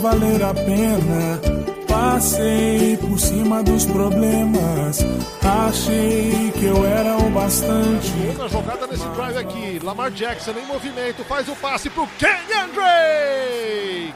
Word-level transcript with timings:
valer 0.00 0.42
a 0.42 0.54
pena. 0.54 1.40
Passei 1.86 2.96
por 2.96 3.18
cima 3.18 3.62
dos 3.62 3.84
problemas. 3.84 4.98
Achei 5.42 6.52
que 6.52 6.64
eu 6.64 6.84
era 6.86 7.16
o 7.18 7.30
bastante. 7.30 8.12
Outra 8.28 8.48
jogada 8.48 8.86
nesse 8.86 9.06
drive 9.08 9.36
aqui. 9.36 9.78
Lamar 9.82 10.10
Jackson 10.10 10.52
em 10.52 10.66
movimento. 10.66 11.22
Faz 11.24 11.48
o 11.48 11.56
passe 11.56 11.90
pro 11.90 12.06
Kenyan 12.18 12.68
Drake. 12.74 14.14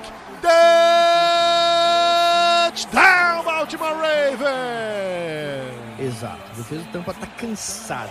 Touchdown, 2.72 3.44
Baltimore 3.44 3.94
Ravens. 3.94 5.75
Exato. 5.99 6.43
A 6.53 6.57
defesa 6.57 6.82
do 6.82 6.93
Tampa 6.93 7.14
tá 7.14 7.27
cansada. 7.27 8.11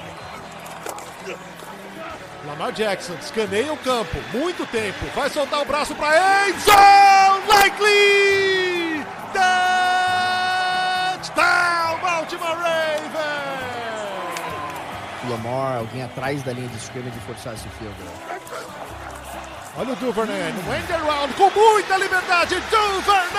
Lamar 2.53 2.71
Jackson 2.71 3.15
escaneia 3.15 3.73
o 3.73 3.77
campo, 3.77 4.15
muito 4.31 4.63
tempo, 4.67 5.03
vai 5.15 5.27
soltar 5.27 5.63
o 5.63 5.65
braço 5.65 5.95
para 5.95 6.49
Endzone, 6.49 7.47
likely, 7.47 9.03
touchdown, 11.23 11.99
Baltimore 11.99 12.55
Ravens. 12.55 13.11
Lamar, 15.27 15.77
alguém 15.77 16.03
atrás 16.03 16.43
da 16.43 16.53
linha 16.53 16.67
de 16.67 16.77
scrimmage 16.77 17.17
de 17.17 17.25
forçar 17.25 17.55
esse 17.55 17.67
field. 17.69 17.95
Olha 19.75 19.93
o 19.93 19.95
Duvernay 19.95 20.53
no 20.53 20.75
end 20.75 20.93
around 20.93 21.33
com 21.33 21.49
muita 21.49 21.97
liberdade, 21.97 22.61
Duvernay, 22.69 23.33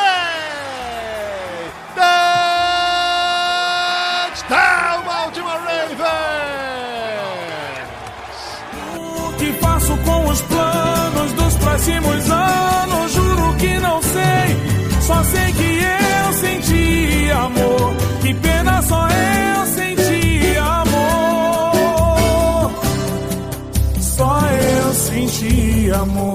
amor. 25.95 26.35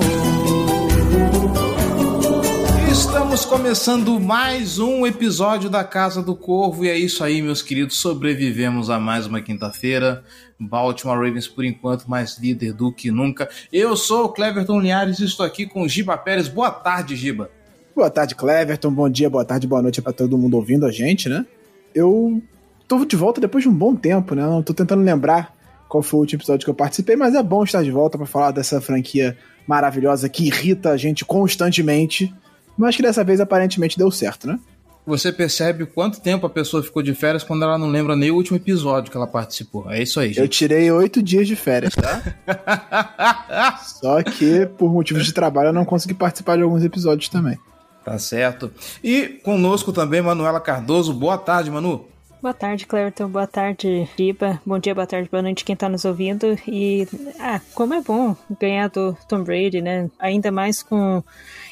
Estamos 2.90 3.44
começando 3.46 4.20
mais 4.20 4.80
um 4.80 5.06
episódio 5.06 5.70
da 5.70 5.84
Casa 5.84 6.22
do 6.22 6.36
Corvo 6.36 6.86
e 6.86 6.90
é 6.90 6.98
isso 6.98 7.24
aí, 7.24 7.42
meus 7.42 7.62
queridos. 7.62 7.98
Sobrevivemos 7.98 8.90
a 8.90 9.00
mais 9.00 9.28
uma 9.28 9.42
quinta-feira. 9.42 10.24
Baltimore 10.58 11.18
Ravens, 11.18 11.48
por 11.48 11.66
enquanto, 11.66 12.10
mais 12.10 12.38
líder 12.38 12.74
do 12.74 12.92
que 12.92 13.12
nunca. 13.12 13.50
Eu 13.72 13.96
sou 13.98 14.26
o 14.26 14.30
Cleverton 14.30 14.80
Linhares 14.80 15.20
e 15.20 15.26
estou 15.26 15.46
aqui 15.46 15.66
com 15.66 15.82
o 15.82 15.90
Giba 15.90 16.18
Pérez. 16.18 16.48
Boa 16.48 16.72
tarde, 16.72 17.16
Giba. 17.16 17.50
Boa 17.96 18.10
tarde, 18.10 18.36
Cleverton. 18.36 18.92
Bom 18.92 19.10
dia, 19.10 19.30
boa 19.30 19.44
tarde, 19.44 19.68
boa 19.68 19.82
noite 19.82 20.02
para 20.02 20.14
todo 20.14 20.38
mundo 20.38 20.56
ouvindo 20.56 20.86
a 20.86 20.92
gente, 20.92 21.28
né? 21.28 21.46
Eu 21.94 22.42
tô 22.88 23.04
de 23.04 23.16
volta 23.16 23.42
depois 23.42 23.64
de 23.64 23.70
um 23.70 23.74
bom 23.74 23.96
tempo, 23.96 24.36
né? 24.36 24.42
Não 24.42 24.64
tô 24.64 24.74
tentando 24.74 25.04
lembrar 25.04 25.59
qual 25.90 26.02
foi 26.02 26.20
o 26.20 26.22
último 26.22 26.40
episódio 26.40 26.64
que 26.64 26.70
eu 26.70 26.76
participei, 26.76 27.18
mas 27.18 27.36
é 27.36 27.44
bom 27.44 27.64
estar 27.66 27.84
de 27.84 27.92
volta 27.92 28.18
para 28.18 28.26
falar 28.26 28.52
dessa 28.52 28.80
franquia 28.80 29.36
maravilhosa 29.68 30.30
que 30.30 30.48
irrita 30.48 30.92
a 30.92 30.98
gente 30.98 31.26
constantemente 31.26 32.34
mas 32.80 32.96
que 32.96 33.02
dessa 33.02 33.26
vez 33.26 33.42
aparentemente 33.42 33.98
deu 33.98 34.10
certo, 34.10 34.48
né? 34.48 34.58
Você 35.06 35.34
percebe 35.34 35.86
quanto 35.86 36.22
tempo 36.22 36.46
a 36.46 36.50
pessoa 36.50 36.82
ficou 36.82 37.02
de 37.02 37.14
férias 37.14 37.44
quando 37.44 37.64
ela 37.64 37.78
não 37.78 37.90
lembra 37.90 38.16
nem 38.16 38.32
o 38.32 38.36
último 38.36 38.56
episódio 38.56 39.12
que 39.12 39.18
ela 39.18 39.28
participou. 39.28 39.92
É 39.92 40.02
isso 40.02 40.18
aí, 40.20 40.30
gente. 40.30 40.40
Eu 40.40 40.48
tirei 40.48 40.90
oito 40.90 41.22
dias 41.22 41.46
de 41.46 41.58
férias, 41.58 41.94
tá? 41.94 43.82
Só 43.84 44.24
que, 44.24 44.66
por 44.78 44.90
motivos 44.90 45.26
de 45.26 45.34
trabalho, 45.34 45.70
eu 45.70 45.74
não 45.74 45.84
consegui 45.84 46.14
participar 46.14 46.56
de 46.56 46.64
alguns 46.64 46.84
episódios 46.84 47.28
também. 47.28 47.58
Tá 48.06 48.18
certo. 48.18 48.72
E 49.04 49.28
conosco 49.44 49.92
também, 49.92 50.22
Manuela 50.22 50.62
Cardoso. 50.62 51.14
Boa 51.14 51.38
tarde, 51.38 51.70
Manu. 51.70 52.06
Boa 52.42 52.54
tarde, 52.54 52.88
Clerton. 52.88 53.28
Boa 53.28 53.46
tarde, 53.46 54.08
Riba. 54.18 54.62
Bom 54.66 54.80
dia, 54.80 54.96
boa 54.96 55.06
tarde, 55.06 55.28
boa 55.30 55.42
noite 55.42 55.66
quem 55.66 55.76
tá 55.76 55.90
nos 55.90 56.06
ouvindo. 56.06 56.58
E, 56.66 57.06
ah, 57.38 57.60
como 57.74 57.94
é 57.94 58.02
bom 58.02 58.34
ganhar 58.58 58.88
do 58.88 59.14
Tom 59.28 59.44
Brady, 59.44 59.82
né? 59.82 60.10
Ainda 60.18 60.50
mais 60.50 60.82
com 60.82 61.22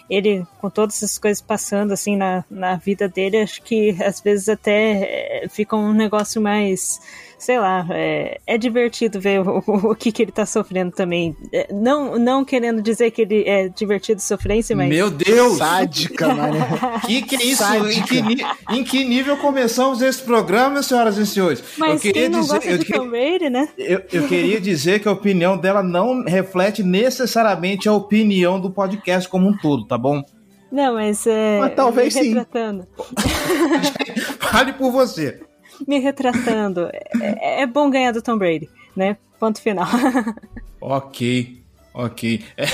ele, 0.09 0.45
com 0.59 0.69
todas 0.69 0.97
essas 0.97 1.17
coisas 1.17 1.41
passando 1.41 1.94
assim 1.94 2.17
na, 2.17 2.44
na 2.51 2.75
vida 2.75 3.07
dele, 3.07 3.38
acho 3.38 3.61
que 3.61 3.95
às 4.03 4.19
vezes 4.19 4.50
até 4.50 5.44
é, 5.44 5.47
fica 5.47 5.73
um 5.73 5.94
negócio 5.94 6.41
mais 6.41 6.99
sei 7.38 7.59
lá, 7.59 7.86
é, 7.92 8.40
é 8.48 8.58
divertido 8.58 9.20
ver 9.20 9.42
o, 9.42 9.64
o, 9.66 9.92
o, 9.92 9.96
que, 9.96 10.12
que 10.12 10.24
ele 10.24 10.31
tá 10.31 10.46
sofrendo 10.46 10.92
também. 10.92 11.36
É, 11.53 11.72
não, 11.72 12.18
não 12.18 12.44
querendo 12.44 12.81
dizer 12.81 13.12
que 13.12 13.22
ele 13.22 13.44
é 13.48 13.70
divertido 13.70 14.22
sofrência, 14.22 14.75
mas. 14.75 14.90
Meu 14.90 15.12
Deus! 15.12 15.58
Sádica, 15.58 16.34
mano. 16.34 16.58
que 17.06 17.22
que 17.22 17.36
é 17.36 17.44
isso? 17.46 17.64
Em 17.64 18.03
que, 18.03 18.24
em 18.72 18.84
que, 18.84 19.03
nível 19.03 19.38
começamos 19.38 20.02
esse 20.02 20.22
programa, 20.22 20.81
senhoras 20.81 21.18
e 21.18 21.26
senhores? 21.26 21.64
Mas 21.78 21.94
eu 21.94 22.00
queria 22.00 22.24
quem 22.24 22.30
não 22.30 22.42
dizer, 22.42 22.78
gosta 22.78 22.96
eu, 22.96 23.09
Brady, 23.09 23.50
né? 23.50 23.70
Eu, 23.78 24.02
eu 24.12 24.28
queria 24.28 24.59
dizer 24.59 25.00
que 25.00 25.08
a 25.08 25.12
opinião 25.12 25.58
dela 25.58 25.84
não 25.84 26.24
reflete 26.24 26.81
necessariamente 26.84 27.88
a 27.88 27.94
opinião 27.94 28.59
do 28.59 28.72
podcast 28.72 29.30
como 29.30 29.47
um 29.47 29.58
todo, 29.58 29.86
tá 29.86 29.97
bom? 29.97 30.24
Não, 30.72 30.96
mas 30.96 31.26
é. 31.28 31.59
Mas 31.59 31.76
talvez 31.76 32.14
sim. 32.14 32.36
Fale 34.40 34.74
por 34.74 34.92
você 34.92 35.47
me 35.86 36.00
retratando. 36.00 36.90
É, 37.22 37.62
é, 37.62 37.66
bom 37.66 37.90
ganhar 37.90 38.12
do 38.12 38.22
Tom 38.22 38.38
Brady, 38.38 38.70
né? 38.96 39.18
Ponto 39.40 39.62
final. 39.62 39.88
ok. 40.82 41.68
Ok. 42.00 42.44
É, 42.56 42.66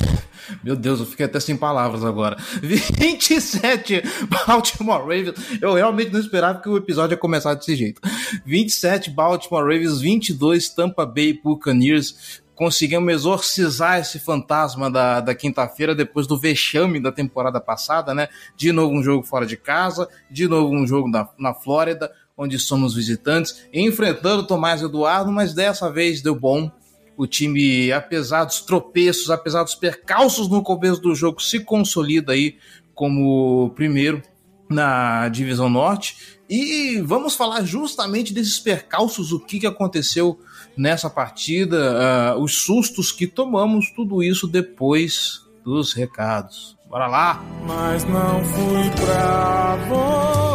meu 0.62 0.76
Deus, 0.76 1.00
eu 1.00 1.06
fiquei 1.06 1.26
até 1.26 1.40
sem 1.40 1.56
palavras 1.56 2.04
agora. 2.04 2.36
27 2.62 4.04
Baltimore 4.46 5.00
Ravens. 5.00 5.34
Eu 5.62 5.74
realmente 5.74 6.12
não 6.12 6.20
esperava 6.20 6.60
que 6.60 6.68
o 6.68 6.76
episódio 6.76 7.14
ia 7.14 7.18
começar 7.18 7.54
desse 7.54 7.74
jeito. 7.74 8.02
27 8.46 9.12
Baltimore 9.12 9.64
Ravens, 9.64 10.02
22 10.02 10.68
Tampa 10.68 11.06
Bay 11.06 11.40
Buccaneers. 11.42 12.44
Conseguimos 12.54 13.14
exorcizar 13.14 13.98
esse 13.98 14.20
fantasma 14.20 14.92
da, 14.92 15.22
da 15.22 15.34
quinta-feira 15.34 15.96
depois 15.96 16.28
do 16.28 16.38
vexame 16.38 17.00
da 17.00 17.12
temporada 17.12 17.62
passada, 17.62 18.14
né? 18.14 18.28
De 18.58 18.74
novo 18.74 18.94
um 18.94 19.02
jogo 19.02 19.24
fora 19.24 19.46
de 19.46 19.56
casa, 19.56 20.06
de 20.30 20.50
novo 20.50 20.76
um 20.76 20.86
jogo 20.86 21.08
na, 21.08 21.30
na 21.40 21.54
Flórida 21.54 22.12
onde 22.44 22.60
somos 22.60 22.94
visitantes, 22.94 23.64
enfrentando 23.74 24.46
Tomás 24.46 24.82
Eduardo, 24.82 25.32
mas 25.32 25.54
dessa 25.54 25.92
vez 25.92 26.22
deu 26.22 26.36
bom. 26.36 26.72
O 27.16 27.28
time, 27.28 27.92
apesar 27.92 28.44
dos 28.44 28.62
tropeços, 28.62 29.30
apesar 29.30 29.64
dos 29.64 29.76
percalços 29.76 30.50
no 30.50 30.64
começo 30.64 31.00
do 31.00 31.14
jogo, 31.14 31.42
se 31.42 31.60
consolida 31.60 32.34
aí 32.34 32.58
como 32.96 33.72
primeiro 33.76 34.22
na 34.70 35.30
divisão 35.30 35.70
norte. 35.70 36.40
E 36.50 37.02
vamos 37.02 37.36
falar 37.36 37.64
justamente 37.64 38.34
desses 38.34 38.60
percalços, 38.60 39.32
o 39.32 39.40
que, 39.40 39.60
que 39.60 39.68
aconteceu 39.68 40.40
nessa 40.76 41.10
partida, 41.10 42.36
uh, 42.36 42.42
os 42.42 42.56
sustos 42.56 43.12
que 43.12 43.28
tomamos, 43.28 43.92
tudo 43.92 44.22
isso 44.22 44.48
depois 44.48 45.42
dos 45.64 45.94
recados. 45.94 46.76
Bora 46.90 47.08
lá! 47.08 47.44
Mas 47.66 48.04
não 48.04 48.44
fui 48.46 48.90
pra 49.04 49.78
você, 49.90 50.53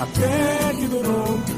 até 0.00 0.74
que 0.74 0.88
durou. 0.88 1.53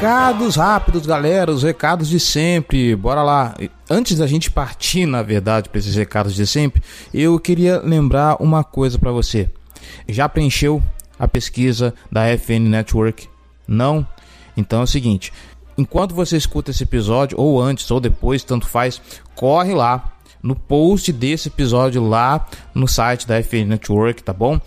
Recados 0.00 0.56
rápidos, 0.56 1.04
galera, 1.04 1.52
os 1.52 1.62
recados 1.62 2.08
de 2.08 2.18
sempre. 2.18 2.96
Bora 2.96 3.22
lá. 3.22 3.54
Antes 3.88 4.16
da 4.16 4.26
gente 4.26 4.50
partir, 4.50 5.04
na 5.04 5.22
verdade, 5.22 5.68
para 5.68 5.78
esses 5.78 5.94
recados 5.94 6.34
de 6.34 6.46
sempre, 6.46 6.82
eu 7.12 7.38
queria 7.38 7.82
lembrar 7.84 8.42
uma 8.42 8.64
coisa 8.64 8.98
para 8.98 9.12
você. 9.12 9.50
Já 10.08 10.26
preencheu 10.26 10.82
a 11.18 11.28
pesquisa 11.28 11.92
da 12.10 12.24
FN 12.38 12.60
Network? 12.70 13.28
Não? 13.68 14.06
Então 14.56 14.80
é 14.80 14.84
o 14.84 14.86
seguinte, 14.86 15.34
enquanto 15.76 16.14
você 16.14 16.34
escuta 16.34 16.70
esse 16.70 16.82
episódio 16.82 17.38
ou 17.38 17.60
antes 17.60 17.90
ou 17.90 18.00
depois, 18.00 18.42
tanto 18.42 18.66
faz, 18.66 19.02
corre 19.34 19.74
lá 19.74 20.12
no 20.42 20.56
post 20.56 21.12
desse 21.12 21.48
episódio 21.48 22.02
lá 22.02 22.48
no 22.74 22.88
site 22.88 23.28
da 23.28 23.38
FN 23.42 23.66
Network, 23.66 24.22
tá 24.22 24.32
bom? 24.32 24.58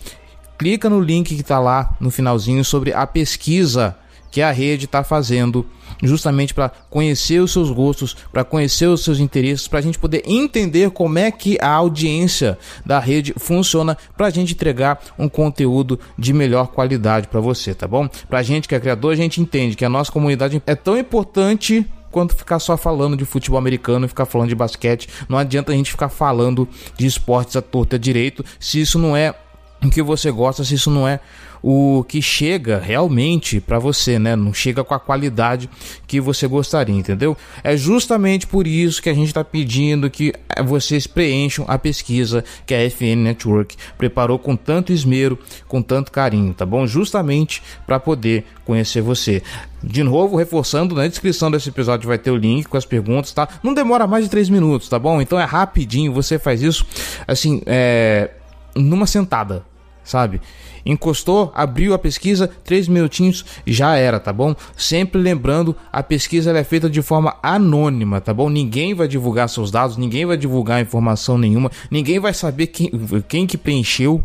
Clica 0.56 0.88
no 0.88 1.00
link 1.00 1.34
que 1.34 1.42
tá 1.42 1.58
lá 1.58 1.96
no 1.98 2.12
finalzinho 2.12 2.64
sobre 2.64 2.92
a 2.92 3.04
pesquisa 3.04 3.96
que 4.34 4.42
a 4.42 4.50
rede 4.50 4.86
está 4.86 5.04
fazendo 5.04 5.64
justamente 6.02 6.52
para 6.52 6.68
conhecer 6.90 7.38
os 7.38 7.52
seus 7.52 7.70
gostos, 7.70 8.16
para 8.32 8.42
conhecer 8.42 8.86
os 8.86 9.04
seus 9.04 9.20
interesses, 9.20 9.68
para 9.68 9.78
a 9.78 9.82
gente 9.82 9.96
poder 9.96 10.24
entender 10.26 10.90
como 10.90 11.20
é 11.20 11.30
que 11.30 11.56
a 11.60 11.68
audiência 11.68 12.58
da 12.84 12.98
rede 12.98 13.32
funciona, 13.36 13.96
para 14.16 14.26
a 14.26 14.30
gente 14.30 14.52
entregar 14.52 15.00
um 15.16 15.28
conteúdo 15.28 16.00
de 16.18 16.32
melhor 16.32 16.66
qualidade 16.66 17.28
para 17.28 17.38
você, 17.38 17.72
tá 17.76 17.86
bom? 17.86 18.08
Para 18.28 18.40
a 18.40 18.42
gente 18.42 18.66
que 18.66 18.74
é 18.74 18.80
criador, 18.80 19.12
a 19.12 19.16
gente 19.16 19.40
entende 19.40 19.76
que 19.76 19.84
a 19.84 19.88
nossa 19.88 20.10
comunidade 20.10 20.60
é 20.66 20.74
tão 20.74 20.98
importante 20.98 21.86
quanto 22.10 22.34
ficar 22.34 22.58
só 22.58 22.76
falando 22.76 23.16
de 23.16 23.24
futebol 23.24 23.58
americano 23.58 24.08
ficar 24.08 24.24
falando 24.24 24.48
de 24.48 24.56
basquete. 24.56 25.08
Não 25.28 25.38
adianta 25.38 25.70
a 25.70 25.76
gente 25.76 25.92
ficar 25.92 26.08
falando 26.08 26.68
de 26.96 27.06
esportes 27.06 27.54
à 27.54 27.62
torta 27.62 27.96
direito 27.96 28.44
se 28.58 28.80
isso 28.80 28.98
não 28.98 29.16
é 29.16 29.32
o 29.84 29.90
que 29.90 30.02
você 30.02 30.30
gosta, 30.30 30.64
se 30.64 30.74
isso 30.74 30.90
não 30.90 31.06
é 31.06 31.20
o 31.66 32.04
que 32.06 32.20
chega 32.20 32.78
realmente 32.78 33.58
para 33.58 33.78
você, 33.78 34.18
né? 34.18 34.36
Não 34.36 34.52
chega 34.52 34.84
com 34.84 34.92
a 34.92 35.00
qualidade 35.00 35.70
que 36.06 36.20
você 36.20 36.46
gostaria, 36.46 36.94
entendeu? 36.94 37.34
É 37.62 37.74
justamente 37.74 38.46
por 38.46 38.66
isso 38.66 39.00
que 39.00 39.08
a 39.08 39.14
gente 39.14 39.28
está 39.28 39.42
pedindo 39.42 40.10
que 40.10 40.34
vocês 40.66 41.06
preencham 41.06 41.64
a 41.66 41.78
pesquisa 41.78 42.44
que 42.66 42.74
a 42.74 42.90
FN 42.90 43.16
Network 43.16 43.78
preparou 43.96 44.38
com 44.38 44.54
tanto 44.54 44.92
esmero, 44.92 45.38
com 45.66 45.80
tanto 45.80 46.12
carinho, 46.12 46.52
tá 46.52 46.66
bom? 46.66 46.86
Justamente 46.86 47.62
para 47.86 47.98
poder 47.98 48.44
conhecer 48.66 49.00
você. 49.00 49.42
De 49.82 50.02
novo, 50.02 50.36
reforçando, 50.36 50.94
na 50.94 51.08
descrição 51.08 51.50
desse 51.50 51.70
episódio 51.70 52.06
vai 52.06 52.18
ter 52.18 52.30
o 52.30 52.36
link 52.36 52.66
com 52.66 52.76
as 52.76 52.84
perguntas, 52.84 53.32
tá? 53.32 53.48
Não 53.62 53.72
demora 53.72 54.06
mais 54.06 54.24
de 54.24 54.30
3 54.30 54.50
minutos, 54.50 54.86
tá 54.86 54.98
bom? 54.98 55.18
Então 55.18 55.40
é 55.40 55.44
rapidinho, 55.44 56.12
você 56.12 56.38
faz 56.38 56.62
isso, 56.62 56.84
assim, 57.26 57.62
é, 57.64 58.32
numa 58.76 59.06
sentada, 59.06 59.64
sabe? 60.04 60.40
Encostou, 60.84 61.50
abriu 61.54 61.94
a 61.94 61.98
pesquisa, 61.98 62.46
três 62.62 62.86
minutinhos 62.86 63.44
já 63.66 63.96
era, 63.96 64.20
tá 64.20 64.32
bom? 64.32 64.54
Sempre 64.76 65.20
lembrando, 65.20 65.74
a 65.90 66.02
pesquisa 66.02 66.56
é 66.56 66.64
feita 66.64 66.90
de 66.90 67.00
forma 67.00 67.36
anônima, 67.42 68.20
tá 68.20 68.34
bom? 68.34 68.50
Ninguém 68.50 68.94
vai 68.94 69.08
divulgar 69.08 69.48
seus 69.48 69.70
dados, 69.70 69.96
ninguém 69.96 70.26
vai 70.26 70.36
divulgar 70.36 70.82
informação 70.82 71.38
nenhuma, 71.38 71.70
ninguém 71.90 72.18
vai 72.18 72.34
saber 72.34 72.66
quem, 72.66 72.90
quem 73.26 73.46
que 73.46 73.56
preencheu, 73.56 74.22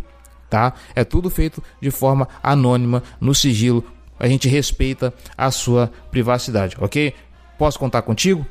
tá? 0.49 0.73
É 0.93 1.03
tudo 1.03 1.29
feito 1.29 1.63
de 1.81 1.89
forma 1.89 2.27
anônima, 2.43 3.01
no 3.21 3.33
sigilo. 3.33 3.83
A 4.19 4.27
gente 4.27 4.49
respeita 4.49 5.13
a 5.37 5.49
sua 5.49 5.89
privacidade, 6.11 6.75
ok? 6.79 7.13
Posso 7.57 7.79
contar 7.79 8.01
contigo? 8.01 8.45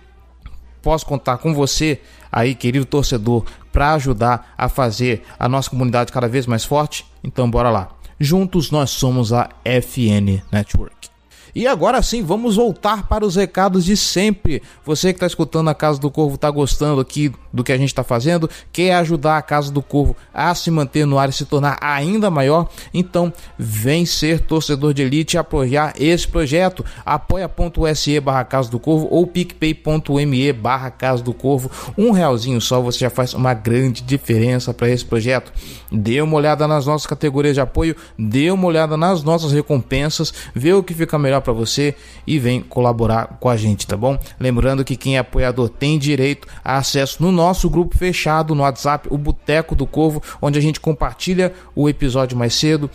Posso 0.80 1.04
contar 1.04 1.38
com 1.38 1.52
você 1.52 2.00
aí, 2.30 2.54
querido 2.54 2.84
torcedor, 2.84 3.44
para 3.72 3.94
ajudar 3.94 4.54
a 4.56 4.69
fazer 4.69 5.22
a 5.38 5.48
nossa 5.48 5.70
comunidade 5.70 6.12
cada 6.12 6.28
vez 6.28 6.46
mais 6.46 6.64
forte? 6.64 7.06
Então 7.22 7.50
bora 7.50 7.70
lá. 7.70 7.88
Juntos 8.19 8.70
nós 8.70 8.90
somos 8.90 9.32
a 9.32 9.48
FN 9.64 10.42
Network. 10.50 10.98
E 11.55 11.67
agora 11.67 12.03
sim, 12.03 12.23
vamos 12.23 12.56
voltar 12.56 13.09
para 13.09 13.25
os 13.25 13.37
recados 13.37 13.85
de 13.85 13.97
sempre. 13.97 14.62
Você 14.85 15.12
que 15.12 15.17
está 15.17 15.27
escutando 15.27 15.69
a 15.69 15.75
Casa 15.75 15.99
do 15.99 16.11
Corvo 16.11 16.35
está 16.35 16.50
gostando 16.50 17.00
aqui 17.00 17.33
do 17.53 17.65
que 17.65 17.73
a 17.73 17.77
gente 17.77 17.89
está 17.89 18.05
fazendo, 18.05 18.49
quer 18.73 18.95
ajudar 18.95 19.39
a 19.39 19.43
Casa 19.43 19.73
do 19.73 19.83
Corvo 19.83 20.17
a 20.33 20.55
se 20.55 20.71
manter 20.71 21.06
no 21.06 21.19
ar 21.19 21.29
e 21.29 21.33
se 21.33 21.45
tornar 21.45 21.79
ainda 21.81 22.31
maior, 22.31 22.69
então 22.93 23.33
vem 23.59 24.05
ser 24.05 24.41
torcedor 24.41 24.93
de 24.95 25.03
elite 25.03 25.37
e 25.37 25.39
apoiar 25.39 25.95
esse 25.99 26.27
projeto. 26.27 26.85
apoia.se 27.05 28.21
barra 28.21 28.45
Casa 28.45 28.71
do 28.71 28.79
Corvo 28.79 29.09
ou 29.11 29.27
picpay.me 29.27 30.53
barra 30.53 30.91
Casa 30.91 31.23
do 31.23 31.33
Corvo. 31.33 31.71
Um 31.97 32.11
realzinho 32.11 32.61
só 32.61 32.81
você 32.81 33.00
já 33.00 33.11
faz 33.11 33.35
uma 33.35 33.55
grande 33.55 34.03
diferença 34.03 34.73
para 34.75 34.89
esse 34.89 35.05
projeto. 35.05 35.53
Dê 35.91 36.21
uma 36.21 36.37
olhada 36.37 36.69
nas 36.69 36.87
nossas 36.87 37.06
categorias 37.06 37.55
de 37.55 37.61
apoio, 37.61 37.97
dê 38.19 38.50
uma 38.50 38.67
olhada 38.67 38.97
nas 38.97 39.23
nossas 39.23 39.53
recompensas, 39.53 40.33
vê 40.55 40.73
o 40.73 40.83
que 40.83 40.95
fica 40.95 41.19
melhor 41.19 41.41
para 41.49 41.53
você 41.55 41.95
e 42.27 42.39
vem 42.39 42.61
colaborar 42.61 43.39
com 43.41 43.49
a 43.49 43.56
gente, 43.56 43.87
tá 43.87 43.97
bom? 43.97 44.19
Lembrando 44.39 44.85
que 44.85 44.97
quem 44.97 45.17
é 45.17 45.21
apoiador 45.21 45.71
tem 45.71 45.99
direito 45.99 46.47
a 46.62 46.77
acesso 46.77 47.23
no 47.23 47.33
nosso 47.33 47.71
grupo 47.71 47.97
fechado 47.97 48.55
no 48.55 48.62
WhatsApp, 48.62 49.09
o 49.11 49.17
Boteco 49.17 49.75
do 49.75 49.87
Corvo, 49.87 50.23
onde 50.43 50.59
a 50.59 50.62
gente 50.62 50.79
compartilha 50.79 51.55
o 51.75 51.89
episódio 51.89 52.37
mais 52.37 52.55
cedo, 52.55 52.91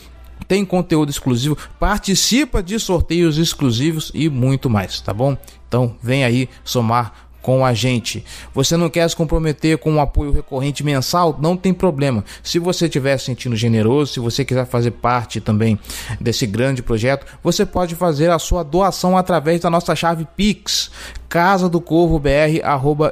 tem 0.48 0.64
conteúdo 0.64 1.10
exclusivo, 1.10 1.58
participa 1.80 2.62
de 2.62 2.78
sorteios 2.78 3.40
exclusivos 3.40 4.12
e 4.14 4.30
muito 4.30 4.70
mais, 4.70 5.02
tá 5.02 5.14
bom? 5.14 5.36
Então 5.68 5.96
vem 6.02 6.24
aí 6.24 6.48
somar 6.64 7.30
com 7.44 7.64
a 7.64 7.74
gente. 7.74 8.24
Você 8.54 8.76
não 8.78 8.90
quer 8.90 9.08
se 9.08 9.16
comprometer 9.16 9.78
com 9.78 9.92
um 9.92 10.02
apoio 10.02 10.32
recorrente 10.32 10.84
mensal? 10.84 11.38
Não 11.40 11.56
tem 11.58 11.74
problema. 11.74 12.24
Se 12.42 12.58
você 12.58 12.86
estiver 12.86 13.18
sentindo 13.20 13.56
generoso, 13.56 14.14
se 14.14 14.20
você 14.20 14.46
quiser 14.46 14.66
fazer 14.66 14.92
parte 14.92 15.42
também 15.42 15.78
desse 16.20 16.48
grande 16.48 16.82
projeto, 16.82 17.28
você 17.44 17.66
pode 17.66 17.96
fazer 17.96 18.32
a 18.32 18.40
sua 18.40 18.64
doação 18.64 19.18
através 19.18 19.60
da 19.60 19.70
nossa 19.70 19.94
chave 19.94 20.26
Pix, 20.38 20.90
casa 21.28 21.68
do 21.68 21.82
corvo 21.82 22.22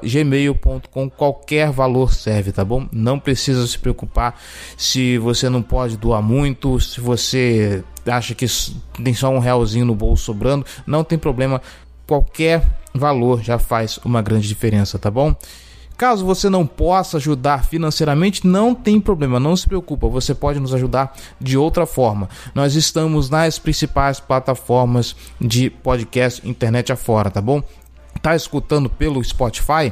gmail.com 0.03 1.09
qualquer 1.09 1.71
valor 1.71 2.13
serve 2.13 2.51
tá 2.51 2.63
bom 2.63 2.87
não 2.91 3.19
precisa 3.19 3.65
se 3.65 3.79
preocupar 3.79 4.39
se 4.77 5.17
você 5.17 5.49
não 5.49 5.63
pode 5.63 5.97
doar 5.97 6.21
muito 6.21 6.79
se 6.79 7.01
você 7.01 7.83
acha 8.05 8.35
que 8.35 8.45
tem 9.03 9.15
só 9.15 9.29
um 9.29 9.39
realzinho 9.39 9.85
no 9.85 9.95
bolso 9.95 10.25
sobrando 10.25 10.63
não 10.85 11.03
tem 11.03 11.17
problema 11.17 11.63
qualquer 12.05 12.80
valor 12.93 13.41
já 13.41 13.57
faz 13.57 13.99
uma 14.03 14.21
grande 14.21 14.47
diferença, 14.47 14.99
tá 14.99 15.09
bom? 15.09 15.35
Caso 16.01 16.25
você 16.25 16.49
não 16.49 16.65
possa 16.65 17.17
ajudar 17.17 17.63
financeiramente, 17.65 18.47
não 18.47 18.73
tem 18.73 18.99
problema, 18.99 19.39
não 19.39 19.55
se 19.55 19.67
preocupa, 19.67 20.07
você 20.07 20.33
pode 20.33 20.59
nos 20.59 20.73
ajudar 20.73 21.15
de 21.39 21.57
outra 21.59 21.85
forma. 21.85 22.27
Nós 22.55 22.73
estamos 22.73 23.29
nas 23.29 23.59
principais 23.59 24.19
plataformas 24.19 25.15
de 25.39 25.69
podcast 25.69 26.41
internet 26.47 26.91
afora, 26.91 27.29
tá 27.29 27.39
bom? 27.39 27.61
Tá 28.21 28.35
escutando 28.35 28.89
pelo 28.89 29.23
Spotify? 29.23 29.91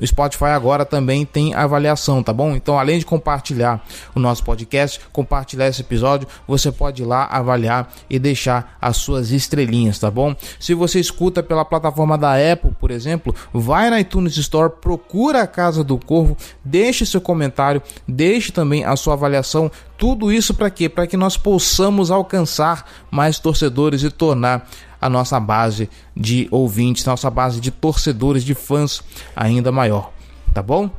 O 0.00 0.06
Spotify 0.06 0.46
agora 0.46 0.84
também 0.84 1.24
tem 1.24 1.54
avaliação, 1.54 2.22
tá 2.22 2.32
bom? 2.32 2.54
Então, 2.54 2.78
além 2.78 2.98
de 2.98 3.06
compartilhar 3.06 3.82
o 4.14 4.20
nosso 4.20 4.44
podcast, 4.44 5.00
compartilhar 5.10 5.68
esse 5.68 5.80
episódio, 5.80 6.28
você 6.46 6.70
pode 6.70 7.02
ir 7.02 7.06
lá 7.06 7.24
avaliar 7.24 7.90
e 8.08 8.18
deixar 8.18 8.76
as 8.80 8.98
suas 8.98 9.30
estrelinhas, 9.30 9.98
tá 9.98 10.10
bom? 10.10 10.34
Se 10.60 10.74
você 10.74 11.00
escuta 11.00 11.42
pela 11.42 11.64
plataforma 11.64 12.18
da 12.18 12.34
Apple, 12.34 12.72
por 12.78 12.90
exemplo, 12.90 13.34
vai 13.52 13.88
na 13.88 14.00
iTunes 14.00 14.36
Store, 14.36 14.70
procura 14.80 15.42
a 15.42 15.46
Casa 15.46 15.82
do 15.82 15.96
Corvo, 15.96 16.36
deixe 16.62 17.06
seu 17.06 17.20
comentário, 17.20 17.82
deixe 18.06 18.52
também 18.52 18.84
a 18.84 18.96
sua 18.96 19.14
avaliação. 19.14 19.70
Tudo 19.96 20.30
isso 20.30 20.52
para 20.52 20.68
quê? 20.68 20.90
Para 20.90 21.06
que 21.06 21.16
nós 21.16 21.38
possamos 21.38 22.10
alcançar 22.10 22.86
mais 23.10 23.38
torcedores 23.38 24.02
e 24.02 24.10
tornar 24.10 24.68
a 25.00 25.08
nossa 25.08 25.38
base 25.38 25.88
de 26.16 26.48
ouvintes, 26.50 27.04
nossa 27.04 27.30
base 27.30 27.60
de 27.60 27.70
torcedores, 27.70 28.44
de 28.44 28.54
fãs 28.54 29.02
ainda 29.34 29.70
maior, 29.70 30.12
tá 30.52 30.62
bom? 30.62 30.90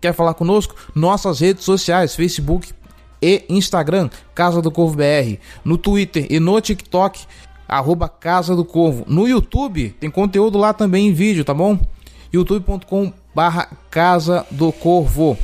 Quer 0.00 0.14
falar 0.14 0.34
conosco? 0.34 0.74
Nossas 0.94 1.40
redes 1.40 1.64
sociais, 1.64 2.14
Facebook 2.14 2.72
e 3.20 3.44
Instagram, 3.48 4.08
Casa 4.34 4.62
do 4.62 4.70
Corvo 4.70 4.96
BR, 4.96 5.38
no 5.64 5.76
Twitter 5.76 6.26
e 6.30 6.40
no 6.40 6.58
TikTok, 6.60 7.26
arroba 7.68 8.08
Casa 8.08 8.56
do 8.56 8.64
Corvo. 8.64 9.04
No 9.06 9.28
YouTube 9.28 9.94
tem 10.00 10.10
conteúdo 10.10 10.58
lá 10.58 10.72
também 10.72 11.08
em 11.08 11.12
vídeo, 11.12 11.44
tá 11.44 11.52
bom? 11.52 11.78
youtube.com 12.32 13.12
barra 13.34 13.68
Casa 13.90 14.46
do 14.50 14.72
Corvo. 14.72 15.36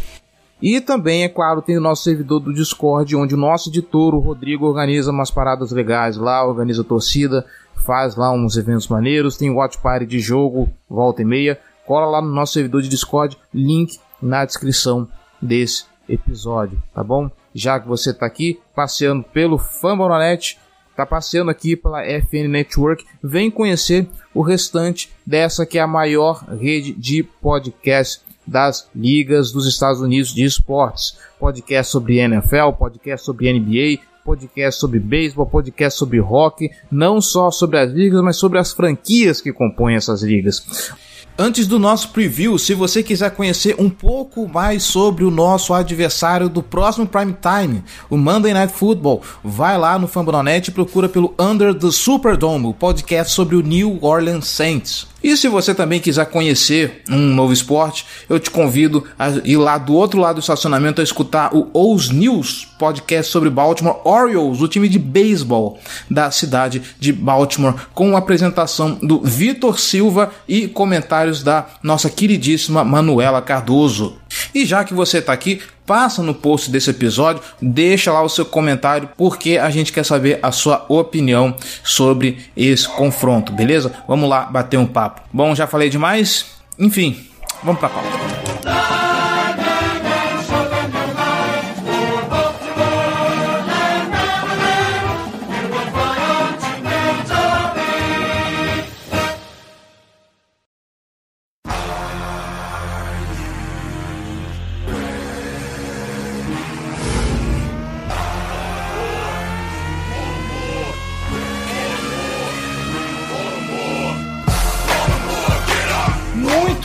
E 0.60 0.80
também, 0.80 1.22
é 1.22 1.28
claro, 1.28 1.60
tem 1.60 1.76
o 1.76 1.82
nosso 1.82 2.04
servidor 2.04 2.40
do 2.40 2.52
Discord, 2.52 3.14
onde 3.14 3.34
o 3.34 3.38
nosso 3.38 3.68
editor, 3.68 4.14
o 4.14 4.20
Rodrigo, 4.20 4.66
organiza 4.66 5.10
umas 5.10 5.30
paradas 5.30 5.70
legais 5.70 6.16
lá, 6.16 6.46
organiza 6.46 6.82
torcida, 6.82 7.44
faz 7.82 8.16
lá 8.16 8.32
uns 8.32 8.56
eventos 8.56 8.88
maneiros, 8.88 9.36
tem 9.36 9.50
watch 9.50 9.78
party 9.78 10.06
de 10.06 10.20
jogo, 10.20 10.70
volta 10.88 11.22
e 11.22 11.24
meia. 11.24 11.58
Cola 11.86 12.06
lá 12.06 12.20
no 12.20 12.32
nosso 12.32 12.54
servidor 12.54 12.82
de 12.82 12.88
Discord, 12.88 13.38
link 13.54 13.98
na 14.20 14.44
descrição 14.44 15.08
desse 15.40 15.84
episódio, 16.08 16.82
tá 16.94 17.02
bom? 17.02 17.30
Já 17.54 17.78
que 17.78 17.88
você 17.88 18.10
está 18.10 18.26
aqui 18.26 18.60
passeando 18.74 19.22
pelo 19.22 19.58
Fambonanet, 19.58 20.58
está 20.90 21.06
passeando 21.06 21.50
aqui 21.50 21.76
pela 21.76 22.02
FN 22.04 22.48
Network, 22.48 23.04
vem 23.22 23.50
conhecer 23.50 24.08
o 24.34 24.42
restante 24.42 25.12
dessa 25.24 25.66
que 25.66 25.78
é 25.78 25.82
a 25.82 25.86
maior 25.86 26.44
rede 26.44 26.92
de 26.92 27.22
podcast 27.22 28.20
das 28.46 28.88
ligas 28.94 29.50
dos 29.50 29.66
Estados 29.66 30.00
Unidos 30.00 30.32
de 30.32 30.44
esportes. 30.44 31.18
Podcast 31.38 31.92
sobre 31.92 32.18
NFL, 32.18 32.72
podcast 32.78 33.26
sobre 33.26 33.52
NBA, 33.52 34.00
podcast 34.26 34.80
sobre 34.80 34.98
beisebol, 34.98 35.46
podcast 35.46 35.96
sobre 35.96 36.18
rock, 36.18 36.68
não 36.90 37.20
só 37.20 37.50
sobre 37.52 37.78
as 37.78 37.92
ligas, 37.92 38.20
mas 38.20 38.36
sobre 38.36 38.58
as 38.58 38.72
franquias 38.72 39.40
que 39.40 39.52
compõem 39.52 39.94
essas 39.94 40.22
ligas. 40.22 40.92
Antes 41.38 41.66
do 41.66 41.78
nosso 41.78 42.10
preview, 42.12 42.58
se 42.58 42.72
você 42.72 43.02
quiser 43.02 43.30
conhecer 43.30 43.76
um 43.78 43.90
pouco 43.90 44.48
mais 44.48 44.82
sobre 44.82 45.22
o 45.22 45.30
nosso 45.30 45.74
adversário 45.74 46.48
do 46.48 46.62
próximo 46.62 47.06
prime 47.06 47.34
time, 47.34 47.84
o 48.08 48.16
Monday 48.16 48.54
Night 48.54 48.72
Football, 48.72 49.22
vai 49.44 49.76
lá 49.76 49.98
no 49.98 50.08
Fambonanet 50.08 50.68
e 50.68 50.72
procura 50.72 51.10
pelo 51.10 51.34
Under 51.38 51.74
the 51.74 51.90
Superdome, 51.90 52.66
o 52.66 52.74
podcast 52.74 53.34
sobre 53.34 53.54
o 53.54 53.60
New 53.60 53.98
Orleans 54.00 54.46
Saints. 54.46 55.06
E 55.26 55.36
se 55.36 55.48
você 55.48 55.74
também 55.74 55.98
quiser 55.98 56.24
conhecer 56.26 57.02
um 57.10 57.18
novo 57.18 57.52
esporte, 57.52 58.06
eu 58.28 58.38
te 58.38 58.48
convido 58.48 59.02
a 59.18 59.28
ir 59.42 59.56
lá 59.56 59.76
do 59.76 59.92
outro 59.92 60.20
lado 60.20 60.36
do 60.36 60.40
estacionamento 60.40 61.00
a 61.00 61.04
escutar 61.04 61.52
o 61.52 61.68
Os 61.74 62.10
News, 62.10 62.68
podcast 62.78 63.32
sobre 63.32 63.50
Baltimore 63.50 64.00
Orioles, 64.04 64.60
o 64.60 64.68
time 64.68 64.88
de 64.88 65.00
beisebol 65.00 65.80
da 66.08 66.30
cidade 66.30 66.80
de 67.00 67.12
Baltimore, 67.12 67.74
com 67.92 68.14
a 68.14 68.20
apresentação 68.20 69.00
do 69.02 69.20
Vitor 69.20 69.80
Silva 69.80 70.30
e 70.46 70.68
comentários 70.68 71.42
da 71.42 71.66
nossa 71.82 72.08
queridíssima 72.08 72.84
Manuela 72.84 73.42
Cardoso. 73.42 74.18
E 74.54 74.64
já 74.64 74.84
que 74.84 74.94
você 74.94 75.18
está 75.18 75.32
aqui, 75.32 75.60
passa 75.86 76.22
no 76.22 76.34
post 76.34 76.70
desse 76.70 76.90
episódio, 76.90 77.42
deixa 77.62 78.12
lá 78.12 78.22
o 78.22 78.28
seu 78.28 78.44
comentário, 78.44 79.08
porque 79.16 79.56
a 79.58 79.70
gente 79.70 79.92
quer 79.92 80.04
saber 80.04 80.38
a 80.42 80.50
sua 80.50 80.84
opinião 80.88 81.54
sobre 81.84 82.38
esse 82.56 82.88
confronto, 82.88 83.52
beleza? 83.52 83.92
Vamos 84.08 84.28
lá 84.28 84.44
bater 84.44 84.78
um 84.78 84.86
papo. 84.86 85.22
Bom, 85.32 85.54
já 85.54 85.66
falei 85.66 85.88
demais? 85.88 86.46
Enfim, 86.78 87.26
vamos 87.62 87.78
pra 87.78 87.88
pauta. 87.88 89.05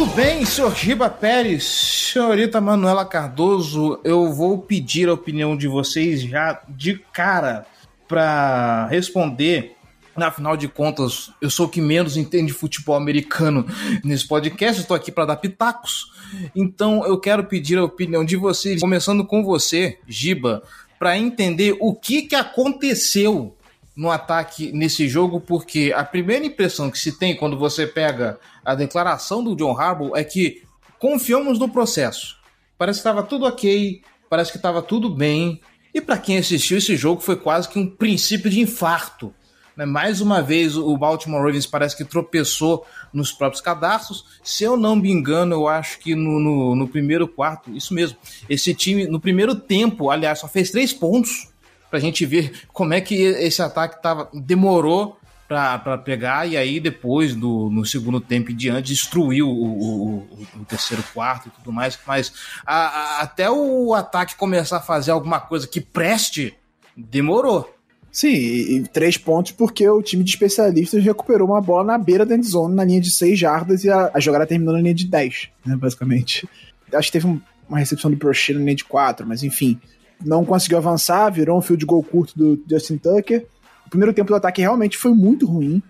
Muito 0.02 0.16
bem, 0.16 0.44
senhor 0.48 0.76
Giba 0.76 1.12
Pérez, 1.12 1.64
senhorita 1.64 2.60
Manuela 2.60 3.06
Cardoso, 3.06 4.00
eu 4.04 4.34
vou 4.34 4.58
pedir 4.58 5.08
a 5.08 5.14
opinião 5.14 5.56
de 5.56 5.68
vocês 5.68 6.22
já 6.24 6.60
de 6.68 6.98
cara 7.14 7.68
para 8.08 8.88
responder. 8.88 9.76
Afinal 10.16 10.58
de 10.58 10.68
contas, 10.68 11.32
eu 11.40 11.52
sou 11.52 11.68
o 11.68 11.70
que 11.70 11.80
menos 11.80 12.18
entende 12.18 12.48
de 12.48 12.54
futebol 12.58 12.96
americano 12.96 13.64
nesse 14.04 14.28
podcast, 14.28 14.82
estou 14.82 14.98
aqui 14.98 15.12
para 15.12 15.26
dar 15.26 15.36
pitacos. 15.36 16.12
Então 16.56 17.06
eu 17.06 17.20
quero 17.20 17.44
pedir 17.44 17.78
a 17.78 17.84
opinião 17.84 18.26
de 18.26 18.36
vocês, 18.36 18.82
começando 18.82 19.24
com 19.24 19.44
você, 19.44 20.00
Giba, 20.08 20.64
para 20.98 21.16
entender 21.16 21.78
o 21.80 21.94
que, 21.94 22.24
que 22.24 22.36
aconteceu 22.36 23.56
no 23.96 24.10
ataque 24.10 24.72
nesse 24.72 25.08
jogo, 25.08 25.40
porque 25.40 25.94
a 25.96 26.04
primeira 26.04 26.46
impressão 26.46 26.90
que 26.90 26.98
se 26.98 27.18
tem 27.18 27.36
quando 27.36 27.58
você 27.58 27.86
pega 27.86 28.40
a 28.64 28.74
declaração 28.74 29.44
do 29.44 29.56
John 29.56 29.78
Harbaugh 29.78 30.16
é 30.16 30.24
que 30.24 30.64
confiamos 30.98 31.60
no 31.60 31.70
processo. 31.70 32.38
Parece 32.78 32.98
que 32.98 33.08
estava 33.08 33.24
tudo 33.24 33.46
ok, 33.46 34.02
parece 34.30 34.52
que 34.52 34.58
estava 34.58 34.82
tudo 34.82 35.10
bem. 35.10 35.62
E 35.94 36.00
para 36.00 36.18
quem 36.18 36.38
assistiu 36.38 36.78
esse 36.78 36.96
jogo 36.96 37.22
foi 37.22 37.36
quase 37.36 37.68
que 37.68 37.78
um 37.78 37.88
princípio 37.88 38.50
de 38.50 38.62
infarto. 38.62 39.34
Né? 39.76 39.86
Mais 39.86 40.22
uma 40.22 40.42
vez 40.42 40.78
o 40.78 40.98
Baltimore 40.98 41.44
Ravens 41.44 41.66
parece 41.66 41.98
que 41.98 42.06
tropeçou 42.06 42.86
nos 43.14 43.32
próprios 43.32 43.62
cadastros. 43.62 44.26
Se 44.42 44.64
eu 44.64 44.78
não 44.78 44.96
me 44.96 45.12
engano, 45.12 45.54
eu 45.54 45.68
acho 45.68 46.00
que 46.00 46.16
no, 46.16 46.40
no, 46.40 46.76
no 46.76 46.88
primeiro 46.88 47.28
quarto, 47.28 47.70
isso 47.72 47.94
mesmo, 47.94 48.18
esse 48.50 48.74
time 48.74 49.06
no 49.06 49.20
primeiro 49.20 49.54
tempo, 49.54 50.10
aliás, 50.10 50.40
só 50.40 50.48
fez 50.48 50.72
três 50.72 50.94
pontos 50.94 51.51
para 51.92 52.00
a 52.00 52.02
gente 52.02 52.26
ver 52.26 52.54
como 52.72 52.94
é 52.94 53.02
que 53.02 53.16
esse 53.16 53.62
ataque 53.62 54.02
tava, 54.02 54.30
demorou 54.34 55.20
para 55.46 55.98
pegar, 55.98 56.48
e 56.48 56.56
aí 56.56 56.80
depois, 56.80 57.36
do, 57.36 57.70
no 57.70 57.86
segundo 57.86 58.22
tempo 58.22 58.52
em 58.52 58.56
diante, 58.56 58.94
destruiu 58.94 59.50
o, 59.50 59.52
o, 59.52 60.38
o 60.62 60.66
terceiro 60.66 61.04
quarto 61.14 61.50
e 61.50 61.52
tudo 61.52 61.74
mais. 61.74 62.00
Mas 62.08 62.32
a, 62.66 62.76
a, 62.76 63.22
até 63.22 63.52
o 63.52 63.94
ataque 63.94 64.38
começar 64.38 64.78
a 64.78 64.82
fazer 64.82 65.12
alguma 65.12 65.42
coisa 65.42 65.68
que 65.68 65.82
preste, 65.82 66.56
demorou. 66.96 67.70
Sim, 68.10 68.30
e, 68.30 68.78
e, 68.78 68.88
três 68.88 69.18
pontos 69.18 69.52
porque 69.52 69.88
o 69.90 70.02
time 70.02 70.24
de 70.24 70.30
especialistas 70.30 71.04
recuperou 71.04 71.50
uma 71.50 71.62
bola 71.62 71.84
na 71.84 71.98
beira 71.98 72.26
da 72.26 72.36
endzone, 72.36 72.74
na 72.74 72.86
linha 72.86 73.02
de 73.02 73.12
seis 73.12 73.38
jardas, 73.38 73.84
e 73.84 73.90
a, 73.90 74.10
a 74.14 74.20
jogada 74.22 74.48
terminou 74.48 74.74
na 74.74 74.82
linha 74.82 74.94
de 74.94 75.06
10, 75.06 75.50
né, 75.66 75.76
basicamente. 75.76 76.48
Acho 76.94 77.08
que 77.08 77.12
teve 77.12 77.28
um, 77.28 77.42
uma 77.68 77.80
recepção 77.80 78.10
do 78.10 78.16
Prochet 78.16 78.54
na 78.54 78.64
linha 78.64 78.76
de 78.76 78.86
4, 78.86 79.28
mas 79.28 79.44
enfim 79.44 79.78
não 80.26 80.46
conseguiu 80.46 80.78
avançar, 80.78 81.30
virou 81.32 81.58
um 81.58 81.62
field 81.62 81.86
goal 81.86 82.04
curto 82.04 82.38
do 82.38 82.64
Justin 82.70 82.98
Tucker. 82.98 83.46
O 83.86 83.90
primeiro 83.90 84.14
tempo 84.14 84.30
do 84.30 84.36
ataque 84.36 84.62
realmente 84.62 84.98
foi 84.98 85.12
muito 85.12 85.46
ruim. 85.46 85.82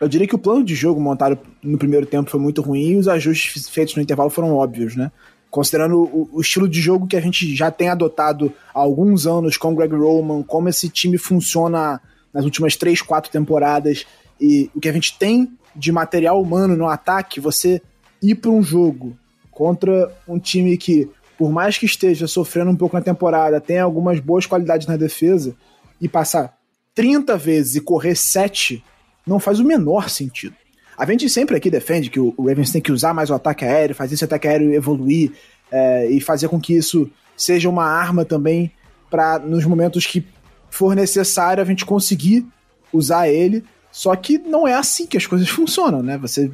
Eu 0.00 0.08
diria 0.08 0.26
que 0.26 0.34
o 0.34 0.38
plano 0.38 0.64
de 0.64 0.74
jogo 0.74 1.00
montado 1.00 1.38
no 1.62 1.78
primeiro 1.78 2.06
tempo 2.06 2.30
foi 2.30 2.40
muito 2.40 2.60
ruim 2.60 2.90
e 2.90 2.96
os 2.96 3.06
ajustes 3.08 3.68
feitos 3.68 3.94
no 3.94 4.02
intervalo 4.02 4.30
foram 4.30 4.54
óbvios, 4.54 4.96
né? 4.96 5.12
Considerando 5.50 6.00
o, 6.00 6.28
o 6.32 6.40
estilo 6.40 6.68
de 6.68 6.80
jogo 6.80 7.06
que 7.06 7.16
a 7.16 7.20
gente 7.20 7.54
já 7.54 7.70
tem 7.70 7.88
adotado 7.88 8.52
há 8.74 8.80
alguns 8.80 9.26
anos 9.26 9.56
com 9.56 9.72
o 9.72 9.76
Greg 9.76 9.94
Roman, 9.94 10.42
como 10.42 10.68
esse 10.68 10.88
time 10.88 11.18
funciona 11.18 12.00
nas 12.32 12.44
últimas 12.44 12.74
três, 12.74 13.02
quatro 13.02 13.30
temporadas 13.30 14.06
e 14.40 14.70
o 14.74 14.80
que 14.80 14.88
a 14.88 14.92
gente 14.92 15.16
tem 15.18 15.52
de 15.76 15.92
material 15.92 16.40
humano 16.40 16.76
no 16.76 16.88
ataque, 16.88 17.38
você 17.38 17.80
ir 18.22 18.34
para 18.34 18.50
um 18.50 18.62
jogo 18.62 19.16
contra 19.50 20.12
um 20.26 20.38
time 20.38 20.76
que 20.76 21.08
por 21.42 21.50
mais 21.50 21.76
que 21.76 21.86
esteja 21.86 22.28
sofrendo 22.28 22.70
um 22.70 22.76
pouco 22.76 22.94
na 22.94 23.02
temporada, 23.02 23.60
tenha 23.60 23.82
algumas 23.82 24.20
boas 24.20 24.46
qualidades 24.46 24.86
na 24.86 24.96
defesa, 24.96 25.56
e 26.00 26.08
passar 26.08 26.56
30 26.94 27.36
vezes 27.36 27.74
e 27.74 27.80
correr 27.80 28.14
7 28.14 28.80
não 29.26 29.40
faz 29.40 29.58
o 29.58 29.64
menor 29.64 30.08
sentido. 30.08 30.54
A 30.96 31.04
gente 31.04 31.28
sempre 31.28 31.56
aqui 31.56 31.68
defende 31.68 32.10
que 32.10 32.20
o 32.20 32.32
Ravens 32.38 32.70
tem 32.70 32.80
que 32.80 32.92
usar 32.92 33.12
mais 33.12 33.28
o 33.28 33.34
ataque 33.34 33.64
aéreo, 33.64 33.92
fazer 33.92 34.14
esse 34.14 34.24
ataque 34.24 34.46
aéreo 34.46 34.72
evoluir 34.72 35.32
é, 35.68 36.08
e 36.12 36.20
fazer 36.20 36.46
com 36.46 36.60
que 36.60 36.74
isso 36.74 37.10
seja 37.36 37.68
uma 37.68 37.86
arma 37.86 38.24
também 38.24 38.70
para 39.10 39.40
nos 39.40 39.64
momentos 39.64 40.06
que 40.06 40.24
for 40.70 40.94
necessário 40.94 41.60
a 41.60 41.66
gente 41.66 41.84
conseguir 41.84 42.46
usar 42.92 43.28
ele. 43.28 43.64
Só 43.90 44.14
que 44.14 44.38
não 44.38 44.64
é 44.64 44.74
assim 44.74 45.08
que 45.08 45.16
as 45.16 45.26
coisas 45.26 45.48
funcionam, 45.50 46.04
né? 46.04 46.16
Você 46.18 46.52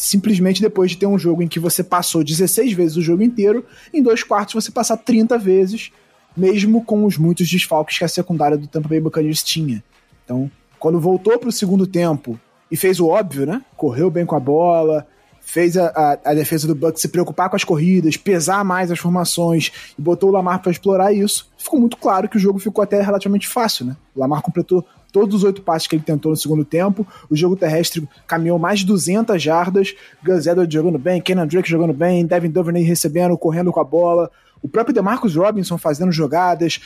simplesmente 0.00 0.62
depois 0.62 0.90
de 0.90 0.96
ter 0.96 1.06
um 1.06 1.18
jogo 1.18 1.42
em 1.42 1.48
que 1.48 1.60
você 1.60 1.84
passou 1.84 2.24
16 2.24 2.72
vezes 2.72 2.96
o 2.96 3.02
jogo 3.02 3.22
inteiro, 3.22 3.64
em 3.92 4.02
dois 4.02 4.22
quartos 4.22 4.54
você 4.54 4.70
passar 4.70 4.96
30 4.96 5.38
vezes, 5.38 5.92
mesmo 6.36 6.82
com 6.82 7.04
os 7.04 7.18
muitos 7.18 7.48
desfalques 7.48 7.98
que 7.98 8.04
a 8.04 8.08
secundária 8.08 8.56
do 8.56 8.66
Tampa 8.66 8.88
Bay 8.88 9.00
Buccaneers 9.00 9.42
tinha. 9.42 9.84
Então, 10.24 10.50
quando 10.78 10.98
voltou 10.98 11.38
para 11.38 11.50
o 11.50 11.52
segundo 11.52 11.86
tempo 11.86 12.40
e 12.70 12.76
fez 12.76 12.98
o 12.98 13.08
óbvio, 13.08 13.44
né? 13.44 13.62
Correu 13.76 14.10
bem 14.10 14.24
com 14.24 14.34
a 14.34 14.40
bola, 14.40 15.06
fez 15.40 15.76
a, 15.76 15.88
a, 15.88 16.30
a, 16.30 16.34
defesa 16.34 16.66
do 16.66 16.74
Bucks 16.74 17.02
se 17.02 17.08
preocupar 17.08 17.50
com 17.50 17.56
as 17.56 17.64
corridas, 17.64 18.16
pesar 18.16 18.64
mais 18.64 18.90
as 18.90 18.98
formações 18.98 19.70
e 19.98 20.00
botou 20.00 20.30
o 20.30 20.32
Lamar 20.32 20.62
para 20.62 20.70
explorar 20.70 21.12
isso, 21.12 21.50
ficou 21.58 21.78
muito 21.78 21.96
claro 21.96 22.28
que 22.28 22.36
o 22.36 22.40
jogo 22.40 22.58
ficou 22.58 22.82
até 22.82 23.02
relativamente 23.02 23.48
fácil, 23.48 23.84
né? 23.84 23.96
O 24.14 24.20
Lamar 24.20 24.40
completou 24.40 24.86
todos 25.10 25.36
os 25.36 25.44
oito 25.44 25.62
passes 25.62 25.86
que 25.86 25.96
ele 25.96 26.02
tentou 26.02 26.30
no 26.30 26.36
segundo 26.36 26.64
tempo. 26.64 27.06
O 27.28 27.36
jogo 27.36 27.56
terrestre 27.56 28.08
caminhou 28.26 28.58
mais 28.58 28.80
de 28.80 28.86
200 28.86 29.42
jardas. 29.42 29.94
Gus 30.22 30.46
Edwards 30.46 30.72
jogando 30.72 30.98
bem, 30.98 31.20
Kenan 31.20 31.46
Drake 31.46 31.68
jogando 31.68 31.92
bem, 31.92 32.24
Devin 32.26 32.50
Duvernay 32.50 32.82
recebendo, 32.82 33.36
correndo 33.36 33.72
com 33.72 33.80
a 33.80 33.84
bola. 33.84 34.30
O 34.62 34.68
próprio 34.68 34.94
DeMarcus 34.94 35.36
Robinson 35.36 35.78
fazendo 35.78 36.12
jogadas, 36.12 36.80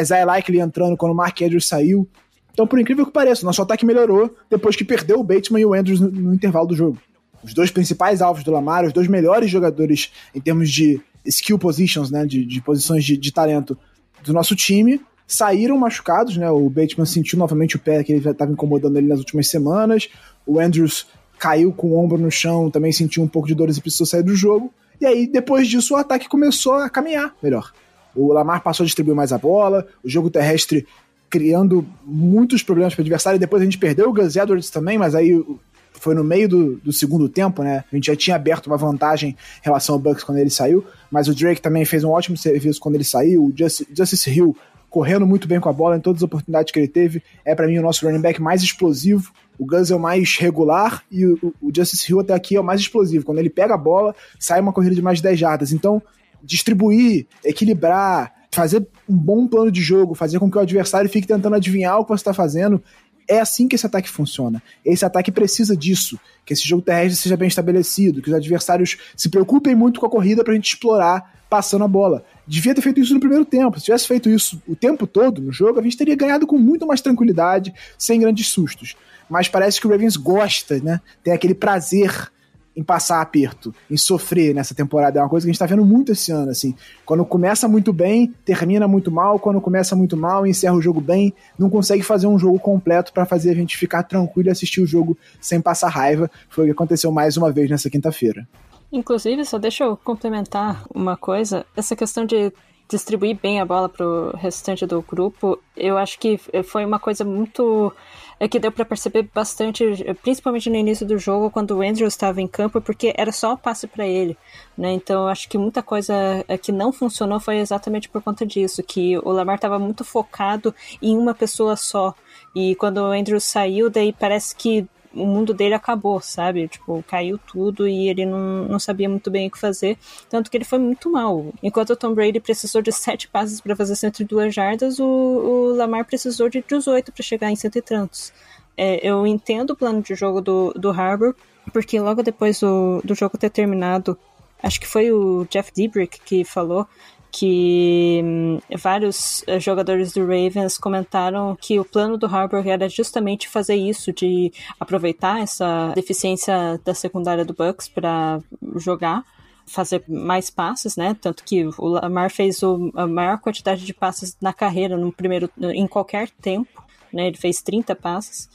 Isaiah 0.00 0.24
Likely 0.24 0.60
entrando 0.60 0.96
quando 0.96 1.12
o 1.12 1.14
Mark 1.14 1.40
Andrews 1.42 1.66
saiu. 1.66 2.08
Então, 2.52 2.66
por 2.66 2.80
incrível 2.80 3.06
que 3.06 3.12
pareça, 3.12 3.46
nosso 3.46 3.62
ataque 3.62 3.86
melhorou 3.86 4.34
depois 4.50 4.74
que 4.74 4.84
perdeu 4.84 5.20
o 5.20 5.24
Bateman 5.24 5.60
e 5.60 5.66
o 5.66 5.74
Andrews 5.74 6.00
no, 6.00 6.10
no 6.10 6.34
intervalo 6.34 6.66
do 6.66 6.74
jogo. 6.74 6.98
Os 7.42 7.54
dois 7.54 7.70
principais 7.70 8.20
alvos 8.20 8.42
do 8.42 8.50
Lamar, 8.50 8.84
os 8.84 8.92
dois 8.92 9.06
melhores 9.06 9.50
jogadores 9.50 10.10
em 10.34 10.40
termos 10.40 10.70
de 10.70 11.00
skill 11.24 11.58
positions, 11.58 12.10
né, 12.10 12.26
de, 12.26 12.44
de 12.44 12.60
posições 12.60 13.04
de, 13.04 13.16
de 13.16 13.32
talento 13.32 13.78
do 14.24 14.32
nosso 14.32 14.56
time, 14.56 15.00
saíram 15.28 15.76
machucados, 15.76 16.38
né? 16.38 16.50
O 16.50 16.70
Bateman 16.70 17.04
sentiu 17.04 17.38
novamente 17.38 17.76
o 17.76 17.78
pé 17.78 18.02
que 18.02 18.10
ele 18.10 18.26
estava 18.26 18.50
incomodando 18.50 18.96
ele 18.96 19.06
nas 19.06 19.18
últimas 19.18 19.48
semanas. 19.48 20.08
O 20.46 20.58
Andrews 20.58 21.06
caiu 21.38 21.70
com 21.70 21.88
o 21.88 22.02
ombro 22.02 22.16
no 22.16 22.30
chão, 22.30 22.70
também 22.70 22.90
sentiu 22.90 23.22
um 23.22 23.28
pouco 23.28 23.46
de 23.46 23.54
dores 23.54 23.76
e 23.76 23.80
precisou 23.82 24.06
sair 24.06 24.22
do 24.22 24.34
jogo. 24.34 24.72
E 24.98 25.06
aí, 25.06 25.26
depois 25.26 25.68
disso, 25.68 25.94
o 25.94 25.96
ataque 25.96 26.28
começou 26.28 26.74
a 26.74 26.88
caminhar 26.88 27.34
melhor. 27.42 27.72
O 28.16 28.32
Lamar 28.32 28.62
passou 28.62 28.82
a 28.84 28.86
distribuir 28.86 29.14
mais 29.14 29.32
a 29.32 29.38
bola, 29.38 29.86
o 30.02 30.08
jogo 30.08 30.30
terrestre 30.30 30.86
criando 31.30 31.86
muitos 32.04 32.62
problemas 32.62 32.94
para 32.94 33.02
o 33.02 33.04
adversário. 33.04 33.38
Depois 33.38 33.60
a 33.60 33.64
gente 33.66 33.78
perdeu 33.78 34.08
o 34.08 34.12
Gus 34.12 34.34
Edwards 34.34 34.70
também, 34.70 34.96
mas 34.96 35.14
aí 35.14 35.44
foi 35.92 36.14
no 36.14 36.24
meio 36.24 36.48
do, 36.48 36.76
do, 36.76 36.92
segundo 36.92 37.28
tempo, 37.28 37.62
né? 37.62 37.84
A 37.92 37.94
gente 37.94 38.06
já 38.06 38.16
tinha 38.16 38.34
aberto 38.34 38.66
uma 38.66 38.76
vantagem 38.76 39.30
em 39.30 39.64
relação 39.64 39.94
ao 39.94 40.00
Bucks 40.00 40.24
quando 40.24 40.38
ele 40.38 40.50
saiu, 40.50 40.84
mas 41.10 41.28
o 41.28 41.34
Drake 41.34 41.60
também 41.60 41.84
fez 41.84 42.02
um 42.02 42.10
ótimo 42.10 42.36
serviço 42.36 42.80
quando 42.80 42.94
ele 42.94 43.04
saiu. 43.04 43.44
O 43.44 43.52
Justice 43.54 44.30
Hill 44.30 44.56
correndo 44.90 45.26
muito 45.26 45.46
bem 45.46 45.60
com 45.60 45.68
a 45.68 45.72
bola 45.72 45.96
em 45.96 46.00
todas 46.00 46.20
as 46.20 46.24
oportunidades 46.24 46.72
que 46.72 46.78
ele 46.78 46.88
teve. 46.88 47.22
É 47.44 47.54
para 47.54 47.66
mim 47.66 47.78
o 47.78 47.82
nosso 47.82 48.06
running 48.06 48.20
back 48.20 48.40
mais 48.40 48.62
explosivo. 48.62 49.32
O 49.58 49.66
Gus 49.66 49.90
é 49.90 49.96
o 49.96 50.00
mais 50.00 50.36
regular 50.36 51.02
e 51.10 51.26
o, 51.26 51.54
o 51.60 51.70
Justice 51.74 52.10
Hill 52.10 52.20
até 52.20 52.32
aqui 52.32 52.56
é 52.56 52.60
o 52.60 52.64
mais 52.64 52.80
explosivo. 52.80 53.24
Quando 53.24 53.38
ele 53.38 53.50
pega 53.50 53.74
a 53.74 53.78
bola, 53.78 54.14
sai 54.38 54.60
uma 54.60 54.72
corrida 54.72 54.94
de 54.94 55.02
mais 55.02 55.18
de 55.18 55.24
10 55.24 55.38
jardas. 55.38 55.72
Então, 55.72 56.02
distribuir, 56.42 57.26
equilibrar, 57.44 58.32
fazer 58.50 58.86
um 59.08 59.16
bom 59.16 59.46
plano 59.46 59.70
de 59.70 59.80
jogo, 59.82 60.14
fazer 60.14 60.38
com 60.38 60.50
que 60.50 60.56
o 60.56 60.60
adversário 60.60 61.10
fique 61.10 61.26
tentando 61.26 61.56
adivinhar 61.56 61.98
o 61.98 62.04
que 62.04 62.10
você 62.10 62.20
está 62.20 62.32
fazendo, 62.34 62.82
é 63.28 63.40
assim 63.40 63.68
que 63.68 63.74
esse 63.74 63.86
ataque 63.86 64.08
funciona. 64.08 64.62
Esse 64.84 65.04
ataque 65.04 65.30
precisa 65.30 65.76
disso, 65.76 66.18
que 66.46 66.54
esse 66.54 66.66
jogo 66.66 66.82
terrestre 66.82 67.16
seja 67.16 67.36
bem 67.36 67.48
estabelecido, 67.48 68.22
que 68.22 68.30
os 68.30 68.34
adversários 68.34 68.96
se 69.14 69.28
preocupem 69.28 69.74
muito 69.74 70.00
com 70.00 70.06
a 70.06 70.10
corrida 70.10 70.42
pra 70.42 70.54
gente 70.54 70.72
explorar 70.72 71.38
passando 71.48 71.84
a 71.84 71.88
bola. 71.88 72.24
Devia 72.48 72.74
ter 72.74 72.80
feito 72.80 72.98
isso 72.98 73.12
no 73.12 73.20
primeiro 73.20 73.44
tempo. 73.44 73.78
Se 73.78 73.84
tivesse 73.84 74.08
feito 74.08 74.30
isso 74.30 74.60
o 74.66 74.74
tempo 74.74 75.06
todo 75.06 75.42
no 75.42 75.52
jogo, 75.52 75.78
a 75.78 75.82
gente 75.82 75.96
teria 75.96 76.16
ganhado 76.16 76.46
com 76.46 76.56
muito 76.56 76.86
mais 76.86 77.02
tranquilidade, 77.02 77.74
sem 77.98 78.18
grandes 78.18 78.48
sustos. 78.48 78.96
Mas 79.28 79.48
parece 79.48 79.78
que 79.78 79.86
o 79.86 79.90
Ravens 79.90 80.16
gosta, 80.16 80.80
né? 80.80 81.00
Tem 81.22 81.34
aquele 81.34 81.54
prazer 81.54 82.30
em 82.78 82.82
passar 82.82 83.20
aperto, 83.20 83.74
em 83.90 83.96
sofrer 83.96 84.54
nessa 84.54 84.72
temporada. 84.72 85.18
É 85.18 85.22
uma 85.22 85.28
coisa 85.28 85.44
que 85.44 85.50
a 85.50 85.52
gente 85.52 85.58
tá 85.58 85.66
vendo 85.66 85.84
muito 85.84 86.12
esse 86.12 86.30
ano, 86.30 86.50
assim. 86.50 86.76
Quando 87.04 87.24
começa 87.24 87.66
muito 87.66 87.92
bem, 87.92 88.32
termina 88.44 88.86
muito 88.86 89.10
mal, 89.10 89.36
quando 89.38 89.60
começa 89.60 89.96
muito 89.96 90.16
mal, 90.16 90.46
encerra 90.46 90.74
o 90.74 90.80
jogo 90.80 91.00
bem, 91.00 91.34
não 91.58 91.68
consegue 91.68 92.04
fazer 92.04 92.28
um 92.28 92.38
jogo 92.38 92.58
completo 92.60 93.12
para 93.12 93.26
fazer 93.26 93.50
a 93.50 93.54
gente 93.54 93.76
ficar 93.76 94.04
tranquilo 94.04 94.48
e 94.48 94.52
assistir 94.52 94.80
o 94.80 94.86
jogo 94.86 95.18
sem 95.40 95.60
passar 95.60 95.88
raiva. 95.88 96.30
Foi 96.48 96.64
o 96.64 96.66
que 96.68 96.72
aconteceu 96.72 97.10
mais 97.10 97.36
uma 97.36 97.50
vez 97.50 97.68
nessa 97.68 97.90
quinta-feira. 97.90 98.46
Inclusive, 98.90 99.44
só 99.44 99.58
deixa 99.58 99.84
eu 99.84 99.96
complementar 99.96 100.84
uma 100.94 101.16
coisa. 101.16 101.66
Essa 101.76 101.94
questão 101.94 102.24
de 102.24 102.52
distribuir 102.88 103.38
bem 103.40 103.60
a 103.60 103.66
bola 103.66 103.88
pro 103.88 104.32
restante 104.36 104.86
do 104.86 105.02
grupo, 105.02 105.60
eu 105.76 105.98
acho 105.98 106.18
que 106.18 106.40
foi 106.64 106.86
uma 106.86 106.98
coisa 106.98 107.22
muito 107.22 107.92
é 108.40 108.46
que 108.46 108.58
deu 108.58 108.70
para 108.70 108.84
perceber 108.84 109.28
bastante, 109.34 109.84
principalmente 110.22 110.70
no 110.70 110.76
início 110.76 111.04
do 111.04 111.18
jogo, 111.18 111.50
quando 111.50 111.72
o 111.72 111.82
Andrew 111.82 112.06
estava 112.06 112.40
em 112.40 112.46
campo, 112.46 112.80
porque 112.80 113.12
era 113.16 113.32
só 113.32 113.56
passe 113.56 113.86
para 113.86 114.06
ele, 114.06 114.38
né? 114.76 114.92
Então 114.92 115.26
acho 115.26 115.48
que 115.48 115.58
muita 115.58 115.82
coisa 115.82 116.14
é, 116.46 116.56
que 116.56 116.70
não 116.70 116.92
funcionou 116.92 117.40
foi 117.40 117.58
exatamente 117.58 118.08
por 118.08 118.22
conta 118.22 118.46
disso, 118.46 118.82
que 118.82 119.18
o 119.18 119.32
Lamar 119.32 119.56
estava 119.56 119.78
muito 119.78 120.04
focado 120.04 120.72
em 121.02 121.18
uma 121.18 121.34
pessoa 121.34 121.74
só. 121.74 122.14
E 122.54 122.76
quando 122.76 122.98
o 122.98 123.10
Andrew 123.10 123.40
saiu, 123.40 123.90
daí 123.90 124.12
parece 124.12 124.54
que 124.54 124.86
o 125.22 125.26
mundo 125.26 125.52
dele 125.52 125.74
acabou, 125.74 126.20
sabe? 126.20 126.68
Tipo, 126.68 127.04
caiu 127.06 127.38
tudo 127.38 127.88
e 127.88 128.08
ele 128.08 128.24
não, 128.24 128.64
não 128.64 128.78
sabia 128.78 129.08
muito 129.08 129.30
bem 129.30 129.48
o 129.48 129.50
que 129.50 129.58
fazer. 129.58 129.98
Tanto 130.28 130.50
que 130.50 130.56
ele 130.56 130.64
foi 130.64 130.78
muito 130.78 131.10
mal. 131.10 131.52
Enquanto 131.62 131.90
o 131.90 131.96
Tom 131.96 132.14
Brady 132.14 132.40
precisou 132.40 132.80
de 132.80 132.92
sete 132.92 133.28
passes 133.28 133.60
para 133.60 133.76
fazer 133.76 133.96
102 133.96 134.54
jardas, 134.54 134.98
o, 134.98 135.04
o 135.04 135.76
Lamar 135.76 136.04
precisou 136.04 136.48
de 136.48 136.64
18 136.66 137.12
para 137.12 137.22
chegar 137.22 137.50
em 137.50 137.56
cento 137.56 137.76
e 137.76 137.82
tantos. 137.82 138.32
É, 138.76 139.06
eu 139.06 139.26
entendo 139.26 139.70
o 139.70 139.76
plano 139.76 140.00
de 140.00 140.14
jogo 140.14 140.40
do, 140.40 140.72
do 140.74 140.90
Harbour, 140.90 141.34
porque 141.72 141.98
logo 142.00 142.22
depois 142.22 142.60
do, 142.60 143.00
do 143.04 143.14
jogo 143.14 143.36
ter 143.36 143.50
terminado, 143.50 144.16
acho 144.62 144.80
que 144.80 144.86
foi 144.86 145.10
o 145.10 145.46
Jeff 145.50 145.72
Debrick 145.74 146.20
que 146.20 146.44
falou 146.44 146.86
que 147.30 148.20
hum, 148.24 148.58
vários 148.76 149.44
eh, 149.46 149.60
jogadores 149.60 150.12
do 150.12 150.20
Ravens 150.20 150.78
comentaram 150.78 151.56
que 151.60 151.78
o 151.78 151.84
plano 151.84 152.16
do 152.16 152.26
Harbour 152.26 152.66
era 152.66 152.88
justamente 152.88 153.48
fazer 153.48 153.76
isso, 153.76 154.12
de 154.12 154.52
aproveitar 154.80 155.40
essa 155.40 155.92
deficiência 155.94 156.80
da 156.84 156.94
secundária 156.94 157.44
do 157.44 157.54
Bucks 157.54 157.88
para 157.88 158.40
jogar 158.76 159.24
fazer 159.68 160.02
mais 160.08 160.50
passes, 160.50 160.96
né? 160.96 161.16
Tanto 161.20 161.44
que 161.44 161.66
o 161.78 161.86
Lamar 161.86 162.30
fez 162.30 162.62
o, 162.62 162.90
a 162.94 163.06
maior 163.06 163.38
quantidade 163.38 163.84
de 163.84 163.94
passes 163.94 164.36
na 164.40 164.52
carreira 164.52 164.96
no 164.96 165.12
primeiro 165.12 165.50
em 165.60 165.86
qualquer 165.86 166.30
tempo, 166.30 166.82
né? 167.12 167.26
Ele 167.28 167.36
fez 167.36 167.62
30 167.62 167.94
passes, 167.94 168.48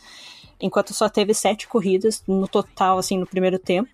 enquanto 0.60 0.94
só 0.94 1.08
teve 1.08 1.34
sete 1.34 1.68
corridas 1.68 2.24
no 2.27 2.48
total 2.48 2.98
assim 2.98 3.18
no 3.18 3.27
primeiro 3.27 3.60
tempo. 3.60 3.89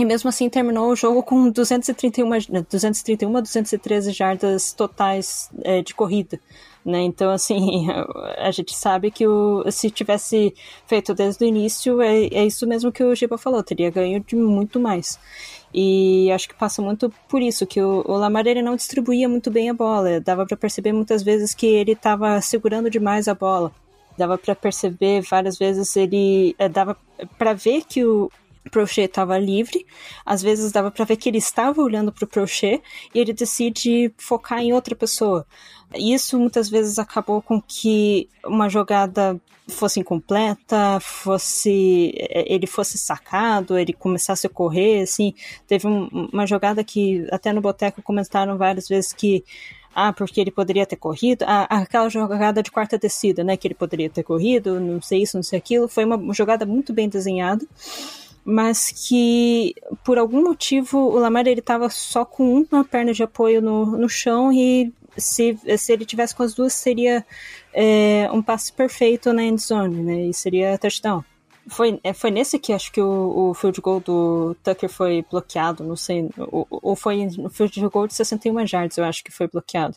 E 0.00 0.04
mesmo 0.06 0.30
assim 0.30 0.48
terminou 0.48 0.90
o 0.90 0.96
jogo 0.96 1.22
com 1.22 1.50
231, 1.50 2.26
231 2.70 3.32
213 3.42 4.12
jardas 4.12 4.72
totais 4.72 5.50
é, 5.62 5.82
de 5.82 5.94
corrida. 5.94 6.40
Né? 6.82 7.02
Então, 7.02 7.30
assim, 7.30 7.86
a 8.40 8.50
gente 8.50 8.74
sabe 8.74 9.10
que 9.10 9.26
o, 9.26 9.62
se 9.70 9.90
tivesse 9.90 10.54
feito 10.86 11.12
desde 11.12 11.44
o 11.44 11.46
início, 11.46 12.00
é, 12.00 12.28
é 12.28 12.46
isso 12.46 12.66
mesmo 12.66 12.90
que 12.90 13.04
o 13.04 13.14
Giba 13.14 13.36
falou, 13.36 13.62
teria 13.62 13.90
ganho 13.90 14.20
de 14.20 14.36
muito 14.36 14.80
mais. 14.80 15.20
E 15.74 16.32
acho 16.32 16.48
que 16.48 16.54
passa 16.54 16.80
muito 16.80 17.12
por 17.28 17.42
isso, 17.42 17.66
que 17.66 17.82
o, 17.82 18.02
o 18.06 18.16
Lamar 18.16 18.46
ele 18.46 18.62
não 18.62 18.76
distribuía 18.76 19.28
muito 19.28 19.50
bem 19.50 19.68
a 19.68 19.74
bola. 19.74 20.18
Dava 20.18 20.46
para 20.46 20.56
perceber 20.56 20.94
muitas 20.94 21.22
vezes 21.22 21.52
que 21.52 21.66
ele 21.66 21.92
estava 21.92 22.40
segurando 22.40 22.88
demais 22.88 23.28
a 23.28 23.34
bola. 23.34 23.70
Dava 24.16 24.38
para 24.38 24.54
perceber 24.54 25.20
várias 25.20 25.58
vezes 25.58 25.94
ele 25.94 26.56
é, 26.58 26.70
dava 26.70 26.96
para 27.36 27.52
ver 27.52 27.84
que 27.86 28.02
o, 28.02 28.30
Prochet 28.70 29.06
estava 29.06 29.38
livre, 29.38 29.86
às 30.24 30.42
vezes 30.42 30.72
dava 30.72 30.90
para 30.90 31.04
ver 31.04 31.16
que 31.16 31.28
ele 31.28 31.38
estava 31.38 31.80
olhando 31.80 32.12
para 32.12 32.24
o 32.24 32.28
Prochet 32.28 32.82
e 33.14 33.18
ele 33.18 33.32
decide 33.32 34.12
focar 34.18 34.60
em 34.60 34.72
outra 34.72 34.94
pessoa. 34.94 35.46
Isso 35.94 36.38
muitas 36.38 36.68
vezes 36.68 36.98
acabou 36.98 37.40
com 37.40 37.60
que 37.60 38.28
uma 38.44 38.68
jogada 38.68 39.40
fosse 39.68 40.00
incompleta, 40.00 40.98
fosse 41.00 42.12
ele 42.28 42.66
fosse 42.66 42.98
sacado, 42.98 43.78
ele 43.78 43.92
começasse 43.92 44.46
a 44.46 44.50
correr, 44.50 45.02
assim, 45.02 45.32
teve 45.66 45.86
um, 45.86 46.28
uma 46.32 46.46
jogada 46.46 46.84
que 46.84 47.26
até 47.30 47.52
no 47.52 47.60
boteco 47.60 48.02
comentaram 48.02 48.58
várias 48.58 48.88
vezes 48.88 49.12
que 49.12 49.44
ah, 49.94 50.12
porque 50.12 50.40
ele 50.40 50.50
poderia 50.50 50.86
ter 50.86 50.96
corrido, 50.96 51.44
ah, 51.46 51.66
aquela 51.68 52.08
jogada 52.08 52.62
de 52.62 52.70
quarta 52.70 52.96
descida, 52.98 53.42
né, 53.42 53.56
que 53.56 53.66
ele 53.66 53.74
poderia 53.74 54.08
ter 54.08 54.22
corrido, 54.22 54.78
não 54.78 55.02
sei 55.02 55.22
isso, 55.22 55.36
não 55.36 55.42
sei 55.42 55.58
aquilo, 55.58 55.88
foi 55.88 56.04
uma 56.04 56.32
jogada 56.32 56.64
muito 56.64 56.92
bem 56.92 57.08
desenhada 57.08 57.66
mas 58.44 58.90
que 58.90 59.74
por 60.04 60.18
algum 60.18 60.42
motivo 60.42 60.98
o 60.98 61.18
Lamar 61.18 61.46
ele 61.46 61.60
estava 61.60 61.88
só 61.90 62.24
com 62.24 62.66
uma 62.70 62.84
perna 62.84 63.12
de 63.12 63.22
apoio 63.22 63.60
no, 63.60 63.86
no 63.96 64.08
chão 64.08 64.52
e 64.52 64.92
se, 65.16 65.58
se 65.76 65.92
ele 65.92 66.04
tivesse 66.04 66.34
com 66.34 66.42
as 66.42 66.54
duas 66.54 66.72
seria 66.72 67.24
é, 67.72 68.28
um 68.32 68.42
passe 68.42 68.72
perfeito 68.72 69.32
na 69.32 69.42
end 69.42 69.60
zone, 69.60 70.02
né? 70.02 70.26
E 70.26 70.34
seria 70.34 70.78
touchdown. 70.78 71.22
Foi, 71.68 72.00
é, 72.02 72.12
foi 72.12 72.30
nesse 72.30 72.58
que 72.58 72.72
acho 72.72 72.90
que 72.90 73.00
o, 73.00 73.50
o 73.50 73.54
field 73.54 73.80
goal 73.80 74.00
do 74.00 74.56
Tucker 74.62 74.88
foi 74.88 75.24
bloqueado, 75.30 75.84
não 75.84 75.94
sei, 75.94 76.28
ou, 76.36 76.66
ou 76.70 76.96
foi 76.96 77.26
no 77.36 77.50
field 77.50 77.78
goal 77.88 78.06
de 78.06 78.14
61 78.14 78.60
yards, 78.66 78.96
eu 78.96 79.04
acho 79.04 79.22
que 79.22 79.30
foi 79.30 79.46
bloqueado. 79.46 79.96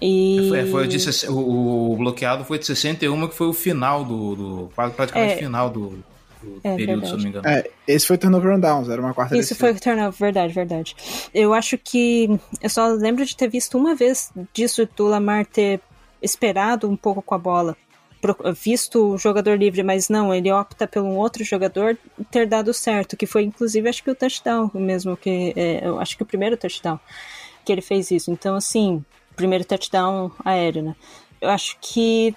E... 0.00 0.46
Foi, 0.48 0.66
foi 0.66 0.88
de, 0.88 1.28
o, 1.28 1.92
o, 1.92 1.96
bloqueado 1.96 2.44
foi 2.44 2.58
de 2.58 2.66
61, 2.66 3.28
que 3.28 3.34
foi 3.34 3.48
o 3.48 3.52
final 3.52 4.04
do. 4.04 4.34
do 4.34 4.70
praticamente 4.74 5.34
é, 5.34 5.36
final 5.36 5.68
do, 5.68 6.02
é, 6.64 6.76
período, 6.76 7.00
verdade. 7.00 7.06
se 7.06 7.12
não 7.12 7.22
me 7.22 7.28
engano. 7.28 7.48
É, 7.48 7.70
esse 7.86 8.06
foi 8.06 8.18
turnover 8.18 8.52
and 8.52 8.60
downs, 8.60 8.88
era 8.88 9.00
uma 9.00 9.14
quarta 9.14 9.36
Isso 9.36 9.54
foi 9.54 9.74
turnover, 9.74 10.12
verdade, 10.12 10.52
verdade. 10.52 10.96
Eu 11.34 11.54
acho 11.54 11.78
que. 11.78 12.28
Eu 12.62 12.70
só 12.70 12.88
lembro 12.88 13.24
de 13.24 13.36
ter 13.36 13.48
visto 13.48 13.76
uma 13.76 13.94
vez 13.94 14.32
disso 14.52 14.88
do 14.96 15.04
Lamar 15.06 15.46
ter 15.46 15.80
esperado 16.22 16.88
um 16.88 16.96
pouco 16.96 17.22
com 17.22 17.34
a 17.34 17.38
bola. 17.38 17.76
Visto 18.54 19.14
o 19.14 19.18
jogador 19.18 19.58
livre, 19.58 19.82
mas 19.82 20.10
não, 20.10 20.34
ele 20.34 20.52
opta 20.52 20.86
pelo 20.86 21.06
um 21.06 21.16
outro 21.16 21.42
jogador 21.42 21.96
ter 22.30 22.46
dado 22.46 22.74
certo, 22.74 23.16
que 23.16 23.24
foi 23.24 23.44
inclusive 23.44 23.88
acho 23.88 24.04
que 24.04 24.10
o 24.10 24.14
touchdown 24.14 24.70
mesmo, 24.74 25.16
que 25.16 25.54
é, 25.56 25.80
eu 25.86 25.98
acho 25.98 26.18
que 26.18 26.22
o 26.22 26.26
primeiro 26.26 26.54
touchdown 26.54 27.00
que 27.64 27.72
ele 27.72 27.80
fez 27.80 28.10
isso. 28.10 28.30
Então, 28.30 28.56
assim, 28.56 29.02
primeiro 29.36 29.64
touchdown 29.64 30.30
aéreo, 30.44 30.82
né? 30.82 30.96
Eu 31.40 31.48
acho 31.48 31.76
que 31.80 32.34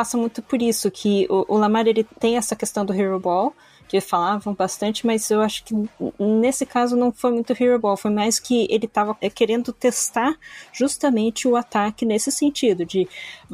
passa 0.00 0.16
muito 0.16 0.40
por 0.40 0.62
isso, 0.62 0.90
que 0.90 1.26
o, 1.28 1.44
o 1.46 1.58
Lamar 1.58 1.86
ele 1.86 2.04
tem 2.18 2.38
essa 2.38 2.56
questão 2.56 2.86
do 2.86 2.94
Hero 2.94 3.20
Ball, 3.20 3.54
que 3.86 4.00
falavam 4.00 4.54
bastante, 4.54 5.06
mas 5.06 5.30
eu 5.30 5.42
acho 5.42 5.62
que 5.62 5.74
nesse 6.18 6.64
caso 6.64 6.96
não 6.96 7.12
foi 7.12 7.30
muito 7.32 7.52
Hero 7.52 7.78
Ball, 7.78 7.98
foi 7.98 8.10
mais 8.10 8.40
que 8.40 8.66
ele 8.70 8.86
estava 8.86 9.14
é, 9.20 9.28
querendo 9.28 9.74
testar 9.74 10.34
justamente 10.72 11.46
o 11.46 11.54
ataque 11.54 12.06
nesse 12.06 12.32
sentido, 12.32 12.86
de 12.86 13.06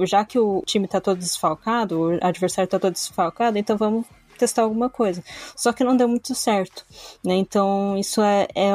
já 0.02 0.24
que 0.24 0.38
o 0.38 0.62
time 0.64 0.84
está 0.84 1.00
todo 1.00 1.18
desfalcado, 1.18 2.00
o 2.00 2.24
adversário 2.24 2.66
está 2.66 2.78
todo 2.78 2.92
desfalcado, 2.92 3.58
então 3.58 3.76
vamos 3.76 4.06
testar 4.38 4.62
alguma 4.62 4.88
coisa. 4.88 5.24
Só 5.56 5.72
que 5.72 5.82
não 5.82 5.96
deu 5.96 6.06
muito 6.06 6.32
certo, 6.32 6.86
né? 7.24 7.34
Então 7.34 7.98
isso 7.98 8.22
é, 8.22 8.46
é, 8.54 8.70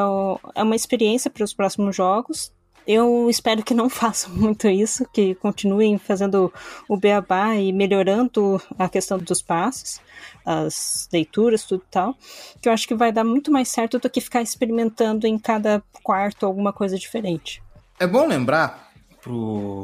é 0.56 0.64
uma 0.64 0.76
experiência 0.76 1.32
para 1.32 1.46
os 1.46 1.54
próximos 1.54 1.96
jogos. 1.96 2.52
Eu 2.88 3.30
espero 3.30 3.64
que 3.64 3.74
não 3.74 3.88
façam 3.90 4.34
muito 4.34 4.68
isso, 4.68 5.06
que 5.14 5.36
continuem 5.36 5.98
fazendo 5.98 6.52
o 6.88 6.98
beabá 6.98 7.56
e 7.56 7.72
melhorando 7.72 8.62
a 8.78 8.90
questão 8.90 9.18
dos 9.18 9.42
passes, 9.42 10.02
as 10.46 11.08
leituras, 11.12 11.64
tudo 11.64 11.84
tal, 11.90 12.16
que 12.62 12.68
eu 12.68 12.74
acho 12.74 12.88
que 12.88 12.96
vai 12.96 13.12
dar 13.12 13.24
muito 13.24 13.52
mais 13.52 13.70
certo 13.70 14.00
do 14.00 14.10
que 14.10 14.22
ficar 14.22 14.42
experimentando 14.42 15.28
em 15.28 15.38
cada 15.38 15.84
quarto 16.04 16.46
alguma 16.46 16.74
coisa 16.74 16.98
diferente. 16.98 17.62
É 18.00 18.08
bom 18.08 18.28
lembrar 18.28 18.92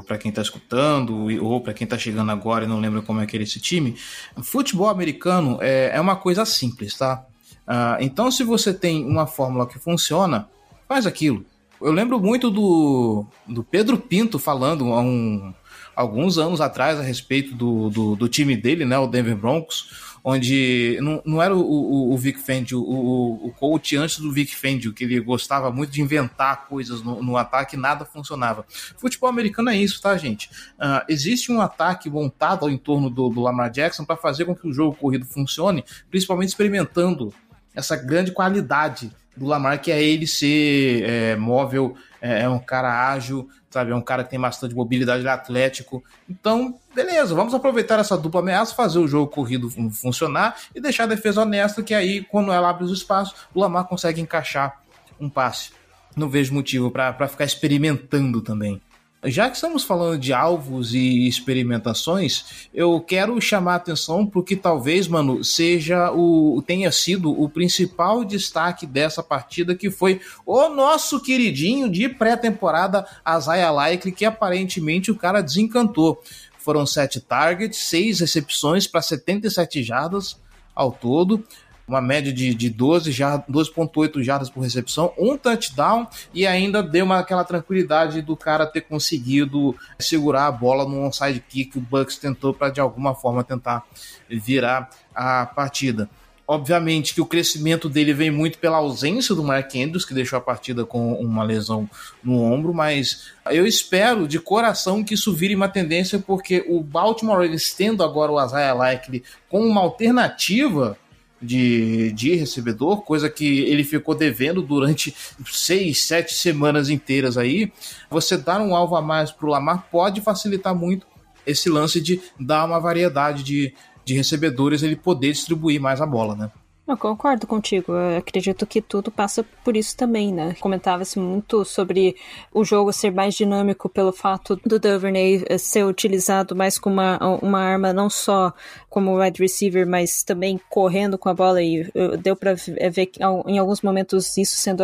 para 0.08 0.18
quem 0.18 0.30
está 0.30 0.42
escutando 0.42 1.28
ou 1.46 1.62
para 1.62 1.74
quem 1.74 1.86
está 1.86 1.98
chegando 1.98 2.32
agora 2.32 2.66
e 2.66 2.68
não 2.68 2.80
lembra 2.80 3.04
como 3.04 3.22
é 3.22 3.28
que 3.28 3.36
era 3.36 3.44
esse 3.44 3.60
time, 3.60 3.96
futebol 4.42 4.90
americano 4.90 5.60
é, 5.62 5.92
é 5.94 6.02
uma 6.02 6.16
coisa 6.16 6.44
simples, 6.44 6.98
tá? 6.98 7.24
Uh, 7.68 8.00
então, 8.00 8.32
se 8.32 8.44
você 8.44 8.74
tem 8.74 9.06
uma 9.06 9.28
fórmula 9.28 9.68
que 9.68 9.78
funciona, 9.78 10.50
faz 10.88 11.06
aquilo. 11.06 11.46
Eu 11.82 11.92
lembro 11.92 12.20
muito 12.20 12.50
do, 12.50 13.26
do 13.48 13.64
Pedro 13.64 13.98
Pinto 13.98 14.40
falando 14.40 14.94
há 14.94 15.02
um, 15.02 15.54
alguns 15.96 16.38
anos 16.38 16.62
atrás 16.62 17.00
a 17.00 17.04
respeito 17.04 17.56
do, 17.56 17.90
do, 17.90 18.16
do, 18.16 18.28
time 18.28 18.56
dele, 18.56 18.86
né, 18.86 18.98
o 19.00 19.08
Denver 19.08 19.36
Broncos, 19.36 20.18
onde 20.24 20.98
não, 21.02 21.22
não 21.26 21.42
era 21.42 21.56
o, 21.56 21.60
o, 21.60 22.14
o 22.14 22.18
Vic 22.18 22.40
Fangio, 22.40 22.82
o, 22.82 23.48
o 23.48 23.52
coach 23.52 23.96
antes 23.96 24.20
do 24.20 24.32
Vic 24.32 24.56
Fangio, 24.56 24.94
que 24.94 25.04
ele 25.04 25.20
gostava 25.20 25.72
muito 25.72 25.92
de 25.92 26.02
inventar 26.02 26.68
coisas 26.68 27.02
no, 27.02 27.24
no 27.24 27.38
ataque 27.38 27.78
nada 27.78 28.06
funcionava. 28.06 28.66
Futebol 28.98 29.30
americano 29.30 29.70
é 29.70 29.78
isso, 29.78 30.02
tá, 30.02 30.18
gente? 30.18 30.50
Uh, 30.80 31.06
existe 31.10 31.52
um 31.52 31.62
ataque 31.62 32.10
montado 32.10 32.66
ao 32.66 32.70
entorno 32.70 33.10
do, 33.10 33.30
do 33.30 33.42
Lamar 33.42 33.72
Jackson 33.72 34.04
para 34.04 34.18
fazer 34.18 34.46
com 34.46 34.56
que 34.56 34.68
o 34.68 34.74
jogo 34.74 34.96
corrido 34.96 35.26
funcione, 35.26 35.84
principalmente 36.10 36.50
experimentando 36.50 37.34
essa 37.74 37.96
grande 37.96 38.32
qualidade 38.32 39.12
do 39.38 39.46
Lamar, 39.46 39.80
que 39.82 39.92
é 39.92 40.02
ele 40.02 40.26
ser 40.26 41.04
é, 41.04 41.36
móvel, 41.36 41.96
é, 42.22 42.42
é, 42.42 42.50
um 42.50 42.60
cara 42.60 43.10
ágil, 43.12 43.48
sabe? 43.70 43.92
É 43.92 43.96
um 43.96 44.02
cara 44.02 44.24
que 44.24 44.32
tem 44.32 44.40
bastante 44.40 44.74
mobilidade, 44.74 45.22
ele 45.22 45.30
é 45.30 45.32
atlético. 45.32 46.04
Então, 46.30 46.80
beleza, 46.94 47.36
vamos 47.36 47.54
aproveitar 47.54 48.00
essa 48.00 48.18
dupla 48.18 48.42
ameaça, 48.42 48.74
fazer 48.74 49.00
o 49.00 49.08
jogo 49.08 49.32
corrido 49.32 49.70
funcionar 49.92 50.56
e 50.74 50.82
deixar 50.82 51.04
a 51.04 51.08
defesa 51.08 51.42
honesta, 51.42 51.84
que 51.84 51.94
aí, 51.94 52.24
quando 52.24 52.52
ela 52.52 52.70
abre 52.70 52.84
os 52.84 52.92
espaços, 52.92 53.36
o 53.54 53.60
Lamar 53.60 53.86
consegue 53.86 54.20
encaixar 54.20 54.82
um 55.20 55.30
passe. 55.30 55.72
Não 56.16 56.28
vejo 56.28 56.54
motivo 56.54 56.90
para 56.90 57.28
ficar 57.28 57.46
experimentando 57.46 58.42
também. 58.42 58.82
Já 59.30 59.50
que 59.50 59.56
estamos 59.56 59.84
falando 59.84 60.18
de 60.18 60.32
alvos 60.32 60.94
e 60.94 61.28
experimentações, 61.28 62.68
eu 62.74 63.00
quero 63.02 63.40
chamar 63.42 63.74
a 63.74 63.76
atenção 63.76 64.26
para 64.26 64.40
o 64.40 64.44
que 64.44 64.56
talvez, 64.56 65.08
mano, 65.08 65.44
seja 65.44 66.12
o 66.12 66.62
tenha 66.66 66.92
sido 66.92 67.32
o 67.32 67.50
principal 67.50 68.24
destaque 68.24 68.86
dessa 68.86 69.22
partida, 69.22 69.76
que 69.76 69.92
foi 69.92 70.22
o 70.46 70.70
nosso 70.70 71.20
queridinho 71.22 71.90
de 71.90 72.08
pré-temporada, 72.08 73.06
Isaiah 73.38 73.72
Likely, 73.72 74.14
que 74.14 74.26
aparentemente 74.26 75.12
o 75.12 75.16
cara 75.16 75.42
desencantou. 75.42 76.22
Foram 76.58 76.86
sete 76.86 77.20
targets, 77.20 77.80
seis 77.80 78.20
recepções 78.20 78.88
para 78.88 79.02
77 79.02 79.84
jardas 79.84 80.38
ao 80.76 80.92
todo 80.92 81.44
uma 81.88 82.02
média 82.02 82.34
de, 82.34 82.54
de 82.54 82.70
12 82.70 83.12
12,8 83.12 84.22
jardas 84.22 84.50
por 84.50 84.62
recepção, 84.62 85.14
um 85.18 85.38
touchdown 85.38 86.08
e 86.34 86.46
ainda 86.46 86.84
deu 86.84 87.06
uma, 87.06 87.20
aquela 87.20 87.44
tranquilidade 87.44 88.22
do 88.22 88.36
cara 88.36 88.66
ter 88.66 88.82
conseguido 88.82 89.76
segurar 89.98 90.48
a 90.48 90.52
bola 90.52 90.86
no 90.86 91.02
onside 91.06 91.40
kick 91.40 91.72
que 91.72 91.78
o 91.78 91.82
Bucks 91.82 92.18
tentou 92.18 92.54
para 92.54 92.70
de 92.70 92.82
alguma 92.82 93.16
forma 93.16 93.44
tentar 93.44 93.84
virar 94.30 94.90
a 95.16 95.46
partida. 95.46 96.10
Obviamente 96.50 97.14
que 97.14 97.20
o 97.20 97.26
crescimento 97.26 97.90
dele 97.90 98.14
vem 98.14 98.32
muito 98.32 98.58
pela 98.58 98.78
ausência 98.78 99.36
do 99.36 99.44
Mark 99.44 99.76
Andrews, 99.76 100.06
que 100.06 100.14
deixou 100.14 100.38
a 100.38 100.42
partida 100.42 100.86
com 100.86 101.14
uma 101.16 101.44
lesão 101.44 101.90
no 102.24 102.42
ombro, 102.42 102.74
mas 102.74 103.32
eu 103.52 103.68
espero 103.68 104.26
de 104.26 104.40
coração 104.40 105.04
que 105.04 105.14
isso 105.14 105.34
vire 105.34 105.54
uma 105.56 105.68
tendência, 105.68 106.20
porque 106.20 106.64
o 106.70 106.82
Baltimore, 106.82 107.44
eles 107.44 107.74
tendo 107.74 108.02
agora 108.02 108.32
o 108.32 108.42
Isaiah 108.42 108.74
Likely 108.74 109.24
como 109.50 109.66
uma 109.66 109.82
alternativa 109.82 110.98
de, 111.42 112.12
de 112.12 112.36
recebedor, 112.36 113.02
coisa 113.02 113.30
que 113.30 113.60
ele 113.62 113.84
ficou 113.84 114.16
devendo 114.16 114.62
durante 114.62 115.16
seis, 115.46 116.04
sete 116.04 116.34
semanas 116.34 116.90
inteiras 116.90 117.38
aí. 117.38 117.72
Você 118.10 118.38
dar 118.38 118.62
um 118.62 118.76
alvo 118.76 118.96
a 118.96 119.02
mais 119.02 119.32
para 119.32 119.48
o 119.48 119.50
Lamar 119.50 119.88
pode 119.92 120.22
facilitar 120.22 120.76
muito 120.76 121.06
esse 121.46 121.70
lance 121.70 122.02
de 122.02 122.22
dar 122.40 122.66
uma 122.66 122.80
variedade 122.80 123.44
de, 123.44 123.74
de 124.04 124.14
recebedores, 124.14 124.84
ele 124.84 124.96
poder 124.96 125.32
distribuir 125.32 125.80
mais 125.80 126.02
a 126.02 126.06
bola, 126.06 126.36
né? 126.36 126.52
Eu 126.88 126.96
concordo 126.96 127.46
contigo. 127.46 127.92
Eu 127.92 128.18
acredito 128.20 128.66
que 128.66 128.82
tudo 128.82 129.12
passa 129.12 129.44
por 129.62 129.76
isso 129.76 129.98
também, 129.98 130.34
né? 130.34 130.56
Comentava-se 130.58 131.20
muito 131.20 131.66
sobre 131.66 132.16
o 132.54 132.64
jogo 132.64 132.94
ser 132.94 133.12
mais 133.12 133.36
dinâmico 133.36 133.90
pelo 133.90 134.14
fato 134.14 134.56
do 134.66 134.80
Duvernay 134.80 135.44
eh, 135.50 135.58
ser 135.58 135.84
utilizado 135.84 136.56
mais 136.56 136.80
como 136.80 136.96
uma, 136.96 137.18
uma 137.42 137.60
arma 137.60 137.92
não 137.92 138.10
só 138.10 138.54
como 138.90 139.20
wide 139.20 139.42
receiver, 139.42 139.86
mas 139.86 140.24
também 140.24 140.58
correndo 140.70 141.18
com 141.18 141.28
a 141.28 141.34
bola 141.34 141.62
e 141.62 141.82
eh, 141.94 142.16
deu 142.16 142.38
para 142.38 142.56
eh, 142.78 142.90
ver 142.90 143.12
em 143.46 143.58
alguns 143.58 143.82
momentos 143.82 144.38
isso 144.38 144.56
sendo 144.56 144.84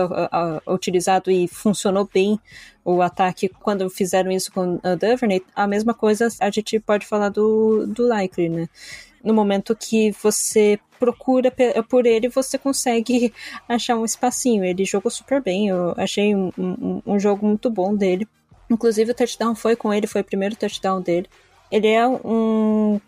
utilizado 0.68 1.32
e 1.32 1.48
funcionou 1.48 2.10
bem 2.14 2.38
o 2.84 3.02
ataque 3.02 3.48
quando 3.48 3.90
fizeram 3.90 4.30
isso 4.30 4.52
com 4.52 4.74
o 4.76 4.98
Duvernay. 4.98 5.42
A 5.56 5.66
mesma 5.66 5.94
coisa 5.94 6.28
a 6.42 6.50
gente 6.52 6.78
pode 6.82 7.06
falar 7.06 7.30
do, 7.30 7.88
do 7.88 8.06
Likely, 8.06 8.50
né? 8.50 8.68
No 9.24 9.34
momento 9.34 9.76
que 9.76 10.12
você 10.12 10.80
procura 11.00 11.54
por 11.90 12.06
ele, 12.06 12.30
você 12.30 12.58
consegue 12.58 13.34
achar 13.68 13.98
um 13.98 14.06
espacinho. 14.06 14.64
Ele 14.64 14.86
jogou 14.86 15.12
super 15.12 15.42
bem, 15.42 15.70
eu 15.70 15.94
achei 15.98 16.36
um, 16.36 16.52
um, 16.58 17.02
um 17.06 17.20
jogo 17.20 17.46
muito 17.46 17.70
bom 17.70 17.96
dele. 17.96 18.28
Inclusive 18.70 19.12
o 19.12 19.16
touchdown 19.16 19.56
foi 19.56 19.76
com 19.76 19.94
ele, 19.94 20.08
foi 20.08 20.22
o 20.22 20.26
primeiro 20.26 20.56
touchdown 20.56 21.02
dele. 21.02 21.28
Ele 21.72 21.88
é 21.88 22.08
um 22.08 23.00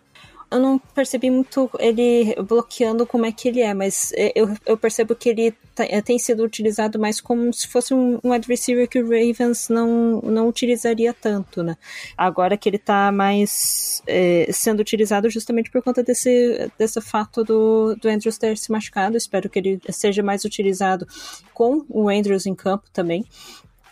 eu 0.52 0.60
não 0.60 0.78
percebi 0.78 1.30
muito 1.30 1.70
ele 1.80 2.36
bloqueando 2.48 3.06
como 3.06 3.26
é 3.26 3.32
que 3.32 3.48
ele 3.48 3.62
é, 3.62 3.74
mas 3.74 4.12
é, 4.16 4.32
eu, 4.36 4.56
eu 4.66 4.78
percebo 4.78 5.16
que 5.16 5.30
ele 5.30 5.52
tá, 5.74 5.84
é, 5.86 6.02
tem 6.02 6.20
sido 6.20 6.44
utilizado 6.44 7.00
mais 7.00 7.20
como 7.20 7.52
se 7.52 7.68
fosse 7.68 7.94
um, 7.94 8.20
um 8.24 8.32
adversário 8.32 8.88
que 8.88 9.00
o 9.00 9.04
Ravens 9.04 9.70
não, 9.70 10.22
não 10.22 10.48
utilizaria 10.48 11.14
tanto, 11.14 11.64
né? 11.64 11.76
Agora 12.18 12.58
que 12.58 12.70
ele 12.70 12.78
tá 12.78 13.12
mais 13.12 14.02
é, 14.08 14.48
sendo 14.52 14.80
utilizado 14.80 15.30
justamente 15.30 15.72
por 15.72 15.82
conta 15.82 16.04
desse, 16.04 16.72
desse 16.78 17.02
fato 17.02 17.44
do, 17.44 17.96
do 17.96 18.08
Andrews 18.08 18.38
ter 18.38 18.58
se 18.58 18.72
machucado, 18.72 19.18
espero 19.18 19.50
que 19.50 19.60
ele 19.60 19.82
seja 19.90 20.22
mais 20.24 20.46
utilizado 20.46 21.08
com 21.54 21.86
o 21.90 22.10
Andrews 22.10 22.46
em 22.46 22.56
campo 22.56 22.86
também 22.94 23.26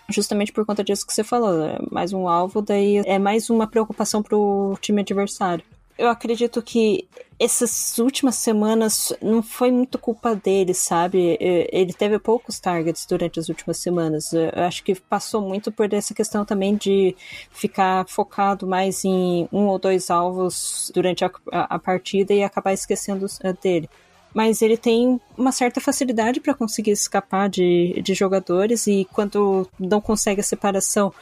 justamente 0.10 0.52
por 0.52 0.66
conta 0.66 0.84
disso 0.84 1.08
que 1.08 1.14
você 1.14 1.24
falou, 1.24 1.64
é 1.64 1.78
mais 1.90 2.12
um 2.12 2.28
alvo, 2.28 2.62
daí 2.62 2.98
é 3.06 3.18
mais 3.18 3.50
uma 3.50 3.66
preocupação 3.66 4.22
para 4.22 4.38
o 4.38 4.78
time 4.80 5.02
adversário 5.02 5.64
eu 5.98 6.10
acredito 6.10 6.62
que 6.62 7.08
essas 7.40 7.98
últimas 7.98 8.36
semanas 8.36 9.12
não 9.22 9.44
foi 9.44 9.72
muito 9.72 9.98
culpa 9.98 10.36
dele, 10.36 10.74
sabe? 10.74 11.38
Ele 11.40 11.92
teve 11.94 12.18
poucos 12.20 12.60
targets 12.60 13.06
durante 13.06 13.40
as 13.40 13.50
últimas 13.50 13.78
semanas. 13.78 14.32
Eu 14.34 14.64
acho 14.64 14.84
que 14.84 14.96
passou 14.96 15.42
muito 15.42 15.72
por 15.72 15.92
essa 15.94 16.14
questão 16.14 16.46
também 16.46 16.76
de 16.76 17.16
ficar 17.52 18.08
focado 18.08 18.66
mais 18.66 19.04
em 19.04 19.48
um 19.52 19.68
ou 19.68 19.78
dois 19.78 20.10
alvos 20.10 20.92
durante 20.94 21.26
a, 21.26 21.32
a 21.52 21.80
partida 21.80 22.34
e 22.34 22.44
acabar 22.44 22.74
esquecendo 22.74 23.26
eh, 23.44 23.54
dele 23.62 23.90
mas 24.34 24.62
ele 24.62 24.76
tem 24.76 25.22
uma 25.38 25.52
certa 25.52 25.80
facilidade 25.80 26.40
para 26.40 26.54
conseguir 26.54 26.92
escapar 26.92 27.48
de, 27.48 28.02
de 28.02 28.14
jogadores 28.14 28.88
e 28.88 29.08
quando 29.14 29.70
não 29.80 30.02
consegue 30.02 30.42
a 30.42 30.44
separação, 30.44 31.14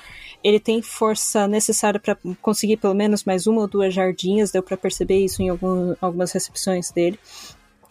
ele 0.43 0.59
tem 0.59 0.81
força 0.81 1.47
necessária 1.47 1.99
para 1.99 2.17
conseguir 2.41 2.77
pelo 2.77 2.93
menos 2.93 3.23
mais 3.23 3.47
uma 3.47 3.61
ou 3.61 3.67
duas 3.67 3.93
jardinhas, 3.93 4.51
deu 4.51 4.63
para 4.63 4.77
perceber 4.77 5.23
isso 5.23 5.41
em 5.41 5.49
algum, 5.49 5.95
algumas 6.01 6.31
recepções 6.31 6.91
dele. 6.91 7.19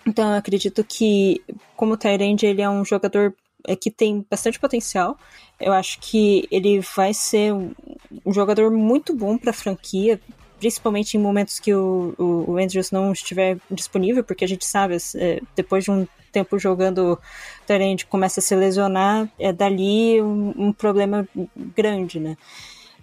Então 0.07 0.31
eu 0.31 0.37
acredito 0.37 0.83
que, 0.83 1.43
como 1.77 1.97
Tyrande, 1.97 2.47
ele 2.47 2.63
é 2.63 2.69
um 2.69 2.85
jogador 2.85 3.35
é, 3.67 3.77
que 3.77 3.91
tem 3.91 4.25
bastante 4.29 4.59
potencial. 4.59 5.19
Eu 5.61 5.73
acho 5.73 6.01
que 6.01 6.49
ele 6.51 6.81
vai 6.81 7.13
ser 7.13 7.53
um 7.53 8.33
jogador 8.33 8.71
muito 8.71 9.15
bom 9.15 9.37
para 9.37 9.51
a 9.51 9.55
franquia, 9.55 10.21
principalmente 10.61 11.17
em 11.17 11.21
momentos 11.21 11.59
que 11.59 11.75
o, 11.75 12.15
o, 12.19 12.53
o, 12.53 12.59
Andrews 12.59 12.91
não 12.91 13.13
estiver 13.13 13.57
disponível, 13.71 14.23
porque 14.23 14.45
a 14.45 14.49
gente 14.49 14.65
sabe, 14.67 14.99
é, 15.17 15.41
depois 15.57 15.85
de 15.85 15.91
um 15.91 16.07
tempo 16.31 16.59
jogando 16.59 17.19
Tyrande 17.67 18.05
começa 18.05 18.41
a 18.41 18.43
se 18.43 18.55
lesionar, 18.55 19.27
é 19.39 19.53
dali 19.53 20.21
um, 20.21 20.53
um 20.57 20.73
problema 20.73 21.27
grande, 21.57 22.21
né? 22.21 22.37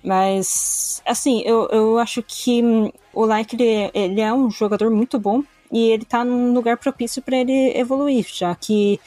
Mas, 0.03 1.01
assim, 1.05 1.41
eu, 1.43 1.67
eu 1.69 1.97
acho 1.97 2.23
que 2.23 2.61
o 3.11 3.25
Like 3.25 3.55
ele, 3.55 3.91
ele 3.93 4.21
é 4.21 4.31
um 4.31 4.49
jogador 4.51 4.91
muito 4.91 5.19
bom 5.19 5.43
e 5.71 5.89
ele 5.89 6.05
tá 6.05 6.23
num 6.23 6.53
lugar 6.53 6.77
propício 6.77 7.21
para 7.21 7.37
ele 7.37 7.75
evoluir, 7.75 8.25
já 8.31 8.53
que 8.55 8.99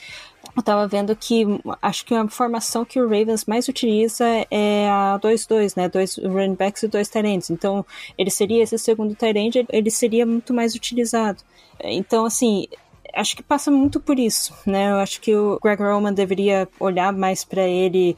eu 0.56 0.62
tava 0.62 0.86
vendo 0.88 1.14
que 1.14 1.44
acho 1.80 2.04
que 2.04 2.14
a 2.14 2.28
formação 2.28 2.84
que 2.84 3.00
o 3.00 3.04
Ravens 3.04 3.44
mais 3.44 3.68
utiliza 3.68 4.24
é 4.50 4.88
a 4.88 5.18
2-2, 5.22 5.76
né? 5.76 5.88
Dois 5.88 6.16
running 6.16 6.54
backs 6.54 6.82
e 6.82 6.88
dois 6.88 7.08
tight 7.08 7.52
Então, 7.52 7.84
ele 8.18 8.30
seria 8.30 8.62
esse 8.62 8.78
segundo 8.78 9.14
tight 9.14 9.66
ele 9.68 9.90
seria 9.90 10.26
muito 10.26 10.52
mais 10.52 10.74
utilizado. 10.74 11.42
Então, 11.82 12.24
assim, 12.24 12.66
acho 13.14 13.36
que 13.36 13.42
passa 13.42 13.70
muito 13.70 14.00
por 14.00 14.18
isso, 14.18 14.54
né? 14.66 14.90
Eu 14.90 14.96
acho 14.96 15.20
que 15.20 15.34
o 15.34 15.58
Greg 15.62 15.82
Roman 15.82 16.12
deveria 16.12 16.68
olhar 16.78 17.12
mais 17.12 17.44
para 17.44 17.66
ele 17.66 18.16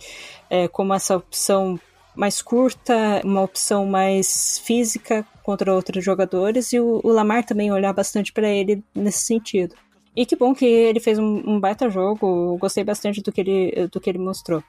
é, 0.51 0.69
como 0.69 0.95
essa 0.95 1.17
opção 1.17 1.79
mais 2.15 2.43
curta, 2.43 3.23
uma 3.25 3.43
opção 3.43 3.87
mais 3.87 4.59
física 4.59 5.27
contra 5.43 5.75
outros 5.75 6.05
jogadores 6.05 6.73
e 6.73 6.81
o, 6.81 7.01
o 7.03 7.09
Lamar 7.09 7.45
também 7.45 7.73
olhar 7.73 7.93
bastante 7.93 8.33
para 8.33 8.49
ele 8.49 8.83
nesse 8.95 9.25
sentido. 9.27 9.75
E 10.17 10.27
que 10.27 10.37
bom 10.37 10.55
que 10.55 10.65
ele 10.65 11.01
fez 11.01 11.19
um, 11.19 11.43
um 11.47 11.61
baita 11.61 11.89
jogo, 11.89 12.57
gostei 12.59 12.85
bastante 12.85 13.23
do 13.23 13.33
que 13.33 13.41
ele, 13.41 13.89
do 13.91 14.01
que 14.01 14.11
ele 14.11 14.19
mostrou. 14.19 14.63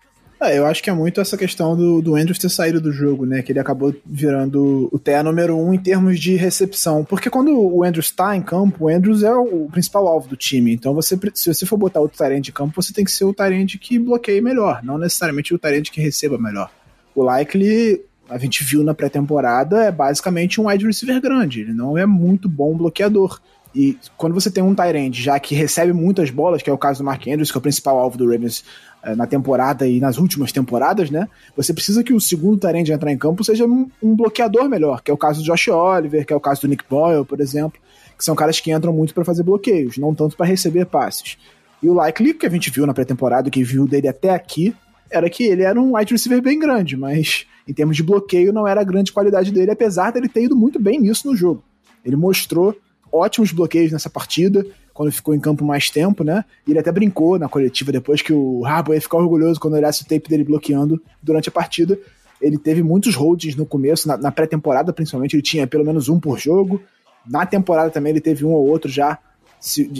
É, 0.43 0.57
eu 0.57 0.65
acho 0.65 0.83
que 0.83 0.89
é 0.89 0.93
muito 0.93 1.21
essa 1.21 1.37
questão 1.37 1.75
do, 1.75 2.01
do 2.01 2.15
Andrews 2.15 2.37
ter 2.37 2.49
saído 2.49 2.81
do 2.81 2.91
jogo, 2.91 3.25
né? 3.25 3.41
Que 3.41 3.53
ele 3.53 3.59
acabou 3.59 3.95
virando 4.05 4.89
o 4.91 4.99
TE 4.99 5.23
número 5.23 5.57
um 5.57 5.73
em 5.73 5.77
termos 5.77 6.19
de 6.19 6.35
recepção. 6.35 7.05
Porque 7.05 7.29
quando 7.29 7.57
o 7.57 7.81
Andrews 7.81 8.11
tá 8.11 8.35
em 8.35 8.41
campo, 8.41 8.85
o 8.85 8.89
Andrews 8.89 9.23
é 9.23 9.33
o 9.33 9.69
principal 9.71 10.05
alvo 10.05 10.27
do 10.27 10.35
time. 10.35 10.73
Então, 10.73 10.93
você, 10.93 11.17
se 11.33 11.53
você 11.53 11.65
for 11.65 11.77
botar 11.77 12.01
outro 12.01 12.17
Tyrande 12.17 12.49
em 12.49 12.53
campo, 12.53 12.81
você 12.81 12.91
tem 12.91 13.05
que 13.05 13.11
ser 13.11 13.23
o 13.23 13.33
Tyrande 13.33 13.77
que 13.77 13.97
bloqueie 13.97 14.41
melhor, 14.41 14.83
não 14.83 14.97
necessariamente 14.97 15.53
o 15.53 15.57
Tyrande 15.57 15.91
que 15.91 16.01
receba 16.01 16.37
melhor. 16.37 16.69
O 17.15 17.23
Likely, 17.23 18.01
a 18.29 18.37
gente 18.37 18.65
viu 18.65 18.83
na 18.83 18.93
pré-temporada, 18.93 19.83
é 19.83 19.91
basicamente 19.91 20.59
um 20.59 20.67
wide 20.67 20.85
receiver 20.85 21.21
grande. 21.21 21.61
Ele 21.61 21.73
não 21.73 21.97
é 21.97 22.05
muito 22.05 22.49
bom 22.49 22.75
bloqueador. 22.75 23.39
E 23.75 23.97
quando 24.15 24.33
você 24.33 24.51
tem 24.51 24.63
um 24.63 24.75
Tyrande 24.75 25.21
já 25.21 25.39
que 25.39 25.55
recebe 25.55 25.93
muitas 25.93 26.29
bolas, 26.29 26.61
que 26.61 26.69
é 26.69 26.73
o 26.73 26.77
caso 26.77 26.99
do 26.99 27.05
Mark 27.05 27.27
Andrews, 27.27 27.51
que 27.51 27.57
é 27.57 27.59
o 27.59 27.61
principal 27.61 27.97
alvo 27.97 28.17
do 28.17 28.29
Ravens 28.29 28.63
eh, 29.03 29.15
na 29.15 29.25
temporada 29.25 29.87
e 29.87 29.99
nas 29.99 30.17
últimas 30.17 30.51
temporadas, 30.51 31.09
né? 31.09 31.27
Você 31.57 31.73
precisa 31.73 32.03
que 32.03 32.13
o 32.13 32.21
segundo 32.21 32.59
Tyrande 32.59 32.91
entrar 32.91 33.11
em 33.11 33.17
campo 33.17 33.43
seja 33.43 33.65
um, 33.65 33.89
um, 34.01 34.15
bloqueador 34.15 34.69
melhor, 34.69 35.01
que 35.01 35.09
é 35.09 35.13
o 35.13 35.17
caso 35.17 35.41
do 35.41 35.45
Josh 35.45 35.69
Oliver, 35.69 36.25
que 36.25 36.33
é 36.33 36.35
o 36.35 36.39
caso 36.39 36.61
do 36.61 36.67
Nick 36.67 36.83
Boyle, 36.87 37.25
por 37.25 37.41
exemplo, 37.41 37.79
que 38.17 38.23
são 38.23 38.35
caras 38.35 38.59
que 38.59 38.71
entram 38.71 38.93
muito 38.93 39.13
para 39.13 39.25
fazer 39.25 39.41
bloqueios, 39.41 39.97
não 39.97 40.13
tanto 40.13 40.37
para 40.37 40.45
receber 40.45 40.85
passes. 40.85 41.37
E 41.81 41.89
o 41.89 41.93
Likely, 41.93 42.35
que 42.35 42.45
a 42.45 42.49
gente 42.49 42.69
viu 42.69 42.85
na 42.85 42.93
pré-temporada, 42.93 43.49
que 43.49 43.63
viu 43.63 43.87
dele 43.87 44.07
até 44.07 44.29
aqui, 44.29 44.75
era 45.09 45.29
que 45.29 45.43
ele 45.43 45.63
era 45.63 45.79
um 45.79 45.97
wide 45.97 46.13
receiver 46.13 46.41
bem 46.41 46.57
grande, 46.57 46.95
mas 46.95 47.45
em 47.67 47.73
termos 47.73 47.95
de 47.95 48.03
bloqueio 48.03 48.53
não 48.53 48.67
era 48.67 48.81
a 48.81 48.83
grande 48.83 49.11
qualidade 49.11 49.51
dele, 49.51 49.71
apesar 49.71 50.11
dele 50.11 50.29
ter 50.29 50.43
ido 50.43 50.55
muito 50.55 50.79
bem 50.79 50.99
nisso 50.99 51.27
no 51.27 51.35
jogo. 51.35 51.63
Ele 52.05 52.15
mostrou 52.15 52.75
ótimos 53.13 53.51
bloqueios 53.51 53.91
nessa 53.91 54.09
partida, 54.09 54.65
quando 54.93 55.11
ficou 55.11 55.35
em 55.35 55.39
campo 55.39 55.63
mais 55.63 55.89
tempo, 55.89 56.23
né? 56.23 56.43
E 56.67 56.71
ele 56.71 56.79
até 56.79 56.91
brincou 56.91 57.37
na 57.37 57.47
coletiva 57.47 57.91
depois 57.91 58.21
que 58.21 58.33
o 58.33 58.65
Harbour 58.65 58.95
ia 58.95 59.01
ficar 59.01 59.17
orgulhoso 59.17 59.59
quando 59.59 59.75
olhasse 59.75 60.03
o 60.03 60.05
tape 60.05 60.29
dele 60.29 60.43
bloqueando 60.43 61.01
durante 61.21 61.49
a 61.49 61.51
partida. 61.51 61.97
Ele 62.41 62.57
teve 62.57 62.83
muitos 62.83 63.15
holdings 63.15 63.55
no 63.55 63.65
começo, 63.65 64.07
na, 64.07 64.17
na 64.17 64.31
pré-temporada 64.31 64.91
principalmente, 64.91 65.35
ele 65.35 65.41
tinha 65.41 65.65
pelo 65.65 65.85
menos 65.85 66.09
um 66.09 66.19
por 66.19 66.37
jogo. 66.37 66.81
Na 67.25 67.45
temporada 67.45 67.89
também 67.89 68.11
ele 68.11 68.21
teve 68.21 68.43
um 68.43 68.51
ou 68.51 68.67
outro 68.67 68.91
já, 68.91 69.17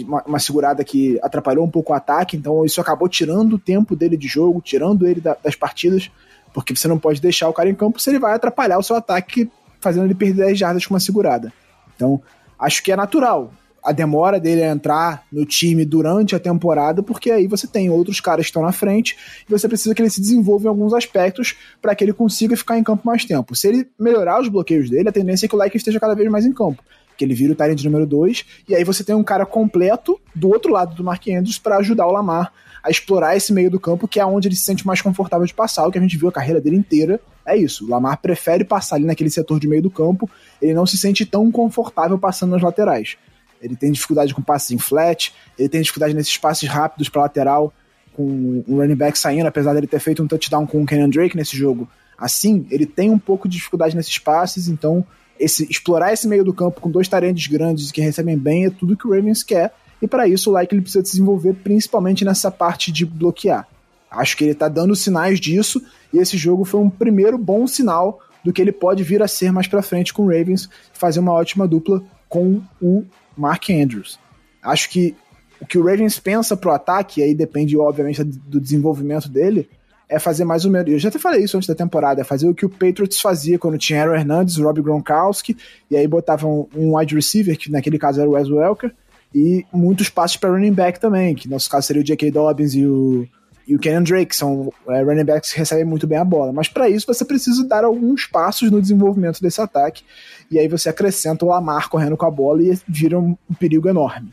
uma, 0.06 0.22
uma 0.24 0.38
segurada 0.38 0.84
que 0.84 1.18
atrapalhou 1.22 1.64
um 1.64 1.70
pouco 1.70 1.92
o 1.92 1.96
ataque, 1.96 2.36
então 2.36 2.64
isso 2.64 2.80
acabou 2.80 3.08
tirando 3.08 3.54
o 3.54 3.58
tempo 3.58 3.96
dele 3.96 4.16
de 4.16 4.28
jogo, 4.28 4.60
tirando 4.60 5.06
ele 5.06 5.20
da, 5.20 5.36
das 5.42 5.54
partidas, 5.54 6.10
porque 6.52 6.76
você 6.76 6.86
não 6.86 6.98
pode 6.98 7.20
deixar 7.20 7.48
o 7.48 7.52
cara 7.52 7.70
em 7.70 7.74
campo 7.74 8.00
se 8.00 8.10
ele 8.10 8.18
vai 8.18 8.34
atrapalhar 8.34 8.78
o 8.78 8.82
seu 8.82 8.94
ataque, 8.94 9.50
fazendo 9.80 10.04
ele 10.04 10.14
perder 10.14 10.46
10 10.46 10.58
jardas 10.58 10.86
com 10.86 10.94
uma 10.94 11.00
segurada. 11.00 11.52
Então, 11.96 12.20
acho 12.64 12.82
que 12.82 12.92
é 12.92 12.96
natural 12.96 13.52
a 13.84 13.92
demora 13.92 14.40
dele 14.40 14.62
a 14.62 14.70
entrar 14.70 15.26
no 15.30 15.44
time 15.44 15.84
durante 15.84 16.34
a 16.34 16.40
temporada, 16.40 17.02
porque 17.02 17.30
aí 17.30 17.46
você 17.46 17.66
tem 17.66 17.90
outros 17.90 18.18
caras 18.18 18.46
que 18.46 18.50
estão 18.50 18.62
na 18.62 18.72
frente 18.72 19.14
e 19.46 19.52
você 19.52 19.68
precisa 19.68 19.94
que 19.94 20.00
ele 20.00 20.08
se 20.08 20.22
desenvolva 20.22 20.64
em 20.64 20.68
alguns 20.68 20.94
aspectos 20.94 21.54
para 21.82 21.94
que 21.94 22.02
ele 22.02 22.14
consiga 22.14 22.56
ficar 22.56 22.78
em 22.78 22.82
campo 22.82 23.06
mais 23.06 23.26
tempo. 23.26 23.54
Se 23.54 23.68
ele 23.68 23.86
melhorar 24.00 24.40
os 24.40 24.48
bloqueios 24.48 24.88
dele, 24.88 25.10
a 25.10 25.12
tendência 25.12 25.44
é 25.44 25.48
que 25.48 25.54
o 25.54 25.58
Like 25.58 25.76
esteja 25.76 26.00
cada 26.00 26.14
vez 26.14 26.30
mais 26.30 26.46
em 26.46 26.52
campo. 26.52 26.82
Que 27.16 27.24
ele 27.24 27.34
vira 27.34 27.52
o 27.52 27.56
Tyrant 27.56 27.82
número 27.84 28.06
2, 28.06 28.44
e 28.68 28.74
aí 28.74 28.84
você 28.84 29.04
tem 29.04 29.14
um 29.14 29.22
cara 29.22 29.46
completo 29.46 30.20
do 30.34 30.48
outro 30.48 30.72
lado 30.72 30.94
do 30.94 31.04
Mark 31.04 31.26
Andrews 31.28 31.58
para 31.58 31.76
ajudar 31.78 32.06
o 32.06 32.12
Lamar 32.12 32.52
a 32.82 32.90
explorar 32.90 33.34
esse 33.34 33.50
meio 33.50 33.70
do 33.70 33.80
campo, 33.80 34.06
que 34.06 34.20
é 34.20 34.26
onde 34.26 34.46
ele 34.46 34.54
se 34.54 34.62
sente 34.62 34.86
mais 34.86 35.00
confortável 35.00 35.46
de 35.46 35.54
passar, 35.54 35.86
o 35.86 35.90
que 35.90 35.96
a 35.96 36.00
gente 36.02 36.18
viu 36.18 36.28
a 36.28 36.32
carreira 36.32 36.60
dele 36.60 36.76
inteira. 36.76 37.18
É 37.46 37.56
isso, 37.56 37.86
o 37.86 37.88
Lamar 37.88 38.18
prefere 38.20 38.62
passar 38.62 38.96
ali 38.96 39.06
naquele 39.06 39.30
setor 39.30 39.58
de 39.58 39.66
meio 39.66 39.80
do 39.80 39.90
campo, 39.90 40.28
ele 40.60 40.74
não 40.74 40.84
se 40.84 40.98
sente 40.98 41.24
tão 41.24 41.50
confortável 41.50 42.18
passando 42.18 42.50
nas 42.50 42.62
laterais. 42.62 43.16
Ele 43.62 43.74
tem 43.74 43.90
dificuldade 43.90 44.34
com 44.34 44.42
passes 44.42 44.70
em 44.70 44.78
flat, 44.78 45.32
ele 45.58 45.70
tem 45.70 45.80
dificuldade 45.80 46.12
nesses 46.12 46.36
passes 46.36 46.68
rápidos 46.68 47.08
para 47.08 47.22
lateral, 47.22 47.72
com 48.12 48.62
o 48.68 48.76
running 48.76 48.94
back 48.94 49.18
saindo, 49.18 49.46
apesar 49.46 49.72
dele 49.72 49.86
ter 49.86 49.98
feito 49.98 50.22
um 50.22 50.26
touchdown 50.26 50.66
com 50.66 50.82
o 50.82 50.86
Kenyon 50.86 51.08
Drake 51.08 51.36
nesse 51.36 51.56
jogo. 51.56 51.88
Assim, 52.18 52.66
ele 52.70 52.86
tem 52.86 53.10
um 53.10 53.18
pouco 53.18 53.48
de 53.48 53.56
dificuldade 53.56 53.96
nesses 53.96 54.18
passes, 54.18 54.68
então 54.68 55.04
esse 55.38 55.64
explorar 55.70 56.12
esse 56.12 56.28
meio 56.28 56.44
do 56.44 56.52
campo 56.52 56.80
com 56.80 56.90
dois 56.90 57.08
tarendes 57.08 57.46
grandes 57.46 57.90
que 57.90 58.00
recebem 58.00 58.36
bem 58.36 58.66
é 58.66 58.70
tudo 58.70 58.96
que 58.96 59.06
o 59.06 59.10
Ravens 59.10 59.42
quer, 59.42 59.74
e 60.00 60.06
para 60.06 60.28
isso 60.28 60.50
o 60.50 60.52
Like 60.52 60.74
ele 60.74 60.82
precisa 60.82 61.02
desenvolver 61.02 61.54
principalmente 61.54 62.24
nessa 62.24 62.50
parte 62.50 62.92
de 62.92 63.04
bloquear. 63.04 63.66
Acho 64.10 64.36
que 64.36 64.44
ele 64.44 64.52
está 64.52 64.68
dando 64.68 64.94
sinais 64.94 65.40
disso, 65.40 65.82
e 66.12 66.18
esse 66.18 66.36
jogo 66.36 66.64
foi 66.64 66.80
um 66.80 66.90
primeiro 66.90 67.36
bom 67.36 67.66
sinal 67.66 68.20
do 68.44 68.52
que 68.52 68.60
ele 68.60 68.72
pode 68.72 69.02
vir 69.02 69.22
a 69.22 69.28
ser 69.28 69.50
mais 69.50 69.66
para 69.66 69.82
frente 69.82 70.12
com 70.12 70.24
o 70.24 70.28
Ravens, 70.28 70.68
fazer 70.92 71.20
uma 71.20 71.32
ótima 71.32 71.66
dupla 71.66 72.02
com 72.28 72.60
o 72.80 73.04
Mark 73.36 73.70
Andrews. 73.70 74.18
Acho 74.62 74.90
que 74.90 75.16
o 75.60 75.66
que 75.66 75.78
o 75.78 75.84
Ravens 75.84 76.18
pensa 76.18 76.56
pro 76.56 76.72
ataque, 76.72 77.22
aí 77.22 77.34
depende, 77.34 77.76
obviamente, 77.76 78.22
do 78.22 78.60
desenvolvimento 78.60 79.28
dele, 79.28 79.68
é 80.08 80.18
fazer 80.18 80.44
mais 80.44 80.64
ou 80.64 80.70
menos. 80.70 80.92
Eu 80.92 80.98
já 80.98 81.08
até 81.08 81.18
falei 81.18 81.42
isso 81.42 81.56
antes 81.56 81.68
da 81.68 81.74
temporada, 81.74 82.20
é 82.20 82.24
fazer 82.24 82.48
o 82.48 82.54
que 82.54 82.66
o 82.66 82.68
Patriots 82.68 83.20
fazia 83.20 83.58
quando 83.58 83.78
tinha 83.78 84.00
Aaron 84.00 84.14
Hernandez, 84.14 84.56
Rob 84.56 84.80
Gronkowski, 84.82 85.56
e 85.90 85.96
aí 85.96 86.06
botavam 86.06 86.68
um 86.74 86.96
wide 86.96 87.14
receiver, 87.14 87.56
que 87.58 87.70
naquele 87.70 87.98
caso 87.98 88.20
era 88.20 88.28
o 88.28 88.34
Wes 88.34 88.48
Welker, 88.48 88.92
e 89.34 89.64
muitos 89.72 90.08
passes 90.08 90.36
para 90.36 90.50
running 90.50 90.72
back 90.72 91.00
também, 91.00 91.34
que 91.34 91.48
no 91.48 91.54
nosso 91.54 91.68
caso 91.68 91.86
seria 91.86 92.02
o 92.02 92.04
J.K. 92.04 92.30
Dobbins 92.30 92.74
e 92.74 92.86
o, 92.86 93.26
e 93.66 93.74
o 93.74 93.78
Kenyon 93.78 94.04
Drake, 94.04 94.36
são 94.36 94.72
é, 94.88 95.02
running 95.02 95.24
backs 95.24 95.52
que 95.52 95.58
recebem 95.58 95.84
muito 95.84 96.06
bem 96.06 96.18
a 96.18 96.24
bola. 96.24 96.52
Mas 96.52 96.68
para 96.68 96.88
isso 96.88 97.06
você 97.06 97.24
precisa 97.24 97.66
dar 97.66 97.84
alguns 97.84 98.26
passos 98.26 98.70
no 98.70 98.80
desenvolvimento 98.80 99.40
desse 99.40 99.60
ataque 99.60 100.04
e 100.50 100.58
aí 100.58 100.68
você 100.68 100.88
acrescenta 100.88 101.44
o 101.44 101.48
Lamar 101.48 101.88
correndo 101.88 102.16
com 102.16 102.26
a 102.26 102.30
bola 102.30 102.62
e 102.62 102.78
vira 102.86 103.18
um, 103.18 103.36
um 103.50 103.54
perigo 103.54 103.88
enorme. 103.88 104.30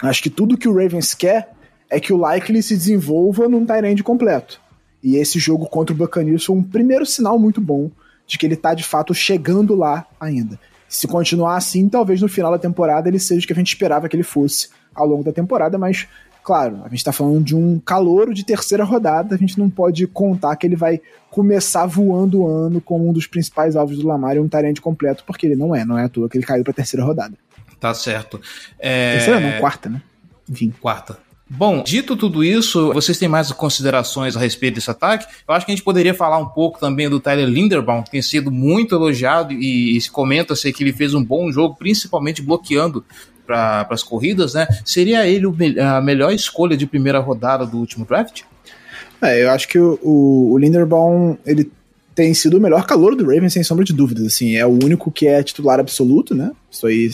Acho 0.00 0.22
que 0.22 0.30
tudo 0.30 0.56
que 0.56 0.68
o 0.68 0.74
Ravens 0.74 1.14
quer 1.14 1.50
é 1.90 1.98
que 1.98 2.12
o 2.12 2.16
Likely 2.16 2.62
se 2.62 2.76
desenvolva 2.76 3.48
num 3.48 3.64
Tyrande 3.64 4.02
completo. 4.02 4.60
E 5.04 5.16
esse 5.16 5.38
jogo 5.38 5.66
contra 5.66 5.94
o 5.94 5.96
Buccaneers 5.96 6.46
foi 6.46 6.56
um 6.56 6.62
primeiro 6.62 7.04
sinal 7.04 7.38
muito 7.38 7.60
bom 7.60 7.90
de 8.26 8.38
que 8.38 8.46
ele 8.46 8.54
está 8.54 8.72
de 8.72 8.82
fato 8.82 9.12
chegando 9.12 9.74
lá 9.74 10.06
ainda. 10.18 10.58
Se 10.88 11.06
continuar 11.06 11.56
assim, 11.56 11.90
talvez 11.90 12.22
no 12.22 12.28
final 12.28 12.50
da 12.50 12.58
temporada 12.58 13.06
ele 13.06 13.18
seja 13.18 13.44
o 13.44 13.46
que 13.46 13.52
a 13.52 13.56
gente 13.56 13.68
esperava 13.68 14.08
que 14.08 14.16
ele 14.16 14.22
fosse 14.22 14.70
ao 14.94 15.06
longo 15.06 15.22
da 15.22 15.30
temporada, 15.30 15.76
mas 15.76 16.08
claro, 16.42 16.80
a 16.84 16.88
gente 16.88 16.98
está 16.98 17.12
falando 17.12 17.42
de 17.42 17.54
um 17.54 17.78
calouro 17.78 18.32
de 18.32 18.46
terceira 18.46 18.84
rodada, 18.84 19.34
a 19.34 19.38
gente 19.38 19.58
não 19.58 19.68
pode 19.68 20.06
contar 20.06 20.56
que 20.56 20.66
ele 20.66 20.76
vai 20.76 21.00
começar 21.30 21.84
voando 21.84 22.40
o 22.40 22.48
ano 22.48 22.80
como 22.80 23.08
um 23.08 23.12
dos 23.12 23.26
principais 23.26 23.76
alvos 23.76 23.98
do 23.98 24.06
Lamar 24.06 24.36
e 24.36 24.40
um 24.40 24.48
Tyrande 24.48 24.80
completo, 24.80 25.24
porque 25.26 25.46
ele 25.46 25.56
não 25.56 25.74
é, 25.74 25.84
não 25.84 25.98
é 25.98 26.04
à 26.04 26.08
toa 26.08 26.28
que 26.28 26.38
ele 26.38 26.46
caiu 26.46 26.62
para 26.62 26.70
a 26.70 26.74
terceira 26.74 27.04
rodada. 27.04 27.36
Tá 27.78 27.92
certo. 27.92 28.40
É... 28.78 29.16
Terceira 29.16 29.40
não, 29.40 29.58
quarta, 29.60 29.90
né? 29.90 30.00
Enfim. 30.48 30.72
Quarta. 30.80 31.18
Bom, 31.48 31.82
dito 31.82 32.16
tudo 32.16 32.42
isso, 32.42 32.92
vocês 32.94 33.18
têm 33.18 33.28
mais 33.28 33.52
considerações 33.52 34.34
a 34.34 34.40
respeito 34.40 34.76
desse 34.76 34.90
ataque? 34.90 35.26
Eu 35.46 35.54
acho 35.54 35.66
que 35.66 35.72
a 35.72 35.74
gente 35.74 35.84
poderia 35.84 36.14
falar 36.14 36.38
um 36.38 36.46
pouco 36.46 36.80
também 36.80 37.08
do 37.08 37.20
Tyler 37.20 37.46
Linderbaum, 37.46 38.02
que 38.02 38.10
tem 38.10 38.22
sido 38.22 38.50
muito 38.50 38.94
elogiado 38.94 39.52
e, 39.52 39.96
e 39.96 40.00
se 40.00 40.10
comenta-se 40.10 40.72
que 40.72 40.82
ele 40.82 40.92
fez 40.92 41.12
um 41.12 41.22
bom 41.22 41.52
jogo, 41.52 41.76
principalmente 41.76 42.40
bloqueando 42.40 43.04
para 43.46 43.86
as 43.90 44.02
corridas, 44.02 44.54
né? 44.54 44.66
Seria 44.86 45.26
ele 45.26 45.46
a 45.80 46.00
melhor 46.00 46.32
escolha 46.32 46.76
de 46.76 46.86
primeira 46.86 47.18
rodada 47.18 47.66
do 47.66 47.76
último 47.76 48.06
draft? 48.06 48.42
É, 49.20 49.42
eu 49.42 49.50
acho 49.50 49.68
que 49.68 49.78
o, 49.78 49.98
o, 50.02 50.52
o 50.52 50.58
Linderbaum, 50.58 51.36
ele 51.44 51.70
tem 52.14 52.32
sido 52.32 52.56
o 52.56 52.60
melhor 52.60 52.86
calor 52.86 53.14
do 53.14 53.24
Ravens, 53.24 53.52
sem 53.52 53.62
sombra 53.62 53.84
de 53.84 53.92
dúvidas. 53.92 54.24
Assim, 54.26 54.56
é 54.56 54.64
o 54.64 54.72
único 54.72 55.10
que 55.10 55.26
é 55.26 55.42
titular 55.42 55.78
absoluto, 55.78 56.34
né? 56.34 56.52
Isso 56.70 56.86
aí 56.86 57.10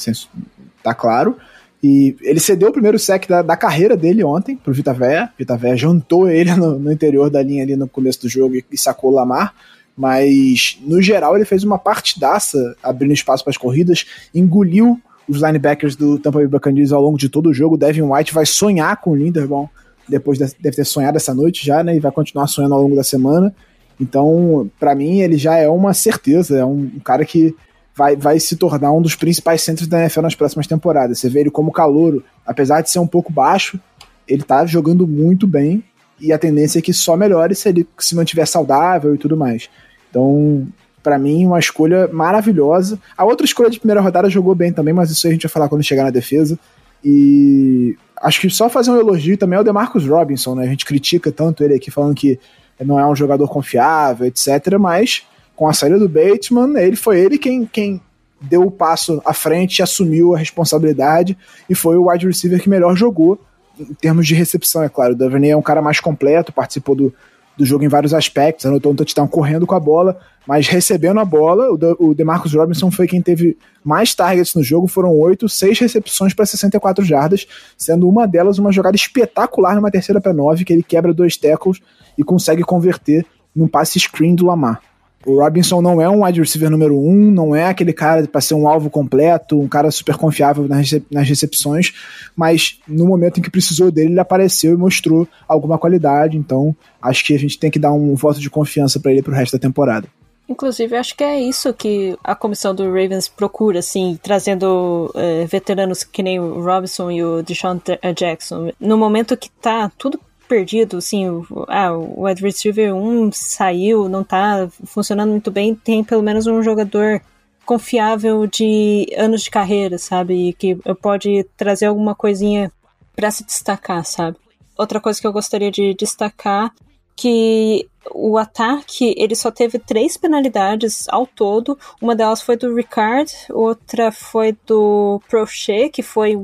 tá 0.82 0.94
claro. 0.94 1.36
E 1.82 2.14
ele 2.20 2.40
cedeu 2.40 2.68
o 2.68 2.72
primeiro 2.72 2.98
sec 2.98 3.26
da, 3.26 3.40
da 3.40 3.56
carreira 3.56 3.96
dele 3.96 4.22
ontem 4.22 4.56
pro 4.56 4.72
Vita 4.72 4.92
Véia. 4.92 5.30
Vita 5.38 5.56
Véia 5.56 5.76
jantou 5.76 6.28
ele 6.28 6.54
no, 6.54 6.78
no, 6.78 6.92
interior 6.92 7.30
da 7.30 7.42
linha 7.42 7.62
ali 7.62 7.74
no 7.74 7.88
começo 7.88 8.20
do 8.20 8.28
jogo 8.28 8.54
e, 8.54 8.64
e 8.70 8.76
sacou 8.76 9.10
o 9.10 9.14
Lamar. 9.14 9.54
Mas, 9.96 10.78
no 10.82 11.00
geral, 11.00 11.36
ele 11.36 11.44
fez 11.44 11.64
uma 11.64 11.78
partidaça 11.78 12.76
abrindo 12.82 13.12
espaço 13.12 13.42
para 13.42 13.50
as 13.50 13.56
corridas, 13.56 14.06
engoliu 14.34 15.00
os 15.28 15.42
linebackers 15.42 15.96
do 15.96 16.18
Tampa 16.18 16.38
Bay 16.38 16.48
Buccaneers 16.48 16.92
ao 16.92 17.02
longo 17.02 17.18
de 17.18 17.28
todo 17.28 17.48
o 17.48 17.54
jogo. 17.54 17.76
Devin 17.76 18.02
White 18.02 18.34
vai 18.34 18.44
sonhar 18.44 18.96
com 18.98 19.10
o 19.10 19.16
Linderbaum, 19.16 19.68
depois 20.08 20.38
de, 20.38 20.46
deve 20.58 20.76
ter 20.76 20.84
sonhado 20.84 21.16
essa 21.16 21.34
noite 21.34 21.64
já, 21.64 21.82
né? 21.82 21.96
E 21.96 22.00
vai 22.00 22.10
continuar 22.12 22.46
sonhando 22.46 22.74
ao 22.74 22.82
longo 22.82 22.96
da 22.96 23.04
semana. 23.04 23.54
Então, 24.00 24.70
para 24.78 24.94
mim, 24.94 25.20
ele 25.20 25.36
já 25.36 25.56
é 25.56 25.68
uma 25.68 25.94
certeza. 25.94 26.58
É 26.58 26.64
um, 26.64 26.90
um 26.96 27.00
cara 27.00 27.24
que 27.24 27.54
vai, 28.00 28.16
vai 28.16 28.40
se 28.40 28.56
tornar 28.56 28.92
um 28.92 29.02
dos 29.02 29.14
principais 29.14 29.60
centros 29.60 29.86
da 29.86 30.00
NFL 30.00 30.22
nas 30.22 30.34
próximas 30.34 30.66
temporadas. 30.66 31.18
Você 31.18 31.28
vê 31.28 31.40
ele 31.40 31.50
como 31.50 31.70
calouro, 31.70 32.24
apesar 32.46 32.80
de 32.80 32.90
ser 32.90 32.98
um 32.98 33.06
pouco 33.06 33.30
baixo, 33.30 33.78
ele 34.26 34.42
tá 34.42 34.64
jogando 34.64 35.06
muito 35.06 35.46
bem 35.46 35.84
e 36.18 36.32
a 36.32 36.38
tendência 36.38 36.78
é 36.78 36.82
que 36.82 36.94
só 36.94 37.14
melhore 37.14 37.54
se 37.54 37.68
ele 37.68 37.86
se 37.98 38.16
mantiver 38.16 38.46
saudável 38.46 39.14
e 39.14 39.18
tudo 39.18 39.36
mais. 39.36 39.68
Então, 40.08 40.66
para 41.02 41.18
mim, 41.18 41.44
uma 41.44 41.58
escolha 41.58 42.08
maravilhosa. 42.10 42.98
A 43.18 43.24
outra 43.26 43.44
escolha 43.44 43.68
de 43.68 43.78
primeira 43.78 44.00
rodada 44.00 44.30
jogou 44.30 44.54
bem 44.54 44.72
também, 44.72 44.94
mas 44.94 45.10
isso 45.10 45.26
a 45.26 45.30
gente 45.30 45.42
vai 45.42 45.50
falar 45.50 45.68
quando 45.68 45.84
chegar 45.84 46.04
na 46.04 46.10
defesa. 46.10 46.58
E 47.04 47.98
acho 48.16 48.40
que 48.40 48.48
só 48.48 48.70
fazer 48.70 48.90
um 48.92 48.98
elogio 48.98 49.36
também 49.36 49.58
é 49.58 49.60
o 49.60 49.64
DeMarcus 49.64 50.06
Robinson, 50.06 50.54
né? 50.54 50.64
A 50.64 50.68
gente 50.68 50.86
critica 50.86 51.30
tanto 51.30 51.62
ele 51.62 51.74
aqui 51.74 51.90
falando 51.90 52.14
que 52.14 52.40
não 52.82 52.98
é 52.98 53.06
um 53.06 53.14
jogador 53.14 53.46
confiável, 53.48 54.26
etc. 54.26 54.78
Mas 54.78 55.26
com 55.60 55.68
a 55.68 55.74
saída 55.74 55.98
do 55.98 56.08
Bateman, 56.08 56.74
ele 56.80 56.96
foi 56.96 57.20
ele 57.20 57.36
quem, 57.36 57.66
quem 57.66 58.00
deu 58.40 58.62
o 58.62 58.70
passo 58.70 59.20
à 59.26 59.34
frente, 59.34 59.82
assumiu 59.82 60.34
a 60.34 60.38
responsabilidade 60.38 61.36
e 61.68 61.74
foi 61.74 61.98
o 61.98 62.10
wide 62.10 62.26
receiver 62.26 62.62
que 62.62 62.70
melhor 62.70 62.96
jogou 62.96 63.38
em 63.78 63.92
termos 63.92 64.26
de 64.26 64.34
recepção, 64.34 64.82
é 64.82 64.88
claro. 64.88 65.12
O 65.12 65.16
Duvernay 65.16 65.50
é 65.50 65.56
um 65.56 65.60
cara 65.60 65.82
mais 65.82 66.00
completo, 66.00 66.50
participou 66.50 66.94
do, 66.94 67.12
do 67.58 67.66
jogo 67.66 67.84
em 67.84 67.88
vários 67.88 68.14
aspectos, 68.14 68.64
anotou 68.64 68.92
um 68.92 68.94
touchdown 68.94 69.28
correndo 69.28 69.66
com 69.66 69.74
a 69.74 69.78
bola, 69.78 70.18
mas 70.46 70.66
recebendo 70.66 71.20
a 71.20 71.26
bola, 71.26 71.70
o, 71.70 72.08
o 72.08 72.14
DeMarcus 72.14 72.54
Robinson 72.54 72.90
foi 72.90 73.06
quem 73.06 73.20
teve 73.20 73.58
mais 73.84 74.14
targets 74.14 74.54
no 74.54 74.62
jogo, 74.62 74.86
foram 74.86 75.14
oito, 75.14 75.46
seis 75.46 75.78
recepções 75.78 76.32
para 76.32 76.46
64 76.46 77.04
jardas, 77.04 77.46
sendo 77.76 78.08
uma 78.08 78.26
delas 78.26 78.56
uma 78.56 78.72
jogada 78.72 78.96
espetacular 78.96 79.74
numa 79.74 79.90
terceira 79.90 80.22
para 80.22 80.32
nove, 80.32 80.64
que 80.64 80.72
ele 80.72 80.82
quebra 80.82 81.12
dois 81.12 81.36
tackles 81.36 81.82
e 82.16 82.24
consegue 82.24 82.62
converter 82.62 83.26
num 83.54 83.68
passe 83.68 84.00
screen 84.00 84.34
do 84.34 84.46
Lamar. 84.46 84.80
O 85.24 85.38
Robinson 85.38 85.83
não 85.83 86.00
é 86.00 86.09
um 86.09 86.24
wide 86.24 86.40
receiver 86.40 86.70
número 86.70 86.98
um, 86.98 87.30
não 87.30 87.54
é 87.54 87.66
aquele 87.66 87.92
cara 87.92 88.26
para 88.26 88.40
ser 88.40 88.54
um 88.54 88.66
alvo 88.66 88.88
completo, 88.88 89.61
um 89.61 89.68
cara 89.68 89.90
super 89.90 90.16
confiável 90.16 90.66
nas, 90.66 90.78
recep 90.78 91.06
nas 91.11 91.28
recepções, 91.28 91.92
mas 92.35 92.80
no 92.88 93.06
momento 93.06 93.38
em 93.38 93.42
que 93.42 93.50
precisou 93.50 93.90
dele, 93.90 94.12
ele 94.12 94.20
apareceu 94.20 94.72
e 94.72 94.76
mostrou 94.76 95.28
alguma 95.46 95.78
qualidade. 95.78 96.38
Então, 96.38 96.74
acho 97.02 97.24
que 97.24 97.35
a 97.35 97.38
gente 97.38 97.59
tem 97.59 97.70
que 97.70 97.78
dar 97.78 97.92
um 97.92 98.14
voto 98.14 98.40
de 98.40 98.48
confiança 98.48 98.98
para 98.98 99.12
ele 99.12 99.22
pro 99.22 99.35
resto 99.35 99.52
da 99.52 99.59
temporada. 99.59 100.09
Inclusive, 100.48 100.96
acho 100.96 101.16
que 101.16 101.22
é 101.22 101.38
isso 101.38 101.72
que 101.72 102.18
a 102.24 102.35
comissão 102.35 102.74
do 102.74 102.85
Ravens 102.87 103.28
procura, 103.28 103.78
assim, 103.78 104.18
trazendo 104.20 105.12
uh, 105.14 105.46
veteranos 105.46 106.02
que 106.02 106.24
nem 106.24 106.40
o 106.40 106.61
Robinson 106.61 107.09
e 107.11 107.22
o 107.22 107.40
Deshaun 107.40 107.80
Jackson. 108.16 108.72
No 108.80 108.98
momento 108.98 109.37
que 109.37 109.48
tá 109.48 109.92
tudo 109.96 110.18
perdido, 110.50 110.96
assim, 110.96 111.28
o, 111.28 111.46
ah, 111.68 111.92
o 111.96 112.24
receiver 112.24 112.92
1 112.92 113.30
saiu, 113.30 114.08
não 114.08 114.24
tá 114.24 114.68
funcionando 114.84 115.30
muito 115.30 115.48
bem, 115.48 115.76
tem 115.76 116.02
pelo 116.02 116.24
menos 116.24 116.48
um 116.48 116.60
jogador 116.60 117.22
confiável 117.64 118.48
de 118.48 119.06
anos 119.16 119.42
de 119.42 119.50
carreira, 119.50 119.96
sabe? 119.96 120.52
Que 120.54 120.74
pode 121.00 121.44
trazer 121.56 121.86
alguma 121.86 122.16
coisinha 122.16 122.72
para 123.14 123.30
se 123.30 123.44
destacar, 123.44 124.04
sabe? 124.04 124.36
Outra 124.76 125.00
coisa 125.00 125.20
que 125.20 125.26
eu 125.26 125.32
gostaria 125.32 125.70
de 125.70 125.94
destacar 125.94 126.74
que 127.14 127.86
o 128.12 128.38
ataque 128.38 129.14
ele 129.16 129.36
só 129.36 129.50
teve 129.50 129.78
três 129.78 130.16
penalidades 130.16 131.06
ao 131.10 131.26
todo. 131.26 131.78
Uma 132.00 132.16
delas 132.16 132.40
foi 132.40 132.56
do 132.56 132.74
Ricard, 132.74 133.30
outra 133.50 134.10
foi 134.10 134.56
do 134.66 135.20
Prochet, 135.28 135.90
que 135.90 136.02
foi 136.02 136.36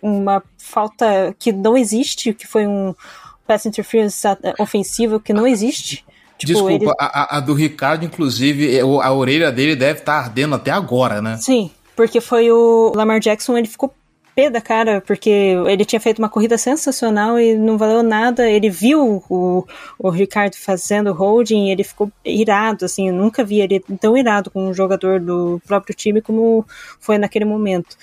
uma 0.00 0.42
falta 0.58 1.34
que 1.38 1.52
não 1.52 1.76
existe, 1.76 2.32
que 2.32 2.46
foi 2.46 2.66
um 2.66 2.94
pass 3.46 3.66
interference 3.66 4.26
ofensivo 4.58 5.20
que 5.20 5.32
não 5.32 5.46
existe. 5.46 6.04
Tipo, 6.36 6.52
Desculpa, 6.52 6.72
ele... 6.72 6.92
a, 6.98 7.36
a, 7.36 7.40
do 7.40 7.54
Ricardo, 7.54 8.04
inclusive, 8.04 8.80
a 8.80 9.12
orelha 9.12 9.52
dele 9.52 9.76
deve 9.76 10.00
estar 10.00 10.20
tá 10.20 10.24
ardendo 10.26 10.54
até 10.56 10.70
agora, 10.70 11.22
né? 11.22 11.36
Sim, 11.36 11.70
porque 11.94 12.20
foi 12.20 12.50
o 12.50 12.92
Lamar 12.94 13.20
Jackson, 13.20 13.56
ele 13.56 13.68
ficou 13.68 13.94
pé 14.34 14.50
da 14.50 14.60
cara, 14.60 15.00
porque 15.00 15.30
ele 15.30 15.84
tinha 15.84 16.00
feito 16.00 16.18
uma 16.18 16.28
corrida 16.28 16.58
sensacional 16.58 17.38
e 17.38 17.54
não 17.54 17.78
valeu 17.78 18.02
nada. 18.02 18.50
Ele 18.50 18.68
viu 18.68 19.22
o, 19.30 19.64
o 19.98 20.10
Ricardo 20.10 20.56
fazendo 20.56 21.12
holding 21.12 21.68
e 21.68 21.70
ele 21.70 21.84
ficou 21.84 22.10
irado, 22.24 22.84
assim, 22.84 23.08
eu 23.08 23.14
nunca 23.14 23.44
vi 23.44 23.60
ele 23.60 23.80
tão 24.00 24.16
irado 24.16 24.50
com 24.50 24.68
um 24.68 24.74
jogador 24.74 25.20
do 25.20 25.60
próprio 25.66 25.94
time 25.94 26.20
como 26.20 26.66
foi 26.98 27.16
naquele 27.16 27.44
momento. 27.44 27.96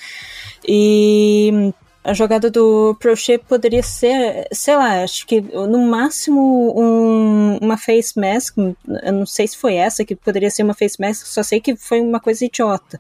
E 0.66 1.74
a 2.04 2.14
jogada 2.14 2.50
do 2.50 2.96
Prochet 3.00 3.44
poderia 3.48 3.84
ser, 3.84 4.48
sei 4.52 4.76
lá, 4.76 5.04
acho 5.04 5.26
que 5.28 5.40
no 5.40 5.86
máximo 5.88 6.74
um, 6.76 7.58
uma 7.62 7.78
face 7.78 8.20
mask, 8.20 8.58
eu 8.58 9.14
não 9.14 9.26
sei 9.26 9.48
se 9.48 9.58
foi 9.58 9.76
essa 9.76 10.04
que 10.04 10.16
poderia 10.16 10.50
ser 10.50 10.64
uma 10.64 10.74
face 10.74 11.00
mask, 11.00 11.28
só 11.28 11.44
sei 11.44 11.62
que 11.62 11.76
foi 11.76 12.02
uma 12.02 12.20
coisa 12.20 12.44
idiota, 12.44 13.00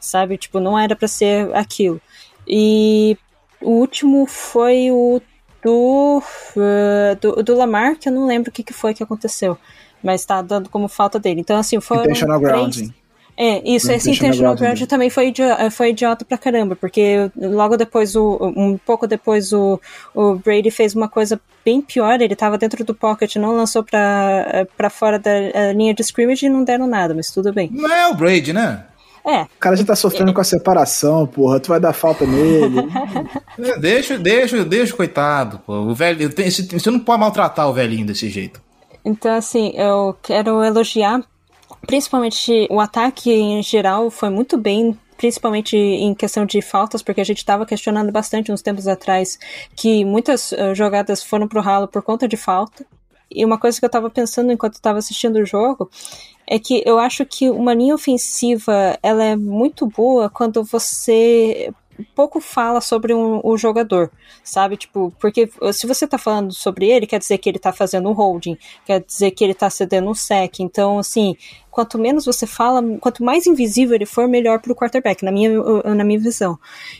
sabe? 0.00 0.38
Tipo, 0.38 0.60
não 0.60 0.78
era 0.78 0.96
para 0.96 1.08
ser 1.08 1.54
aquilo. 1.54 2.00
E 2.46 3.18
o 3.60 3.72
último 3.72 4.26
foi 4.26 4.90
o 4.90 5.20
do, 5.62 6.22
uh, 6.56 7.16
do, 7.20 7.42
do, 7.42 7.54
Lamar, 7.54 7.96
que 7.96 8.08
eu 8.08 8.12
não 8.12 8.26
lembro 8.26 8.50
o 8.50 8.52
que, 8.52 8.62
que 8.62 8.72
foi 8.72 8.94
que 8.94 9.02
aconteceu. 9.02 9.58
Mas 10.02 10.24
tá 10.24 10.40
dando 10.40 10.70
como 10.70 10.88
falta 10.88 11.18
dele. 11.18 11.40
Então, 11.40 11.58
assim, 11.58 11.80
foram 11.80 12.04
Intentional 12.04 12.40
três... 12.40 12.52
grounding. 12.52 12.94
É, 13.40 13.62
isso, 13.64 13.92
esse 13.92 14.10
intentional 14.10 14.56
grounding 14.56 14.86
também 14.86 15.08
foi 15.08 15.28
idiota, 15.28 15.70
foi 15.70 15.90
idiota 15.90 16.24
pra 16.24 16.36
caramba, 16.36 16.74
porque 16.74 17.30
logo 17.36 17.76
depois, 17.76 18.16
o, 18.16 18.36
um 18.56 18.76
pouco 18.76 19.06
depois, 19.06 19.52
o, 19.52 19.80
o 20.12 20.34
Brady 20.34 20.72
fez 20.72 20.92
uma 20.92 21.08
coisa 21.08 21.40
bem 21.64 21.80
pior, 21.80 22.20
ele 22.20 22.34
tava 22.34 22.58
dentro 22.58 22.84
do 22.84 22.96
pocket, 22.96 23.36
não 23.36 23.54
lançou 23.54 23.84
pra, 23.84 24.66
pra 24.76 24.90
fora 24.90 25.20
da 25.20 25.72
linha 25.72 25.94
de 25.94 26.02
scrimmage 26.02 26.46
e 26.46 26.48
não 26.48 26.64
deram 26.64 26.88
nada, 26.88 27.14
mas 27.14 27.30
tudo 27.30 27.52
bem. 27.52 27.70
Não 27.72 27.94
é 27.94 28.08
o 28.08 28.14
Brady, 28.14 28.52
né? 28.52 28.86
É. 29.24 29.42
O 29.42 29.48
cara 29.60 29.76
já 29.76 29.84
tá 29.84 29.94
sofrendo 29.94 30.32
é. 30.32 30.34
com 30.34 30.40
a 30.40 30.44
separação, 30.44 31.24
porra. 31.24 31.60
Tu 31.60 31.68
vai 31.68 31.78
dar 31.78 31.92
falta 31.92 32.26
nele. 32.26 32.76
É, 33.60 33.76
deixa, 33.76 34.16
deixa, 34.16 34.64
deixa, 34.64 34.94
coitado. 34.94 35.58
Pô. 35.66 35.72
O 35.72 35.92
velho, 35.92 36.30
você 36.30 36.90
não 36.92 37.00
pode 37.00 37.18
maltratar 37.18 37.68
o 37.68 37.72
velhinho 37.72 38.06
desse 38.06 38.28
jeito. 38.28 38.62
Então, 39.04 39.34
assim, 39.34 39.72
eu 39.74 40.16
quero 40.22 40.62
elogiar 40.62 41.20
principalmente 41.88 42.68
o 42.70 42.78
ataque 42.80 43.32
em 43.32 43.62
geral 43.62 44.10
foi 44.10 44.28
muito 44.28 44.58
bem 44.58 44.96
principalmente 45.16 45.76
em 45.76 46.14
questão 46.14 46.46
de 46.46 46.62
faltas, 46.62 47.02
porque 47.02 47.20
a 47.20 47.24
gente 47.24 47.38
estava 47.38 47.66
questionando 47.66 48.12
bastante 48.12 48.52
uns 48.52 48.62
tempos 48.62 48.86
atrás 48.86 49.36
que 49.74 50.04
muitas 50.04 50.52
uh, 50.52 50.74
jogadas 50.76 51.24
foram 51.24 51.48
pro 51.48 51.60
ralo 51.60 51.88
por 51.88 52.02
conta 52.02 52.28
de 52.28 52.36
falta. 52.36 52.86
E 53.28 53.44
uma 53.44 53.58
coisa 53.58 53.78
que 53.80 53.84
eu 53.84 53.88
estava 53.88 54.08
pensando 54.08 54.52
enquanto 54.52 54.74
estava 54.74 54.98
assistindo 54.98 55.36
o 55.36 55.44
jogo 55.44 55.90
é 56.46 56.58
que 56.58 56.84
eu 56.86 57.00
acho 57.00 57.26
que 57.26 57.50
uma 57.50 57.74
linha 57.74 57.94
ofensiva 57.94 58.96
ela 59.02 59.24
é 59.24 59.34
muito 59.34 59.86
boa 59.86 60.30
quando 60.30 60.62
você 60.62 61.72
pouco 62.14 62.40
fala 62.40 62.80
sobre 62.80 63.14
um, 63.14 63.40
o 63.42 63.56
jogador, 63.56 64.10
sabe? 64.42 64.76
Tipo, 64.76 65.12
porque 65.18 65.50
se 65.72 65.86
você 65.86 66.06
tá 66.06 66.18
falando 66.18 66.52
sobre 66.52 66.86
ele, 66.86 67.06
quer 67.06 67.18
dizer 67.18 67.38
que 67.38 67.48
ele 67.48 67.58
tá 67.58 67.72
fazendo 67.72 68.08
um 68.08 68.12
holding, 68.12 68.56
quer 68.84 69.00
dizer 69.00 69.30
que 69.32 69.42
ele 69.42 69.54
tá 69.54 69.68
cedendo 69.70 70.08
um 70.08 70.14
sec. 70.14 70.60
Então, 70.60 70.98
assim, 70.98 71.36
quanto 71.78 71.96
menos 71.96 72.24
você 72.24 72.44
fala, 72.44 72.82
quanto 72.98 73.22
mais 73.22 73.46
invisível 73.46 73.94
ele 73.94 74.04
for, 74.04 74.26
melhor 74.26 74.58
pro 74.58 74.74
quarterback, 74.74 75.24
na 75.24 75.30
minha, 75.30 75.48
na 75.94 76.02
minha 76.02 76.18
visão. 76.18 76.58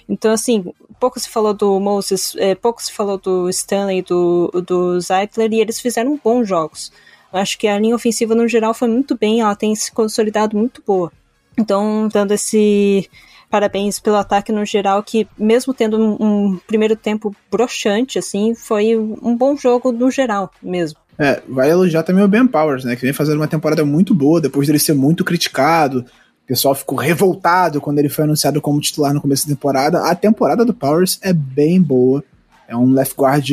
Então, 0.08 0.30
assim, 0.30 0.72
pouco 1.00 1.18
se 1.18 1.28
falou 1.28 1.52
do 1.52 1.80
Moses, 1.80 2.36
é, 2.38 2.54
pouco 2.54 2.80
se 2.80 2.92
falou 2.92 3.18
do 3.18 3.50
Stanley, 3.50 4.02
do, 4.02 4.52
do 4.64 5.00
Zeitler, 5.00 5.52
e 5.52 5.60
eles 5.60 5.80
fizeram 5.80 6.16
bons 6.22 6.46
jogos. 6.46 6.92
Acho 7.32 7.58
que 7.58 7.66
a 7.66 7.76
linha 7.76 7.96
ofensiva, 7.96 8.36
no 8.36 8.46
geral, 8.46 8.72
foi 8.72 8.86
muito 8.86 9.18
bem, 9.18 9.40
ela 9.40 9.56
tem 9.56 9.74
se 9.74 9.90
consolidado 9.90 10.56
muito 10.56 10.80
boa. 10.86 11.10
Então, 11.58 12.06
dando 12.06 12.32
esse 12.32 13.10
parabéns 13.50 13.98
pelo 13.98 14.14
ataque 14.14 14.52
no 14.52 14.64
geral, 14.64 15.02
que 15.02 15.26
mesmo 15.36 15.74
tendo 15.74 15.98
um, 15.98 16.18
um 16.20 16.56
primeiro 16.68 16.94
tempo 16.94 17.34
broxante, 17.50 18.16
assim, 18.16 18.54
foi 18.54 18.96
um 18.96 19.36
bom 19.36 19.56
jogo 19.56 19.90
no 19.90 20.08
geral 20.08 20.52
mesmo. 20.62 21.00
É, 21.18 21.42
vai 21.48 21.68
elogiar 21.70 22.04
também 22.04 22.22
o 22.22 22.28
Ben 22.28 22.46
Powers, 22.46 22.84
né? 22.84 22.94
Que 22.94 23.02
vem 23.02 23.12
fazendo 23.12 23.38
uma 23.38 23.48
temporada 23.48 23.84
muito 23.84 24.14
boa, 24.14 24.40
depois 24.40 24.66
dele 24.66 24.78
ser 24.78 24.94
muito 24.94 25.24
criticado. 25.24 26.04
O 26.44 26.46
pessoal 26.46 26.74
ficou 26.74 26.96
revoltado 26.96 27.80
quando 27.80 27.98
ele 27.98 28.08
foi 28.08 28.24
anunciado 28.24 28.60
como 28.60 28.80
titular 28.80 29.12
no 29.12 29.20
começo 29.20 29.46
da 29.46 29.54
temporada. 29.54 29.98
A 30.08 30.14
temporada 30.14 30.64
do 30.64 30.72
Powers 30.72 31.18
é 31.20 31.32
bem 31.32 31.82
boa. 31.82 32.22
É 32.68 32.76
um 32.76 32.92
left 32.92 33.14
guard, 33.18 33.48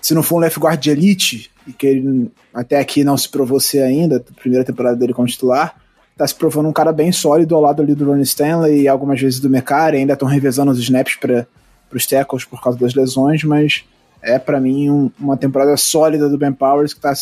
se 0.00 0.14
não 0.14 0.22
for 0.22 0.36
um 0.36 0.38
left 0.38 0.60
guard 0.60 0.80
de 0.80 0.90
elite, 0.90 1.50
e 1.66 1.72
que 1.72 1.86
ele 1.86 2.30
até 2.54 2.78
aqui 2.78 3.02
não 3.02 3.16
se 3.16 3.28
provou 3.28 3.58
ser 3.58 3.82
ainda, 3.82 4.24
primeira 4.40 4.64
temporada 4.64 4.96
dele 4.96 5.12
como 5.12 5.26
titular, 5.26 5.74
tá 6.16 6.26
se 6.26 6.34
provando 6.34 6.68
um 6.68 6.72
cara 6.72 6.92
bem 6.92 7.10
sólido 7.10 7.54
ao 7.54 7.60
lado 7.60 7.82
ali 7.82 7.94
do 7.94 8.04
Ronnie 8.04 8.22
Stanley 8.22 8.82
e 8.82 8.88
algumas 8.88 9.20
vezes 9.20 9.40
do 9.40 9.50
Mecari, 9.50 9.96
ainda 9.96 10.12
estão 10.12 10.28
revezando 10.28 10.70
os 10.70 10.78
snaps 10.78 11.16
para 11.16 11.46
os 11.92 12.06
tackles 12.06 12.44
por 12.44 12.62
causa 12.62 12.78
das 12.78 12.94
lesões, 12.94 13.42
mas 13.42 13.84
é 14.22 14.38
para 14.38 14.60
mim 14.60 14.88
um, 14.88 15.10
uma 15.18 15.36
temporada 15.36 15.76
sólida 15.76 16.28
do 16.28 16.38
Ben 16.38 16.52
Powers 16.52 16.94
que 16.94 16.98
está 16.98 17.12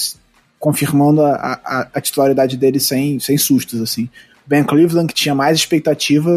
confirmando 0.59 1.23
a, 1.23 1.59
a, 1.65 1.89
a, 1.95 2.01
titularidade 2.01 2.57
dele 2.57 2.79
sem, 2.79 3.19
sem 3.19 3.39
sustos, 3.39 3.81
assim. 3.81 4.09
Ben 4.47 4.63
Cleveland, 4.63 5.09
que 5.09 5.15
tinha 5.15 5.35
mais 5.35 5.57
expectativa, 5.57 6.35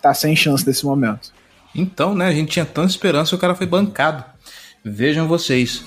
tá 0.00 0.14
sem 0.14 0.34
chance 0.34 0.66
nesse 0.66 0.84
momento. 0.84 1.30
Então, 1.74 2.14
né, 2.14 2.26
a 2.26 2.32
gente 2.32 2.50
tinha 2.50 2.64
tanta 2.64 2.88
esperança 2.88 3.34
e 3.34 3.36
o 3.36 3.40
cara 3.40 3.54
foi 3.54 3.66
bancado. 3.66 4.24
Vejam 4.82 5.28
vocês. 5.28 5.84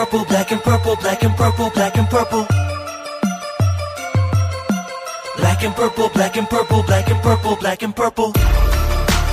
Purple, 0.00 0.24
black 0.24 0.50
and 0.50 0.62
purple, 0.62 0.96
black 0.96 1.22
and 1.26 1.36
purple, 1.36 1.70
black 1.70 1.98
and 1.98 2.06
purple. 2.08 2.46
Black 5.36 5.62
and 5.62 5.74
purple, 5.74 6.08
black 6.08 6.38
and 6.38 6.48
purple, 6.48 6.82
black 6.84 7.10
and 7.10 7.22
purple, 7.22 7.56
black 7.56 7.84
and 7.84 7.92
purple. 7.92 8.32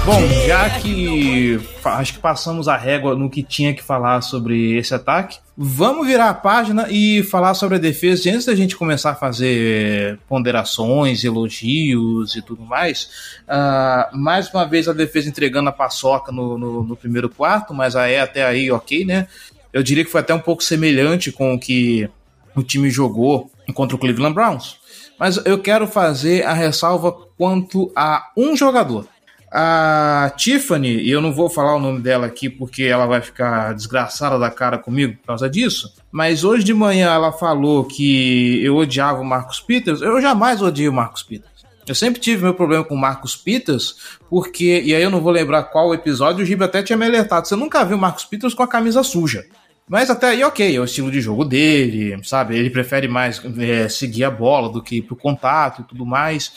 Bom, 0.05 0.21
já 0.45 0.69
que 0.69 1.59
acho 1.83 2.13
que 2.13 2.19
passamos 2.19 2.67
a 2.67 2.75
régua 2.75 3.15
no 3.15 3.29
que 3.29 3.43
tinha 3.43 3.73
que 3.73 3.83
falar 3.83 4.21
sobre 4.21 4.77
esse 4.77 4.93
ataque, 4.93 5.37
vamos 5.57 6.07
virar 6.07 6.29
a 6.29 6.33
página 6.33 6.87
e 6.89 7.23
falar 7.23 7.53
sobre 7.53 7.75
a 7.77 7.79
defesa. 7.79 8.27
E 8.27 8.31
antes 8.31 8.45
da 8.45 8.55
gente 8.55 8.75
começar 8.75 9.11
a 9.11 9.15
fazer 9.15 10.19
ponderações, 10.27 11.23
elogios 11.23 12.35
e 12.35 12.41
tudo 12.41 12.63
mais, 12.63 13.37
uh, 13.47 14.17
mais 14.17 14.49
uma 14.53 14.65
vez 14.65 14.87
a 14.87 14.93
defesa 14.93 15.29
entregando 15.29 15.69
a 15.69 15.73
paçoca 15.73 16.31
no, 16.31 16.57
no, 16.57 16.83
no 16.83 16.95
primeiro 16.95 17.29
quarto, 17.29 17.73
mas 17.73 17.95
aí 17.95 18.17
até 18.17 18.45
aí 18.45 18.69
ok, 18.69 19.05
né? 19.05 19.27
Eu 19.71 19.83
diria 19.83 20.03
que 20.03 20.11
foi 20.11 20.21
até 20.21 20.33
um 20.33 20.39
pouco 20.39 20.63
semelhante 20.63 21.31
com 21.31 21.53
o 21.53 21.59
que 21.59 22.09
o 22.55 22.63
time 22.63 22.89
jogou 22.89 23.51
contra 23.73 23.95
o 23.95 23.99
Cleveland 23.99 24.33
Browns. 24.33 24.77
Mas 25.19 25.37
eu 25.45 25.59
quero 25.59 25.87
fazer 25.87 26.43
a 26.43 26.53
ressalva 26.53 27.11
quanto 27.37 27.91
a 27.95 28.31
um 28.35 28.55
jogador. 28.55 29.07
A 29.49 30.31
Tiffany, 30.35 30.97
e 30.97 31.09
eu 31.09 31.21
não 31.21 31.33
vou 31.33 31.49
falar 31.49 31.75
o 31.75 31.79
nome 31.79 32.01
dela 32.01 32.27
aqui 32.27 32.49
porque 32.49 32.83
ela 32.83 33.05
vai 33.05 33.21
ficar 33.21 33.73
desgraçada 33.73 34.37
da 34.37 34.51
cara 34.51 34.77
comigo 34.77 35.15
por 35.17 35.27
causa 35.27 35.49
disso, 35.49 35.93
mas 36.11 36.43
hoje 36.43 36.65
de 36.65 36.73
manhã 36.73 37.13
ela 37.13 37.31
falou 37.31 37.85
que 37.85 38.61
eu 38.61 38.75
odiava 38.75 39.21
o 39.21 39.25
Marcos 39.25 39.61
Peters. 39.61 40.01
Eu 40.01 40.21
jamais 40.21 40.61
odiei 40.61 40.89
o 40.89 40.93
Marcos 40.93 41.23
Peters. 41.23 41.56
Eu 41.87 41.95
sempre 41.95 42.19
tive 42.19 42.43
meu 42.43 42.53
problema 42.53 42.83
com 42.83 42.95
Marcos 42.95 43.35
Peters, 43.35 43.95
porque, 44.29 44.81
e 44.81 44.93
aí 44.93 45.01
eu 45.01 45.09
não 45.09 45.21
vou 45.21 45.31
lembrar 45.31 45.63
qual 45.63 45.93
episódio, 45.93 46.43
o 46.43 46.45
Gibe 46.45 46.63
até 46.63 46.83
tinha 46.83 46.97
me 46.97 47.05
alertado. 47.05 47.47
Você 47.47 47.55
nunca 47.55 47.85
viu 47.85 47.97
Marcos 47.97 48.25
Peters 48.25 48.53
com 48.53 48.63
a 48.63 48.67
camisa 48.67 49.03
suja. 49.03 49.45
Mas 49.89 50.09
até 50.09 50.29
aí, 50.29 50.43
ok, 50.43 50.75
é 50.75 50.79
o 50.79 50.83
estilo 50.83 51.09
de 51.09 51.21
jogo 51.21 51.45
dele, 51.45 52.19
sabe? 52.23 52.57
Ele 52.57 52.69
prefere 52.69 53.07
mais 53.07 53.41
é, 53.57 53.87
seguir 53.87 54.25
a 54.25 54.31
bola 54.31 54.69
do 54.69 54.83
que 54.83 54.97
ir 54.97 55.01
pro 55.03 55.15
contato 55.15 55.81
e 55.81 55.85
tudo 55.85 56.05
mais. 56.05 56.51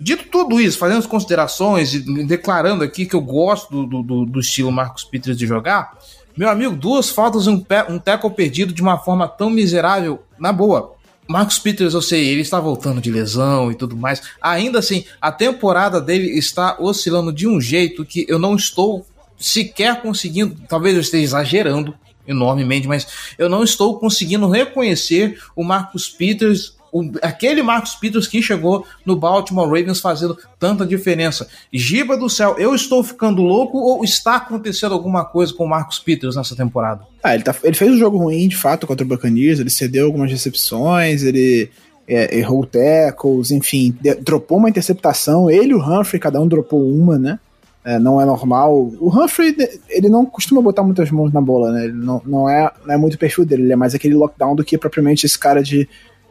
Dito 0.00 0.26
tudo 0.30 0.60
isso, 0.60 0.78
fazendo 0.78 0.98
as 0.98 1.06
considerações 1.06 1.92
e 1.92 2.24
declarando 2.24 2.84
aqui 2.84 3.06
que 3.06 3.16
eu 3.16 3.20
gosto 3.20 3.84
do, 3.84 4.02
do, 4.04 4.24
do 4.24 4.38
estilo 4.38 4.70
Marcos 4.70 5.02
Peters 5.02 5.36
de 5.36 5.44
jogar, 5.44 5.98
meu 6.36 6.48
amigo, 6.48 6.76
duas 6.76 7.10
faltas 7.10 7.46
e 7.46 7.50
um, 7.50 7.64
um 7.88 7.98
tackle 7.98 8.30
perdido 8.30 8.72
de 8.72 8.80
uma 8.80 8.98
forma 8.98 9.26
tão 9.26 9.50
miserável, 9.50 10.22
na 10.38 10.52
boa. 10.52 10.94
Marcos 11.28 11.58
Peters, 11.58 11.92
eu 11.92 12.00
sei, 12.00 12.26
ele 12.26 12.40
está 12.40 12.58
voltando 12.58 13.02
de 13.02 13.10
lesão 13.10 13.70
e 13.70 13.74
tudo 13.74 13.94
mais. 13.94 14.22
Ainda 14.40 14.78
assim, 14.78 15.04
a 15.20 15.30
temporada 15.30 16.00
dele 16.00 16.38
está 16.38 16.78
oscilando 16.80 17.30
de 17.30 17.46
um 17.46 17.60
jeito 17.60 18.02
que 18.04 18.24
eu 18.26 18.38
não 18.38 18.56
estou 18.56 19.06
sequer 19.38 20.00
conseguindo. 20.00 20.56
Talvez 20.66 20.94
eu 20.94 21.02
esteja 21.02 21.24
exagerando 21.24 21.94
enormemente, 22.26 22.88
mas 22.88 23.06
eu 23.36 23.48
não 23.48 23.62
estou 23.62 23.98
conseguindo 23.98 24.48
reconhecer 24.48 25.38
o 25.54 25.62
Marcus 25.62 26.08
Peters 26.08 26.77
o, 26.92 27.10
aquele 27.22 27.62
Marcos 27.62 27.94
Peters 27.94 28.26
que 28.26 28.42
chegou 28.42 28.84
no 29.04 29.16
Baltimore 29.16 29.66
Ravens 29.66 30.00
fazendo 30.00 30.36
tanta 30.58 30.86
diferença. 30.86 31.48
Giba 31.72 32.16
do 32.16 32.28
céu, 32.28 32.56
eu 32.58 32.74
estou 32.74 33.02
ficando 33.02 33.42
louco 33.42 33.78
ou 33.78 34.04
está 34.04 34.36
acontecendo 34.36 34.92
alguma 34.92 35.24
coisa 35.24 35.52
com 35.52 35.64
o 35.64 35.68
Marcos 35.68 35.98
Peters 35.98 36.36
nessa 36.36 36.56
temporada? 36.56 37.02
Ah, 37.22 37.34
ele, 37.34 37.44
tá, 37.44 37.54
ele 37.62 37.74
fez 37.74 37.92
um 37.92 37.98
jogo 37.98 38.18
ruim, 38.18 38.48
de 38.48 38.56
fato, 38.56 38.86
contra 38.86 39.04
o 39.04 39.08
Buccaneers, 39.08 39.60
ele 39.60 39.70
cedeu 39.70 40.06
algumas 40.06 40.30
recepções, 40.30 41.22
ele 41.22 41.70
é, 42.06 42.38
errou 42.38 42.64
tackles, 42.64 43.50
enfim, 43.50 43.94
dropou 44.22 44.58
uma 44.58 44.70
interceptação, 44.70 45.50
ele 45.50 45.72
e 45.72 45.74
o 45.74 45.82
Humphrey, 45.82 46.18
cada 46.18 46.40
um 46.40 46.48
dropou 46.48 46.82
uma, 46.88 47.18
né? 47.18 47.38
É, 47.84 47.98
não 47.98 48.20
é 48.20 48.24
normal. 48.24 48.92
O 49.00 49.08
Humphrey, 49.08 49.56
ele 49.88 50.08
não 50.08 50.26
costuma 50.26 50.60
botar 50.60 50.82
muitas 50.82 51.10
mãos 51.10 51.32
na 51.32 51.40
bola, 51.40 51.72
né? 51.72 51.84
Ele 51.84 51.94
não, 51.94 52.20
não, 52.26 52.48
é, 52.48 52.70
não 52.84 52.94
é 52.94 52.96
muito 52.98 53.18
perfil 53.18 53.44
dele, 53.44 53.62
ele 53.62 53.72
é 53.72 53.76
mais 53.76 53.94
aquele 53.94 54.14
lockdown 54.14 54.54
do 54.56 54.64
que 54.64 54.76
propriamente 54.76 55.24
esse 55.24 55.38
cara 55.38 55.62
de 55.62 55.88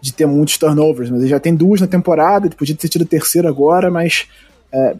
de 0.07 0.13
ter 0.13 0.25
muitos 0.25 0.57
turnovers, 0.57 1.09
mas 1.09 1.19
ele 1.19 1.29
já 1.29 1.39
tem 1.39 1.53
duas 1.53 1.81
na 1.81 1.87
temporada, 1.87 2.47
ele 2.47 2.55
podia 2.55 2.75
ter 2.75 2.87
tido 2.87 3.03
a 3.03 3.07
terceira 3.07 3.49
agora, 3.49 3.91
mas 3.91 4.25
é, 4.71 4.95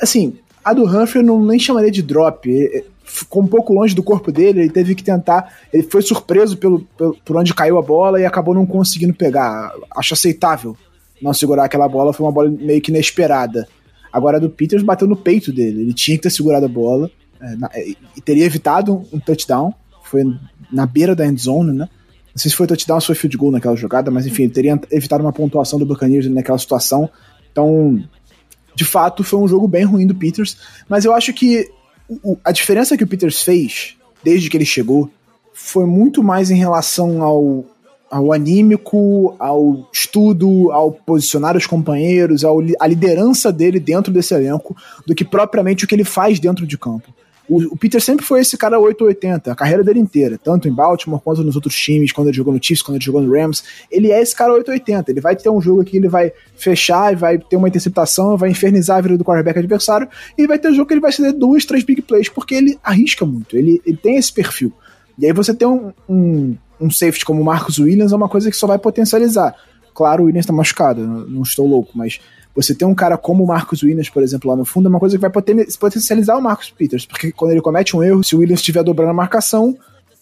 assim, 0.00 0.34
a 0.64 0.72
do 0.72 0.84
Humphrey 0.84 1.22
eu 1.22 1.26
não 1.26 1.44
nem 1.44 1.58
chamaria 1.58 1.90
de 1.90 2.02
drop, 2.02 2.48
ele, 2.48 2.84
ficou 3.04 3.42
um 3.42 3.46
pouco 3.46 3.74
longe 3.74 3.94
do 3.94 4.02
corpo 4.02 4.30
dele, 4.30 4.60
ele 4.60 4.70
teve 4.70 4.94
que 4.94 5.02
tentar, 5.02 5.52
ele 5.72 5.82
foi 5.82 6.00
surpreso 6.00 6.56
pelo, 6.56 6.80
pelo, 6.96 7.16
por 7.24 7.36
onde 7.36 7.52
caiu 7.52 7.76
a 7.78 7.82
bola 7.82 8.20
e 8.20 8.24
acabou 8.24 8.54
não 8.54 8.64
conseguindo 8.64 9.12
pegar, 9.12 9.72
acho 9.96 10.14
aceitável 10.14 10.76
não 11.20 11.34
segurar 11.34 11.64
aquela 11.64 11.88
bola, 11.88 12.12
foi 12.12 12.24
uma 12.24 12.32
bola 12.32 12.48
meio 12.48 12.80
que 12.80 12.90
inesperada. 12.90 13.68
Agora 14.12 14.36
a 14.36 14.40
do 14.40 14.50
Peters 14.50 14.82
bateu 14.82 15.06
no 15.06 15.16
peito 15.16 15.52
dele, 15.52 15.82
ele 15.82 15.94
tinha 15.94 16.16
que 16.16 16.22
ter 16.22 16.30
segurado 16.30 16.66
a 16.66 16.68
bola 16.68 17.10
é, 17.40 17.56
na, 17.56 17.70
e 17.76 18.20
teria 18.24 18.44
evitado 18.44 19.04
um, 19.12 19.18
touchdown, 19.18 19.74
foi 20.04 20.24
na 20.70 20.86
beira 20.86 21.14
da 21.14 21.26
end 21.26 21.40
zone, 21.40 21.72
né? 21.72 21.88
Não 22.34 22.40
sei 22.40 22.50
se 22.50 22.56
foi 22.56 22.66
touchdown 22.66 22.96
ou 22.96 23.00
se 23.00 23.06
foi 23.06 23.14
field 23.14 23.36
goal 23.36 23.52
naquela 23.52 23.76
jogada, 23.76 24.10
mas 24.10 24.26
enfim, 24.26 24.44
ele 24.44 24.52
teria 24.52 24.80
evitado 24.90 25.22
uma 25.22 25.32
pontuação 25.32 25.78
do 25.78 25.84
Buccaneers 25.84 26.28
naquela 26.30 26.58
situação. 26.58 27.08
Então, 27.50 28.02
de 28.74 28.84
fato, 28.84 29.22
foi 29.22 29.38
um 29.38 29.46
jogo 29.46 29.68
bem 29.68 29.84
ruim 29.84 30.06
do 30.06 30.14
Peters. 30.14 30.56
Mas 30.88 31.04
eu 31.04 31.14
acho 31.14 31.32
que 31.32 31.68
o, 32.08 32.38
a 32.44 32.52
diferença 32.52 32.96
que 32.96 33.04
o 33.04 33.06
Peters 33.06 33.42
fez, 33.42 33.96
desde 34.24 34.48
que 34.48 34.56
ele 34.56 34.64
chegou, 34.64 35.10
foi 35.52 35.86
muito 35.86 36.22
mais 36.22 36.50
em 36.50 36.56
relação 36.56 37.22
ao, 37.22 37.64
ao 38.10 38.32
anímico, 38.32 39.36
ao 39.38 39.88
estudo, 39.92 40.72
ao 40.72 40.92
posicionar 40.92 41.56
os 41.56 41.66
companheiros, 41.66 42.44
ao, 42.44 42.60
a 42.80 42.86
liderança 42.86 43.52
dele 43.52 43.78
dentro 43.78 44.12
desse 44.12 44.34
elenco, 44.34 44.76
do 45.06 45.14
que 45.14 45.24
propriamente 45.24 45.84
o 45.84 45.88
que 45.88 45.94
ele 45.94 46.04
faz 46.04 46.40
dentro 46.40 46.66
de 46.66 46.78
campo. 46.78 47.12
O, 47.48 47.74
o, 47.74 47.76
Peter 47.76 48.00
sempre 48.00 48.24
foi 48.24 48.40
esse 48.40 48.56
cara 48.56 48.78
880, 48.78 49.50
a 49.50 49.54
carreira 49.54 49.82
dele 49.82 49.98
inteira, 49.98 50.38
tanto 50.42 50.68
em 50.68 50.72
Baltimore 50.72 51.20
quanto 51.20 51.42
nos 51.42 51.56
outros 51.56 51.74
times, 51.74 52.12
quando 52.12 52.28
ele 52.28 52.36
jogou 52.36 52.52
no 52.52 52.62
Chiefs, 52.62 52.82
quando 52.82 52.96
ele 52.96 53.04
jogou 53.04 53.20
no 53.20 53.32
Rams. 53.32 53.64
Ele 53.90 54.10
é 54.10 54.20
esse 54.20 54.34
cara 54.34 54.52
880. 54.52 55.10
Ele 55.10 55.20
vai 55.20 55.34
ter 55.34 55.50
um 55.50 55.60
jogo 55.60 55.80
aqui, 55.80 55.96
ele 55.96 56.08
vai 56.08 56.32
fechar 56.56 57.12
e 57.12 57.16
vai 57.16 57.38
ter 57.38 57.56
uma 57.56 57.68
interceptação, 57.68 58.36
vai 58.36 58.50
infernizar 58.50 58.98
a 58.98 59.00
vida 59.00 59.18
do 59.18 59.24
quarterback 59.24 59.58
adversário, 59.58 60.08
e 60.38 60.46
vai 60.46 60.58
ter 60.58 60.68
um 60.68 60.74
jogo 60.74 60.86
que 60.86 60.94
ele 60.94 61.00
vai 61.00 61.12
ceder 61.12 61.32
duas, 61.32 61.64
três 61.64 61.82
big 61.82 62.02
plays, 62.02 62.28
porque 62.28 62.54
ele 62.54 62.78
arrisca 62.82 63.26
muito, 63.26 63.56
ele, 63.56 63.82
ele 63.84 63.96
tem 63.96 64.16
esse 64.16 64.32
perfil. 64.32 64.72
E 65.18 65.26
aí 65.26 65.32
você 65.32 65.52
tem 65.52 65.68
um, 65.68 65.92
um, 66.08 66.56
um 66.80 66.90
safety 66.90 67.24
como 67.24 67.42
o 67.42 67.44
Marcus 67.44 67.78
Williams, 67.78 68.12
é 68.12 68.16
uma 68.16 68.28
coisa 68.28 68.50
que 68.50 68.56
só 68.56 68.66
vai 68.66 68.78
potencializar. 68.78 69.54
Claro, 69.94 70.22
o 70.22 70.26
Williams 70.26 70.46
tá 70.46 70.52
machucado, 70.52 71.06
não 71.06 71.42
estou 71.42 71.66
louco, 71.66 71.90
mas 71.94 72.18
você 72.54 72.74
ter 72.74 72.84
um 72.84 72.94
cara 72.94 73.16
como 73.16 73.44
o 73.44 73.46
Marcus 73.46 73.82
Williams, 73.82 74.10
por 74.10 74.22
exemplo, 74.22 74.50
lá 74.50 74.56
no 74.56 74.64
fundo, 74.64 74.86
é 74.86 74.90
uma 74.90 75.00
coisa 75.00 75.16
que 75.16 75.20
vai 75.20 75.30
potencializar 75.30 76.36
o 76.36 76.42
Marcus 76.42 76.70
Peters, 76.70 77.06
porque 77.06 77.32
quando 77.32 77.52
ele 77.52 77.60
comete 77.60 77.96
um 77.96 78.02
erro, 78.02 78.22
se 78.22 78.36
o 78.36 78.40
Williams 78.40 78.60
estiver 78.60 78.82
dobrando 78.82 79.10
a 79.10 79.14
marcação, 79.14 79.76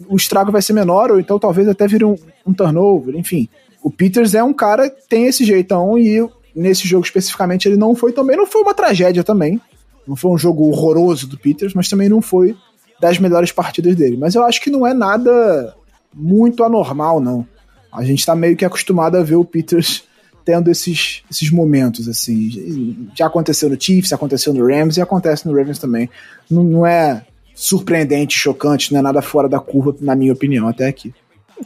o 0.09 0.17
estrago 0.17 0.53
vai 0.53 0.63
ser 0.63 0.73
menor, 0.73 1.11
ou 1.11 1.21
então 1.21 1.39
talvez 1.39 1.69
até 1.69 1.87
vire 1.87 2.05
um, 2.05 2.17
um 2.47 2.53
turnover, 2.53 3.17
enfim. 3.17 3.49
O 3.83 3.91
Peters 3.91 4.35
é 4.35 4.43
um 4.43 4.53
cara 4.53 4.89
que 4.89 5.09
tem 5.09 5.27
esse 5.27 5.45
jeitão 5.45 5.99
e 5.99 6.27
nesse 6.55 6.87
jogo 6.87 7.05
especificamente 7.05 7.67
ele 7.69 7.77
não 7.77 7.95
foi 7.95 8.13
também, 8.13 8.37
não 8.37 8.47
foi 8.47 8.63
uma 8.63 8.75
tragédia 8.75 9.25
também. 9.25 9.61
Não 10.07 10.17
foi 10.17 10.31
um 10.31 10.39
jogo 10.39 10.65
horroroso 10.65 11.27
do 11.27 11.39
Peters, 11.39 11.75
mas 11.75 11.89
também 11.89 12.09
não 12.09 12.21
foi 12.21 12.57
das 13.01 13.19
melhores 13.19 13.53
partidas 13.53 13.95
dele. 13.95 14.17
Mas 14.17 14.35
eu 14.35 14.43
acho 14.45 14.61
que 14.61 14.71
não 14.71 14.87
é 14.87 14.93
nada 14.93 15.75
muito 16.13 16.65
anormal, 16.65 17.21
não. 17.21 17.47
A 17.93 18.05
gente 18.05 18.25
tá 18.25 18.35
meio 18.35 18.57
que 18.57 18.65
acostumado 18.65 19.17
a 19.17 19.23
ver 19.23 19.37
o 19.37 19.45
Peters 19.45 20.05
tendo 20.45 20.71
esses, 20.71 21.23
esses 21.31 21.51
momentos, 21.51 22.09
assim. 22.09 23.09
Já 23.15 23.27
aconteceu 23.27 23.69
no 23.69 23.81
Chiefs, 23.81 24.13
aconteceu 24.13 24.53
no 24.53 24.67
Rams 24.67 24.97
e 24.97 25.01
acontece 25.01 25.47
no 25.47 25.57
Ravens 25.57 25.79
também. 25.79 26.09
Não, 26.51 26.63
não 26.63 26.87
é 26.87 27.25
surpreendente, 27.55 28.37
chocante, 28.37 28.93
não 28.93 29.01
é 29.01 29.03
nada 29.03 29.21
fora 29.21 29.49
da 29.49 29.61
curva, 29.61 29.95
na 30.01 30.17
minha 30.17 30.33
opinião, 30.33 30.67
até 30.67 30.89
aqui. 30.89 31.15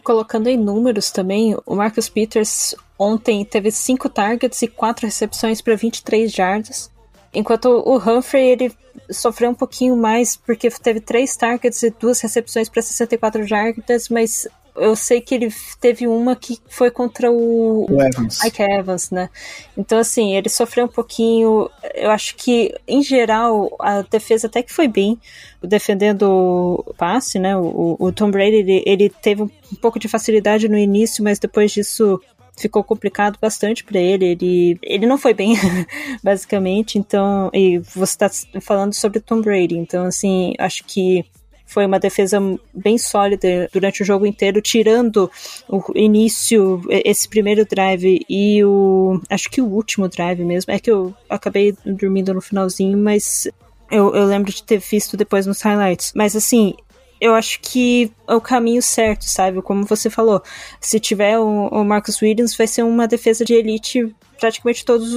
Colocando 0.03 0.49
em 0.49 0.57
números 0.57 1.11
também, 1.11 1.57
o 1.64 1.77
Marcus 1.77 2.09
Peters 2.09 2.75
ontem 2.99 3.45
teve 3.45 3.70
cinco 3.70 4.09
targets 4.09 4.61
e 4.62 4.68
quatro 4.68 5.07
recepções 5.07 5.61
para 5.61 5.77
23 5.77 6.33
jardas. 6.33 6.91
Enquanto 7.33 7.66
o 7.66 7.97
Humphrey 7.97 8.49
ele 8.51 8.72
sofreu 9.11 9.51
um 9.51 9.55
pouquinho 9.55 9.97
mais 9.97 10.37
porque 10.37 10.70
teve 10.70 11.01
três 11.01 11.37
targets 11.37 11.83
e 11.83 11.91
duas 11.91 12.20
recepções 12.20 12.68
para 12.68 12.83
64 12.83 13.45
jardas, 13.45 14.09
mas 14.09 14.49
eu 14.77 14.97
sei 14.97 15.20
que 15.20 15.35
ele 15.35 15.49
teve 15.81 16.07
uma 16.07 16.35
que 16.35 16.59
foi 16.68 16.91
contra 16.91 17.31
o, 17.31 17.87
o 17.89 18.03
Evans. 18.03 18.43
Ike 18.45 18.62
Evans, 18.62 19.11
né? 19.11 19.31
Então, 19.77 19.99
assim, 19.99 20.37
ele 20.37 20.49
sofreu 20.49 20.87
um 20.87 20.89
pouquinho. 20.89 21.70
Eu 21.95 22.11
acho 22.11 22.35
que, 22.35 22.75
em 22.87 23.03
geral, 23.03 23.75
a 23.79 24.03
defesa 24.03 24.47
até 24.47 24.62
que 24.62 24.72
foi 24.72 24.89
bem 24.89 25.18
defendendo 25.62 26.22
o 26.22 26.95
passe, 26.95 27.39
né? 27.39 27.57
O, 27.57 27.97
o 27.99 28.12
Tom 28.12 28.31
Brady, 28.31 28.57
ele, 28.57 28.83
ele 28.85 29.09
teve 29.09 29.43
um 29.43 29.51
pouco 29.81 29.99
de 29.99 30.09
facilidade 30.09 30.68
no 30.68 30.77
início, 30.77 31.22
mas 31.22 31.39
depois 31.39 31.70
disso 31.70 32.20
ficou 32.57 32.83
complicado 32.83 33.39
bastante 33.41 33.85
para 33.85 34.01
ele. 34.01 34.25
Ele, 34.25 34.79
ele 34.83 35.07
não 35.07 35.18
foi 35.18 35.35
bem, 35.35 35.55
basicamente. 36.22 36.99
Então, 36.99 37.51
e 37.53 37.79
você 37.79 38.25
está 38.25 38.31
falando 38.61 38.93
sobre 38.93 39.20
Tom 39.20 39.41
Brady. 39.41 39.77
Então, 39.77 40.07
assim, 40.07 40.55
acho 40.59 40.85
que 40.85 41.25
foi 41.75 41.85
uma 41.85 41.99
defesa 41.99 42.39
bem 42.72 42.97
sólida 42.97 43.68
durante 43.72 44.01
o 44.01 44.05
jogo 44.07 44.25
inteiro, 44.25 44.62
tirando 44.62 45.29
o 45.68 45.83
início, 45.93 46.81
esse 46.89 47.29
primeiro 47.29 47.66
drive 47.66 48.25
e 48.31 48.64
o. 48.64 49.20
Acho 49.29 49.51
que 49.51 49.61
o 49.61 49.66
último 49.66 50.09
drive 50.09 50.45
mesmo. 50.45 50.72
É 50.72 50.79
que 50.79 50.91
eu 50.91 51.12
acabei 51.29 51.75
dormindo 51.85 52.33
no 52.33 52.41
finalzinho, 52.41 52.97
mas 52.97 53.49
eu, 53.91 54.14
eu 54.14 54.25
lembro 54.25 54.53
de 54.53 54.62
ter 54.62 54.79
visto 54.79 55.16
depois 55.16 55.47
nos 55.47 55.61
highlights. 55.62 56.12
Mas 56.14 56.37
assim, 56.37 56.75
eu 57.20 57.35
acho 57.35 57.59
que 57.61 58.12
é 58.29 58.35
o 58.37 58.41
caminho 58.41 58.81
certo, 58.81 59.25
sabe? 59.25 59.61
Como 59.61 59.85
você 59.85 60.09
falou, 60.09 60.41
se 60.81 61.01
tiver 61.01 61.41
o, 61.41 61.66
o 61.68 61.85
Marcus 61.85 62.22
Williams, 62.22 62.57
vai 62.57 62.68
ser 62.68 62.85
uma 62.85 63.09
defesa 63.09 63.45
de 63.45 63.53
elite 63.53 64.14
praticamente 64.45 64.84
todos, 64.84 65.11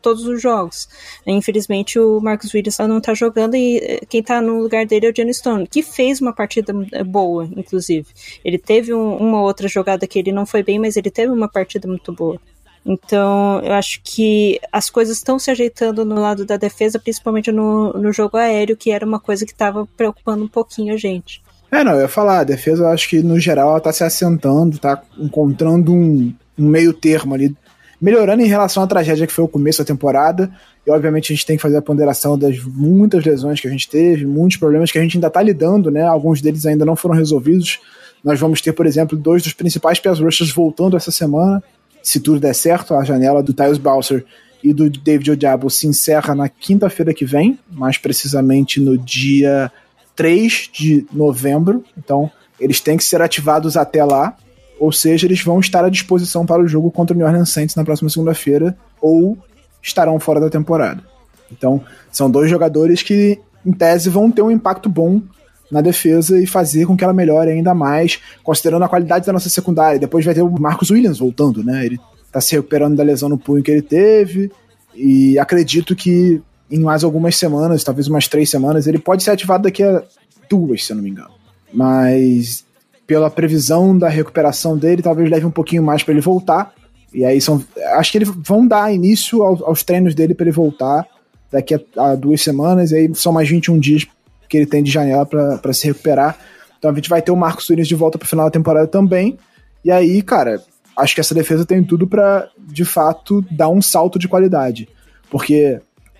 todos 0.00 0.24
os 0.24 0.40
jogos. 0.40 0.88
Infelizmente, 1.26 1.98
o 1.98 2.20
Marcus 2.20 2.54
Williams 2.54 2.78
não 2.78 3.00
tá 3.00 3.12
jogando 3.12 3.56
e 3.56 3.78
eh, 3.78 4.00
quem 4.08 4.22
tá 4.22 4.40
no 4.40 4.60
lugar 4.60 4.86
dele 4.86 5.06
é 5.06 5.08
o 5.10 5.12
Johnny 5.12 5.34
Stone, 5.34 5.66
que 5.66 5.82
fez 5.82 6.20
uma 6.20 6.32
partida 6.32 6.72
eh, 6.92 7.02
boa, 7.02 7.48
inclusive. 7.56 8.06
Ele 8.44 8.58
teve 8.58 8.94
um, 8.94 9.16
uma 9.16 9.42
outra 9.42 9.66
jogada 9.66 10.06
que 10.06 10.16
ele 10.16 10.30
não 10.30 10.46
foi 10.46 10.62
bem, 10.62 10.78
mas 10.78 10.96
ele 10.96 11.10
teve 11.10 11.32
uma 11.32 11.48
partida 11.48 11.88
muito 11.88 12.12
boa. 12.12 12.40
Então, 12.86 13.60
eu 13.64 13.72
acho 13.72 14.00
que 14.04 14.60
as 14.70 14.88
coisas 14.88 15.16
estão 15.16 15.40
se 15.40 15.50
ajeitando 15.50 16.04
no 16.04 16.20
lado 16.20 16.44
da 16.44 16.56
defesa, 16.56 17.00
principalmente 17.00 17.50
no, 17.50 17.92
no 17.94 18.12
jogo 18.12 18.36
aéreo, 18.36 18.76
que 18.76 18.92
era 18.92 19.04
uma 19.04 19.18
coisa 19.18 19.44
que 19.44 19.52
estava 19.52 19.88
preocupando 19.96 20.44
um 20.44 20.48
pouquinho 20.48 20.94
a 20.94 20.96
gente. 20.96 21.42
É, 21.68 21.82
não, 21.82 21.94
eu 21.94 22.02
ia 22.02 22.08
falar, 22.08 22.40
a 22.40 22.44
defesa 22.44 22.84
eu 22.84 22.88
acho 22.88 23.08
que 23.08 23.22
no 23.24 23.40
geral 23.40 23.70
ela 23.70 23.80
tá 23.80 23.92
se 23.92 24.04
assentando, 24.04 24.78
tá 24.78 25.02
encontrando 25.18 25.92
um, 25.92 26.32
um 26.56 26.68
meio 26.68 26.92
termo 26.92 27.34
ali 27.34 27.56
melhorando 28.02 28.42
em 28.42 28.46
relação 28.46 28.82
à 28.82 28.86
tragédia 28.86 29.28
que 29.28 29.32
foi 29.32 29.44
o 29.44 29.48
começo 29.48 29.78
da 29.78 29.84
temporada. 29.84 30.50
E 30.84 30.90
obviamente 30.90 31.32
a 31.32 31.36
gente 31.36 31.46
tem 31.46 31.56
que 31.56 31.62
fazer 31.62 31.76
a 31.76 31.82
ponderação 31.82 32.36
das 32.36 32.58
muitas 32.58 33.24
lesões 33.24 33.60
que 33.60 33.68
a 33.68 33.70
gente 33.70 33.88
teve, 33.88 34.26
muitos 34.26 34.56
problemas 34.56 34.90
que 34.90 34.98
a 34.98 35.02
gente 35.02 35.16
ainda 35.16 35.28
está 35.28 35.40
lidando, 35.40 35.88
né? 35.88 36.02
Alguns 36.02 36.42
deles 36.42 36.66
ainda 36.66 36.84
não 36.84 36.96
foram 36.96 37.14
resolvidos. 37.14 37.78
Nós 38.24 38.40
vamos 38.40 38.60
ter, 38.60 38.72
por 38.72 38.86
exemplo, 38.86 39.16
dois 39.16 39.44
dos 39.44 39.52
principais 39.52 40.00
pass 40.00 40.18
rushers 40.18 40.50
voltando 40.52 40.96
essa 40.96 41.12
semana. 41.12 41.62
Se 42.02 42.18
tudo 42.18 42.40
der 42.40 42.54
certo, 42.54 42.94
a 42.94 43.04
janela 43.04 43.40
do 43.40 43.52
Tyus 43.52 43.78
Bowser 43.78 44.24
e 44.64 44.72
do 44.72 44.90
David 44.90 45.30
Odiabo 45.30 45.70
se 45.70 45.86
encerra 45.86 46.34
na 46.34 46.48
quinta-feira 46.48 47.14
que 47.14 47.24
vem, 47.24 47.56
mais 47.70 47.98
precisamente 47.98 48.80
no 48.80 48.98
dia 48.98 49.70
3 50.16 50.70
de 50.72 51.06
novembro. 51.12 51.84
Então, 51.96 52.28
eles 52.58 52.80
têm 52.80 52.96
que 52.96 53.04
ser 53.04 53.22
ativados 53.22 53.76
até 53.76 54.04
lá, 54.04 54.36
ou 54.82 54.90
seja, 54.90 55.28
eles 55.28 55.40
vão 55.44 55.60
estar 55.60 55.84
à 55.84 55.88
disposição 55.88 56.44
para 56.44 56.60
o 56.60 56.66
jogo 56.66 56.90
contra 56.90 57.14
o 57.14 57.16
New 57.16 57.24
Orleans 57.24 57.50
Saints 57.50 57.76
na 57.76 57.84
próxima 57.84 58.10
segunda-feira, 58.10 58.76
ou 59.00 59.38
estarão 59.80 60.18
fora 60.18 60.40
da 60.40 60.50
temporada. 60.50 61.04
Então, 61.52 61.80
são 62.10 62.28
dois 62.28 62.50
jogadores 62.50 63.00
que, 63.00 63.38
em 63.64 63.70
tese, 63.70 64.10
vão 64.10 64.28
ter 64.28 64.42
um 64.42 64.50
impacto 64.50 64.88
bom 64.88 65.22
na 65.70 65.80
defesa 65.80 66.42
e 66.42 66.48
fazer 66.48 66.84
com 66.84 66.96
que 66.96 67.04
ela 67.04 67.12
melhore 67.12 67.48
ainda 67.48 67.72
mais, 67.72 68.18
considerando 68.42 68.84
a 68.84 68.88
qualidade 68.88 69.24
da 69.24 69.32
nossa 69.32 69.48
secundária. 69.48 70.00
Depois 70.00 70.24
vai 70.24 70.34
ter 70.34 70.42
o 70.42 70.50
Marcos 70.50 70.90
Williams 70.90 71.20
voltando, 71.20 71.62
né? 71.62 71.86
Ele 71.86 72.00
tá 72.32 72.40
se 72.40 72.56
recuperando 72.56 72.96
da 72.96 73.04
lesão 73.04 73.28
no 73.28 73.38
punho 73.38 73.62
que 73.62 73.70
ele 73.70 73.82
teve, 73.82 74.50
e 74.96 75.38
acredito 75.38 75.94
que 75.94 76.42
em 76.68 76.80
mais 76.80 77.04
algumas 77.04 77.36
semanas, 77.36 77.84
talvez 77.84 78.08
umas 78.08 78.26
três 78.26 78.50
semanas, 78.50 78.88
ele 78.88 78.98
pode 78.98 79.22
ser 79.22 79.30
ativado 79.30 79.62
daqui 79.62 79.84
a 79.84 80.02
duas, 80.50 80.84
se 80.84 80.90
eu 80.90 80.96
não 80.96 81.04
me 81.04 81.10
engano. 81.10 81.30
Mas 81.72 82.64
pela 83.12 83.30
previsão 83.30 83.98
da 83.98 84.08
recuperação 84.08 84.74
dele, 84.74 85.02
talvez 85.02 85.28
leve 85.28 85.44
um 85.44 85.50
pouquinho 85.50 85.82
mais 85.82 86.02
para 86.02 86.12
ele 86.12 86.22
voltar. 86.22 86.72
E 87.12 87.26
aí 87.26 87.42
são. 87.42 87.62
Acho 87.96 88.10
que 88.10 88.16
eles 88.16 88.30
vão 88.34 88.66
dar 88.66 88.90
início 88.90 89.42
aos, 89.42 89.60
aos 89.60 89.82
treinos 89.82 90.14
dele 90.14 90.34
para 90.34 90.44
ele 90.44 90.50
voltar 90.50 91.06
daqui 91.50 91.74
a, 91.74 91.80
a, 91.98 92.14
duas 92.14 92.40
semanas. 92.40 92.90
E 92.90 92.96
aí 92.96 93.14
são 93.14 93.30
mais 93.30 93.46
21 93.46 93.78
dias 93.78 94.06
que 94.48 94.56
ele 94.56 94.64
tem 94.64 94.82
de 94.82 94.90
janela 94.90 95.26
para 95.26 95.74
se 95.74 95.88
recuperar. 95.88 96.38
Então 96.78 96.90
a 96.90 96.94
gente 96.94 97.10
vai 97.10 97.20
ter 97.20 97.30
o 97.30 97.36
Marcos 97.36 97.68
Williams 97.68 97.86
de 97.86 97.94
volta 97.94 98.16
para 98.16 98.24
o 98.24 98.28
final 98.28 98.46
da 98.46 98.50
temporada 98.50 98.86
também. 98.86 99.36
E 99.84 99.90
aí, 99.90 100.22
cara, 100.22 100.62
acho 100.96 101.14
que 101.14 101.20
essa 101.20 101.34
defesa 101.34 101.66
tem 101.66 101.84
tudo 101.84 102.06
para 102.06 102.48
de 102.58 102.86
fato 102.86 103.44
dar 103.50 103.68
um 103.68 103.82
salto 103.82 104.18
de 104.18 104.26
qualidade. 104.26 104.88
Porque 105.30 105.78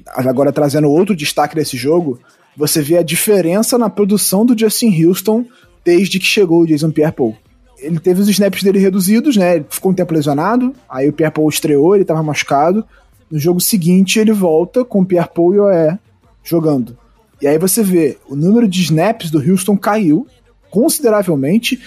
agora 0.08 0.52
trazendo 0.52 0.90
outro 0.90 1.16
destaque 1.16 1.54
desse 1.54 1.74
jogo, 1.74 2.20
você 2.54 2.82
vê 2.82 2.98
a 2.98 3.02
diferença 3.02 3.78
na 3.78 3.88
produção 3.88 4.44
do 4.44 4.58
Justin 4.58 5.06
Houston 5.06 5.46
desde 5.84 6.18
que 6.18 6.26
chegou 6.26 6.62
o 6.62 6.66
Jason 6.66 6.90
Pierre-Paul. 6.90 7.36
Ele 7.78 7.98
teve 7.98 8.20
os 8.20 8.28
snaps 8.28 8.62
dele 8.62 8.78
reduzidos, 8.78 9.36
né? 9.36 9.56
Ele 9.56 9.66
ficou 9.68 9.90
um 9.90 9.94
tempo 9.94 10.14
lesionado, 10.14 10.74
aí 10.88 11.08
o 11.08 11.12
Pierre-Paul 11.12 11.48
estreou, 11.48 11.94
ele 11.94 12.02
estava 12.02 12.22
machucado. 12.22 12.84
No 13.30 13.38
jogo 13.38 13.60
seguinte, 13.60 14.18
ele 14.18 14.32
volta 14.32 14.84
com 14.84 15.00
o 15.00 15.06
Pierre-Paul 15.06 15.54
e 15.54 15.58
o 15.58 15.64
OE 15.64 15.98
jogando. 16.44 16.96
E 17.40 17.46
aí 17.46 17.58
você 17.58 17.82
vê, 17.82 18.18
o 18.28 18.36
número 18.36 18.68
de 18.68 18.82
snaps 18.82 19.30
do 19.30 19.38
Houston 19.38 19.76
caiu 19.76 20.26
consideravelmente 20.70 21.80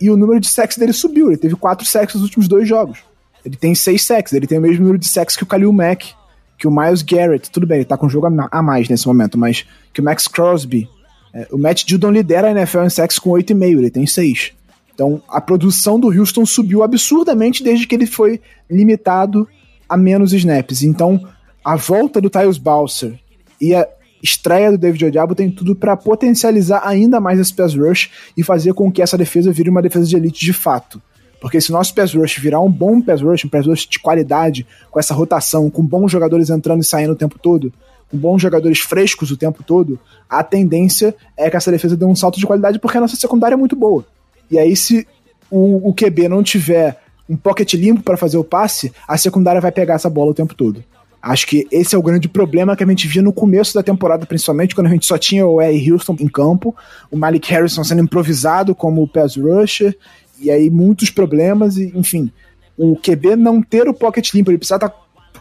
e 0.00 0.10
o 0.10 0.16
número 0.16 0.40
de 0.40 0.48
sacks 0.48 0.76
dele 0.76 0.92
subiu. 0.92 1.28
Ele 1.28 1.36
teve 1.36 1.56
quatro 1.56 1.86
sacks 1.86 2.14
nos 2.14 2.24
últimos 2.24 2.46
dois 2.48 2.68
jogos. 2.68 3.00
Ele 3.44 3.56
tem 3.56 3.74
seis 3.74 4.04
sacks, 4.04 4.32
ele 4.32 4.46
tem 4.46 4.58
o 4.58 4.60
mesmo 4.60 4.80
número 4.80 4.98
de 4.98 5.08
sacks 5.08 5.36
que 5.36 5.42
o 5.42 5.46
Khalil 5.46 5.72
Mack, 5.72 6.12
que 6.56 6.68
o 6.68 6.70
Miles 6.70 7.02
Garrett, 7.02 7.50
tudo 7.50 7.66
bem, 7.66 7.78
ele 7.78 7.84
tá 7.84 7.96
com 7.96 8.06
um 8.06 8.10
jogo 8.10 8.28
a 8.50 8.62
mais 8.62 8.88
nesse 8.88 9.06
momento, 9.06 9.36
mas 9.36 9.66
que 9.92 10.00
o 10.00 10.04
Max 10.04 10.28
Crosby. 10.28 10.88
É, 11.34 11.46
o 11.50 11.58
Matt 11.58 11.84
Judon 11.86 12.10
lidera 12.10 12.48
a 12.48 12.50
NFL 12.50 12.82
em 12.82 12.90
sacks 12.90 13.18
com 13.18 13.30
8,5, 13.30 13.78
ele 13.78 13.90
tem 13.90 14.06
6. 14.06 14.52
Então 14.94 15.22
a 15.28 15.40
produção 15.40 15.98
do 15.98 16.08
Houston 16.08 16.44
subiu 16.44 16.82
absurdamente 16.82 17.64
desde 17.64 17.86
que 17.86 17.94
ele 17.94 18.06
foi 18.06 18.40
limitado 18.70 19.48
a 19.88 19.96
menos 19.96 20.32
snaps. 20.32 20.82
Então 20.82 21.26
a 21.64 21.76
volta 21.76 22.20
do 22.20 22.28
Tyus 22.28 22.58
Balser 22.58 23.18
e 23.60 23.74
a 23.74 23.88
estreia 24.22 24.70
do 24.70 24.78
David 24.78 25.06
Odiabo 25.06 25.34
tem 25.34 25.50
tudo 25.50 25.74
para 25.74 25.96
potencializar 25.96 26.82
ainda 26.86 27.20
mais 27.20 27.40
esse 27.40 27.52
pass 27.52 27.74
rush 27.74 28.10
e 28.36 28.42
fazer 28.42 28.72
com 28.74 28.90
que 28.92 29.02
essa 29.02 29.18
defesa 29.18 29.50
vire 29.50 29.70
uma 29.70 29.82
defesa 29.82 30.06
de 30.06 30.16
elite 30.16 30.44
de 30.44 30.52
fato. 30.52 31.02
Porque 31.40 31.60
se 31.60 31.72
nosso 31.72 31.92
pass 31.92 32.14
rush 32.14 32.38
virar 32.38 32.60
um 32.60 32.70
bom 32.70 33.00
pass 33.00 33.20
rush, 33.20 33.44
um 33.44 33.48
pass 33.48 33.66
rush 33.66 33.88
de 33.88 33.98
qualidade, 33.98 34.64
com 34.90 35.00
essa 35.00 35.12
rotação, 35.12 35.68
com 35.68 35.84
bons 35.84 36.12
jogadores 36.12 36.50
entrando 36.50 36.82
e 36.82 36.84
saindo 36.84 37.14
o 37.14 37.16
tempo 37.16 37.36
todo, 37.36 37.72
com 38.12 38.18
bons 38.18 38.42
jogadores 38.42 38.80
frescos 38.80 39.30
o 39.30 39.36
tempo 39.38 39.62
todo, 39.62 39.98
a 40.28 40.44
tendência 40.44 41.14
é 41.34 41.48
que 41.48 41.56
essa 41.56 41.70
defesa 41.70 41.96
dê 41.96 42.04
um 42.04 42.14
salto 42.14 42.38
de 42.38 42.46
qualidade 42.46 42.78
porque 42.78 42.98
a 42.98 43.00
nossa 43.00 43.16
secundária 43.16 43.54
é 43.54 43.56
muito 43.56 43.74
boa. 43.74 44.04
E 44.50 44.58
aí, 44.58 44.76
se 44.76 45.08
o, 45.50 45.88
o 45.88 45.94
QB 45.94 46.28
não 46.28 46.42
tiver 46.42 47.00
um 47.26 47.36
pocket 47.36 47.72
limpo 47.72 48.02
para 48.02 48.18
fazer 48.18 48.36
o 48.36 48.44
passe, 48.44 48.92
a 49.08 49.16
secundária 49.16 49.62
vai 49.62 49.72
pegar 49.72 49.94
essa 49.94 50.10
bola 50.10 50.32
o 50.32 50.34
tempo 50.34 50.54
todo. 50.54 50.84
Acho 51.22 51.46
que 51.46 51.66
esse 51.70 51.94
é 51.94 51.98
o 51.98 52.02
grande 52.02 52.28
problema 52.28 52.76
que 52.76 52.84
a 52.84 52.86
gente 52.86 53.08
via 53.08 53.22
no 53.22 53.32
começo 53.32 53.72
da 53.74 53.82
temporada, 53.82 54.26
principalmente 54.26 54.74
quando 54.74 54.88
a 54.88 54.90
gente 54.90 55.06
só 55.06 55.16
tinha 55.16 55.46
o 55.46 55.60
R. 55.60 55.92
Houston 55.92 56.16
em 56.20 56.28
campo, 56.28 56.76
o 57.10 57.16
Malik 57.16 57.48
Harrison 57.50 57.82
sendo 57.82 58.02
improvisado 58.02 58.74
como 58.74 59.08
pass 59.08 59.36
rusher, 59.36 59.96
e 60.38 60.50
aí 60.50 60.68
muitos 60.68 61.08
problemas, 61.08 61.78
e 61.78 61.92
enfim. 61.94 62.30
O 62.76 62.96
QB 62.96 63.36
não 63.36 63.62
ter 63.62 63.88
o 63.88 63.94
pocket 63.94 64.34
limpo, 64.34 64.50
ele 64.50 64.58
precisa 64.58 64.76
estar 64.76 64.88
tá 64.88 64.96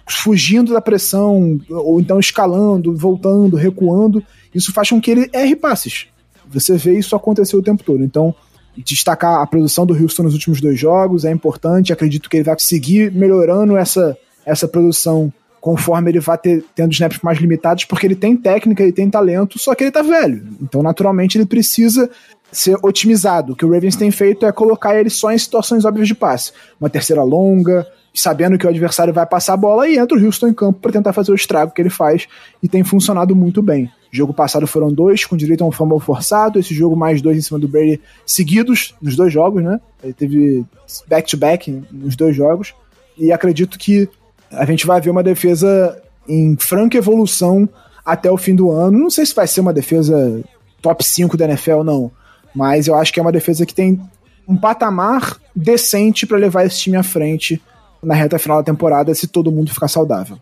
fugindo 0.08 0.74
da 0.74 0.82
pressão, 0.82 1.60
ou 1.70 2.00
então 2.00 2.20
escalando, 2.20 2.96
voltando, 2.96 3.56
recuando. 3.56 4.24
Isso 4.54 4.72
faz 4.74 4.90
com 4.90 5.02
que 5.02 5.12
ele 5.12 5.30
erre 5.34 5.56
passes. 5.56 6.08
Você 6.50 6.76
vê 6.78 6.98
isso 6.98 7.16
acontecer 7.16 7.56
o 7.56 7.64
tempo 7.64 7.84
todo. 7.84 8.04
Então, 8.04 8.36
destacar 8.78 9.42
a 9.42 9.48
produção 9.48 9.86
do 9.86 9.94
Houston 9.94 10.24
nos 10.24 10.34
últimos 10.34 10.60
dois 10.60 10.80
jogos 10.80 11.26
é 11.26 11.32
importante. 11.32 11.94
Acredito 11.94 12.30
que 12.30 12.38
ele 12.38 12.44
vai 12.44 12.56
seguir 12.60 13.12
melhorando 13.12 13.78
essa, 13.78 14.18
essa 14.46 14.68
produção 14.68 15.32
conforme 15.62 16.10
ele 16.10 16.20
vai 16.20 16.38
ter, 16.40 16.66
tendo 16.74 16.92
snaps 16.92 17.20
mais 17.22 17.38
limitados, 17.38 17.86
porque 17.86 18.08
ele 18.08 18.16
tem 18.16 18.36
técnica, 18.36 18.82
ele 18.82 18.92
tem 18.92 19.08
talento, 19.10 19.60
só 19.60 19.76
que 19.76 19.84
ele 19.84 19.92
tá 19.92 20.02
velho. 20.02 20.44
Então, 20.60 20.82
naturalmente, 20.82 21.38
ele 21.38 21.46
precisa 21.46 22.10
ser 22.52 22.76
otimizado. 22.84 23.54
O 23.54 23.56
que 23.56 23.64
o 23.64 23.72
Ravens 23.72 23.96
tem 23.96 24.10
feito 24.10 24.46
é 24.46 24.52
colocar 24.52 25.00
ele 25.00 25.10
só 25.10 25.32
em 25.32 25.38
situações 25.38 25.86
óbvias 25.86 26.08
de 26.08 26.16
passe. 26.16 26.52
Uma 26.80 26.90
terceira 26.90 27.22
longa, 27.24 27.88
sabendo 28.14 28.58
que 28.58 28.66
o 28.66 28.70
adversário 28.70 29.14
vai 29.14 29.26
passar 29.26 29.54
a 29.54 29.58
bola, 29.58 29.88
e 29.88 29.98
entra 29.98 30.18
o 30.18 30.24
Houston 30.24 30.50
em 30.50 30.54
campo 30.54 30.80
para 30.80 30.92
tentar 30.92 31.14
fazer 31.14 31.32
o 31.32 31.36
estrago 31.36 31.72
que 31.72 31.82
ele 31.82 31.90
faz, 31.90 32.28
e 32.62 32.68
tem 32.68 32.84
funcionado 32.84 33.36
muito 33.36 33.62
bem. 33.62 33.90
Jogo 34.12 34.34
passado 34.34 34.68
foram 34.68 34.92
dois, 34.92 35.24
com 35.24 35.38
direito 35.38 35.64
a 35.64 35.68
um 35.68 35.72
fumble 35.72 36.00
forçado, 36.00 36.60
esse 36.60 36.74
jogo 36.74 36.96
mais 36.96 37.22
dois 37.22 37.38
em 37.38 37.42
cima 37.42 37.58
do 37.58 37.68
Brady 37.68 38.02
seguidos 38.26 38.94
nos 39.02 39.16
dois 39.16 39.32
jogos, 39.32 39.64
né? 39.64 39.80
Ele 40.04 40.14
teve 40.14 40.66
back-to-back 41.08 41.72
-back 41.72 41.84
nos 41.92 42.16
dois 42.16 42.36
jogos, 42.36 42.74
e 43.18 43.32
acredito 43.32 43.80
que 43.80 44.10
a 44.52 44.66
gente 44.66 44.86
vai 44.86 45.00
ver 45.00 45.10
uma 45.10 45.24
defesa 45.24 46.02
em 46.28 46.58
franca 46.58 46.98
evolução 46.98 47.70
até 48.06 48.30
o 48.30 48.38
fim 48.38 48.56
do 48.56 48.72
ano. 48.72 49.00
Não 49.00 49.10
sei 49.10 49.26
se 49.26 49.34
vai 49.34 49.48
ser 49.48 49.62
uma 49.62 49.74
defesa 49.74 50.42
top 50.82 51.04
5 51.04 51.38
da 51.38 51.46
NFL, 51.46 51.84
não. 51.84 52.12
Mas 52.54 52.88
eu 52.88 52.96
acho 52.96 53.14
que 53.14 53.20
é 53.20 53.22
uma 53.22 53.32
defesa 53.32 53.66
que 53.66 53.74
tem 53.74 54.02
um 54.48 54.58
patamar 54.58 55.38
decente 55.56 56.26
para 56.26 56.38
levar 56.38 56.66
esse 56.66 56.80
time 56.80 56.98
à 56.98 57.04
frente 57.04 57.62
na 58.02 58.16
reta 58.16 58.40
final 58.40 58.58
da 58.58 58.64
temporada 58.64 59.14
se 59.14 59.28
todo 59.28 59.52
mundo 59.52 59.74
ficar 59.74 59.88
saudável. 59.88 60.38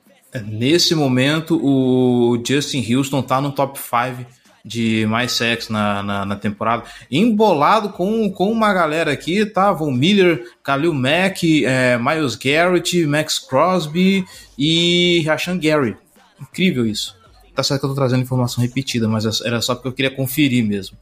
Nesse 0.45 0.93
momento, 0.93 1.59
o 1.61 2.41
Justin 2.45 2.85
Houston 2.93 3.21
tá 3.21 3.41
no 3.41 3.51
top 3.51 3.79
5 3.79 4.25
de 4.63 5.05
mais 5.07 5.31
sexo 5.31 5.71
na, 5.71 6.03
na, 6.03 6.25
na, 6.25 6.35
temporada. 6.35 6.83
Embolado 7.09 7.89
com, 7.89 8.29
com 8.31 8.51
uma 8.51 8.71
galera 8.73 9.11
aqui, 9.11 9.45
tá? 9.45 9.71
Von 9.71 9.91
Miller, 9.91 10.45
Khalil 10.63 10.93
Mack, 10.93 11.65
é, 11.65 11.97
Miles 11.97 12.35
Garrett, 12.35 13.05
Max 13.07 13.39
Crosby 13.39 14.25
e 14.57 15.23
Rashan 15.25 15.57
Gary. 15.57 15.95
Incrível 16.39 16.85
isso. 16.85 17.17
Tá 17.55 17.63
certo 17.63 17.81
que 17.81 17.85
eu 17.87 17.89
tô 17.89 17.95
trazendo 17.95 18.21
informação 18.21 18.63
repetida, 18.63 19.07
mas 19.07 19.41
era 19.41 19.61
só 19.61 19.75
porque 19.75 19.87
eu 19.87 19.93
queria 19.93 20.11
conferir 20.11 20.63
mesmo. 20.63 20.97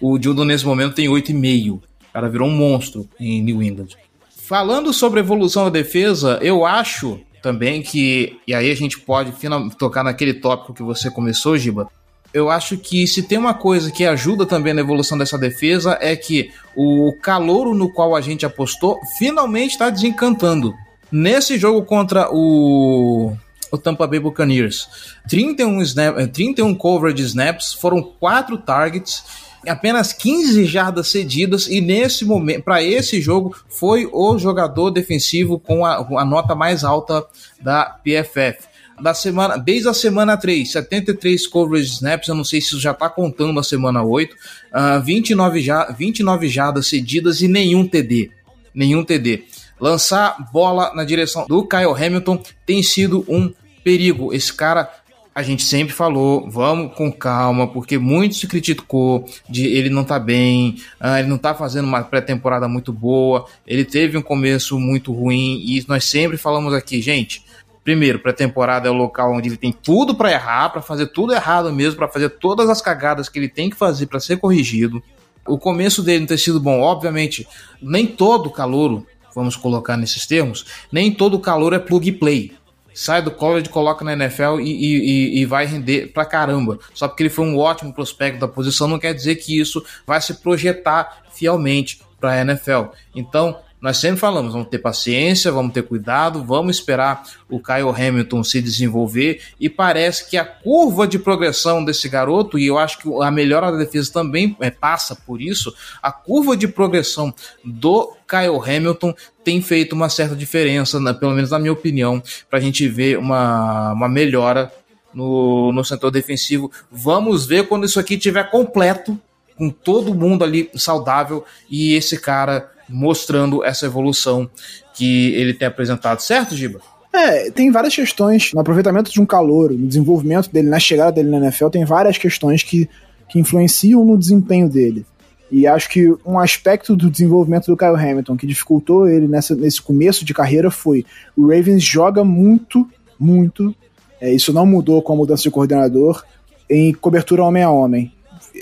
O 0.00 0.20
Judon 0.20 0.44
nesse 0.44 0.66
momento 0.66 0.94
tem 0.94 1.08
8,5. 1.08 1.74
O 1.74 1.80
cara 2.12 2.28
virou 2.28 2.48
um 2.48 2.54
monstro 2.54 3.08
em 3.18 3.40
New 3.42 3.62
England. 3.62 3.96
Falando 4.44 4.92
sobre 4.92 5.20
a 5.20 5.22
evolução 5.22 5.64
da 5.64 5.70
defesa, 5.70 6.38
eu 6.42 6.66
acho 6.66 7.20
também 7.40 7.80
que, 7.80 8.38
e 8.46 8.52
aí 8.52 8.70
a 8.70 8.74
gente 8.74 8.98
pode 8.98 9.32
tocar 9.78 10.02
naquele 10.02 10.34
tópico 10.34 10.74
que 10.74 10.82
você 10.82 11.10
começou, 11.10 11.56
Giba, 11.56 11.88
eu 12.34 12.50
acho 12.50 12.76
que 12.76 13.06
se 13.06 13.22
tem 13.22 13.38
uma 13.38 13.54
coisa 13.54 13.92
que 13.92 14.04
ajuda 14.04 14.44
também 14.44 14.74
na 14.74 14.80
evolução 14.80 15.16
dessa 15.16 15.38
defesa 15.38 15.96
é 16.00 16.16
que 16.16 16.50
o 16.74 17.12
calouro 17.22 17.72
no 17.74 17.92
qual 17.92 18.16
a 18.16 18.20
gente 18.20 18.44
apostou 18.44 18.98
finalmente 19.16 19.72
está 19.72 19.90
desencantando. 19.90 20.74
Nesse 21.10 21.56
jogo 21.56 21.84
contra 21.84 22.28
o, 22.32 23.36
o 23.70 23.78
Tampa 23.78 24.06
Bay 24.06 24.18
Buccaneers, 24.18 24.88
31, 25.28 25.82
snap, 25.82 26.16
31 26.32 26.74
coverage 26.74 27.22
snaps, 27.22 27.74
foram 27.74 28.02
4 28.02 28.58
targets, 28.58 29.22
apenas 29.66 30.12
15 30.12 30.64
jardas 30.64 31.08
cedidas 31.08 31.66
e 31.66 31.80
nesse 31.80 32.24
momento, 32.24 32.64
para 32.64 32.82
esse 32.82 33.20
jogo, 33.20 33.56
foi 33.68 34.08
o 34.12 34.38
jogador 34.38 34.90
defensivo 34.90 35.58
com 35.58 35.84
a, 35.84 35.96
a 35.96 36.24
nota 36.24 36.54
mais 36.54 36.84
alta 36.84 37.24
da 37.60 37.84
PFF 37.84 38.72
da 39.02 39.12
semana, 39.12 39.56
desde 39.56 39.88
a 39.88 39.94
semana 39.94 40.36
3, 40.36 40.70
73 40.70 41.46
coverage 41.48 41.90
snaps, 41.90 42.28
eu 42.28 42.34
não 42.34 42.44
sei 42.44 42.60
se 42.60 42.68
isso 42.68 42.80
já 42.80 42.94
tá 42.94 43.08
contando 43.08 43.58
a 43.58 43.62
semana 43.62 44.02
8, 44.02 44.32
uh, 44.32 45.02
29, 45.02 45.60
ja, 45.60 45.90
29 45.90 46.48
jadas 46.48 46.86
cedidas 46.86 47.40
e 47.40 47.48
nenhum 47.48 47.86
TD. 47.86 48.30
Nenhum 48.72 49.04
TD. 49.04 49.44
lançar 49.80 50.50
bola 50.52 50.94
na 50.94 51.04
direção 51.04 51.46
do 51.46 51.66
Kyle 51.66 51.92
Hamilton 51.94 52.40
tem 52.64 52.82
sido 52.82 53.24
um 53.28 53.52
perigo. 53.82 54.32
Esse 54.32 54.52
cara 54.52 54.88
a 55.34 55.42
gente 55.42 55.62
sempre 55.62 55.94
falou, 55.94 56.48
vamos 56.50 56.94
com 56.94 57.10
calma, 57.10 57.66
porque 57.66 57.96
muito 57.96 58.34
se 58.34 58.46
criticou 58.46 59.26
de 59.48 59.66
ele 59.66 59.88
não 59.88 60.04
tá 60.04 60.18
bem, 60.18 60.76
uh, 61.00 61.16
ele 61.18 61.28
não 61.28 61.38
tá 61.38 61.54
fazendo 61.54 61.86
uma 61.86 62.02
pré-temporada 62.02 62.68
muito 62.68 62.92
boa, 62.92 63.46
ele 63.66 63.84
teve 63.84 64.18
um 64.18 64.22
começo 64.22 64.78
muito 64.78 65.12
ruim, 65.12 65.62
e 65.64 65.84
nós 65.88 66.04
sempre 66.04 66.36
falamos 66.36 66.74
aqui, 66.74 67.00
gente, 67.00 67.42
primeiro, 67.82 68.18
pré-temporada 68.18 68.88
é 68.88 68.90
o 68.90 68.94
local 68.94 69.32
onde 69.32 69.48
ele 69.48 69.56
tem 69.56 69.72
tudo 69.72 70.14
para 70.14 70.30
errar, 70.30 70.68
para 70.68 70.82
fazer 70.82 71.06
tudo 71.06 71.32
errado 71.32 71.72
mesmo, 71.72 71.96
para 71.96 72.08
fazer 72.08 72.28
todas 72.28 72.68
as 72.68 72.82
cagadas 72.82 73.28
que 73.28 73.38
ele 73.38 73.48
tem 73.48 73.70
que 73.70 73.76
fazer 73.76 74.06
para 74.06 74.20
ser 74.20 74.36
corrigido. 74.36 75.02
O 75.46 75.58
começo 75.58 76.02
dele 76.02 76.20
não 76.20 76.26
ter 76.26 76.38
sido 76.38 76.60
bom, 76.60 76.80
obviamente, 76.80 77.48
nem 77.80 78.06
todo 78.06 78.50
calouro, 78.50 79.06
vamos 79.34 79.56
colocar 79.56 79.96
nesses 79.96 80.26
termos, 80.26 80.66
nem 80.92 81.10
todo 81.10 81.40
calor 81.40 81.72
é 81.72 81.78
plug 81.78 82.12
play 82.12 82.52
sai 82.94 83.22
do 83.22 83.30
college, 83.30 83.68
coloca 83.68 84.04
na 84.04 84.12
NFL 84.12 84.60
e, 84.60 84.70
e, 84.70 85.40
e, 85.40 85.44
vai 85.46 85.66
render 85.66 86.12
pra 86.12 86.24
caramba. 86.24 86.78
Só 86.94 87.08
porque 87.08 87.22
ele 87.22 87.30
foi 87.30 87.46
um 87.46 87.58
ótimo 87.58 87.92
prospecto 87.92 88.40
da 88.40 88.48
posição, 88.48 88.88
não 88.88 88.98
quer 88.98 89.14
dizer 89.14 89.36
que 89.36 89.58
isso 89.58 89.84
vai 90.06 90.20
se 90.20 90.34
projetar 90.34 91.22
fielmente 91.32 92.00
para 92.20 92.32
a 92.32 92.40
NFL. 92.40 92.92
Então, 93.14 93.58
nós 93.82 93.96
sempre 93.96 94.20
falamos, 94.20 94.52
vamos 94.52 94.68
ter 94.68 94.78
paciência, 94.78 95.50
vamos 95.50 95.72
ter 95.72 95.82
cuidado, 95.82 96.44
vamos 96.44 96.76
esperar 96.76 97.24
o 97.50 97.58
Kyle 97.58 97.88
Hamilton 97.88 98.44
se 98.44 98.62
desenvolver 98.62 99.42
e 99.58 99.68
parece 99.68 100.30
que 100.30 100.36
a 100.36 100.44
curva 100.44 101.04
de 101.04 101.18
progressão 101.18 101.84
desse 101.84 102.08
garoto, 102.08 102.56
e 102.56 102.68
eu 102.68 102.78
acho 102.78 102.98
que 102.98 103.08
a 103.20 103.30
melhora 103.30 103.72
da 103.72 103.78
defesa 103.78 104.12
também 104.12 104.56
é, 104.60 104.70
passa 104.70 105.16
por 105.16 105.42
isso, 105.42 105.74
a 106.00 106.12
curva 106.12 106.56
de 106.56 106.68
progressão 106.68 107.34
do 107.64 108.14
Kyle 108.28 108.60
Hamilton 108.64 109.12
tem 109.42 109.60
feito 109.60 109.94
uma 109.94 110.08
certa 110.08 110.36
diferença, 110.36 111.00
na, 111.00 111.12
pelo 111.12 111.32
menos 111.32 111.50
na 111.50 111.58
minha 111.58 111.72
opinião, 111.72 112.22
para 112.48 112.60
a 112.60 112.62
gente 112.62 112.86
ver 112.86 113.18
uma, 113.18 113.94
uma 113.94 114.08
melhora 114.08 114.72
no, 115.12 115.72
no 115.72 115.84
setor 115.84 116.12
defensivo. 116.12 116.70
Vamos 116.88 117.46
ver 117.46 117.66
quando 117.66 117.84
isso 117.84 117.98
aqui 117.98 118.14
estiver 118.14 118.48
completo, 118.48 119.18
com 119.56 119.68
todo 119.68 120.14
mundo 120.14 120.44
ali 120.44 120.70
saudável 120.74 121.44
e 121.68 121.94
esse 121.94 122.18
cara 122.18 122.71
mostrando 122.88 123.64
essa 123.64 123.86
evolução 123.86 124.48
que 124.94 125.32
ele 125.34 125.54
tem 125.54 125.68
apresentado, 125.68 126.20
certo, 126.20 126.54
Giba? 126.54 126.80
É, 127.12 127.50
tem 127.50 127.70
várias 127.70 127.94
questões 127.94 128.52
no 128.54 128.60
aproveitamento 128.60 129.10
de 129.10 129.20
um 129.20 129.26
calor, 129.26 129.70
no 129.70 129.86
desenvolvimento 129.86 130.50
dele, 130.50 130.68
na 130.68 130.78
chegada 130.78 131.12
dele 131.12 131.28
na 131.28 131.38
NFL, 131.38 131.68
tem 131.68 131.84
várias 131.84 132.16
questões 132.16 132.62
que, 132.62 132.88
que 133.28 133.38
influenciam 133.38 134.04
no 134.04 134.16
desempenho 134.16 134.68
dele. 134.68 135.04
E 135.50 135.66
acho 135.66 135.90
que 135.90 136.08
um 136.24 136.38
aspecto 136.38 136.96
do 136.96 137.10
desenvolvimento 137.10 137.66
do 137.66 137.76
Kyle 137.76 137.94
Hamilton 137.94 138.38
que 138.38 138.46
dificultou 138.46 139.06
ele 139.06 139.28
nessa, 139.28 139.54
nesse 139.54 139.82
começo 139.82 140.24
de 140.24 140.32
carreira 140.32 140.70
foi 140.70 141.04
o 141.36 141.48
Ravens 141.48 141.84
joga 141.84 142.24
muito, 142.24 142.88
muito. 143.20 143.74
É, 144.18 144.32
isso 144.32 144.50
não 144.50 144.64
mudou 144.64 145.02
com 145.02 145.12
a 145.12 145.16
mudança 145.16 145.42
de 145.42 145.50
coordenador 145.50 146.24
em 146.70 146.94
cobertura 146.94 147.44
homem 147.44 147.62
a 147.62 147.70
homem. 147.70 148.10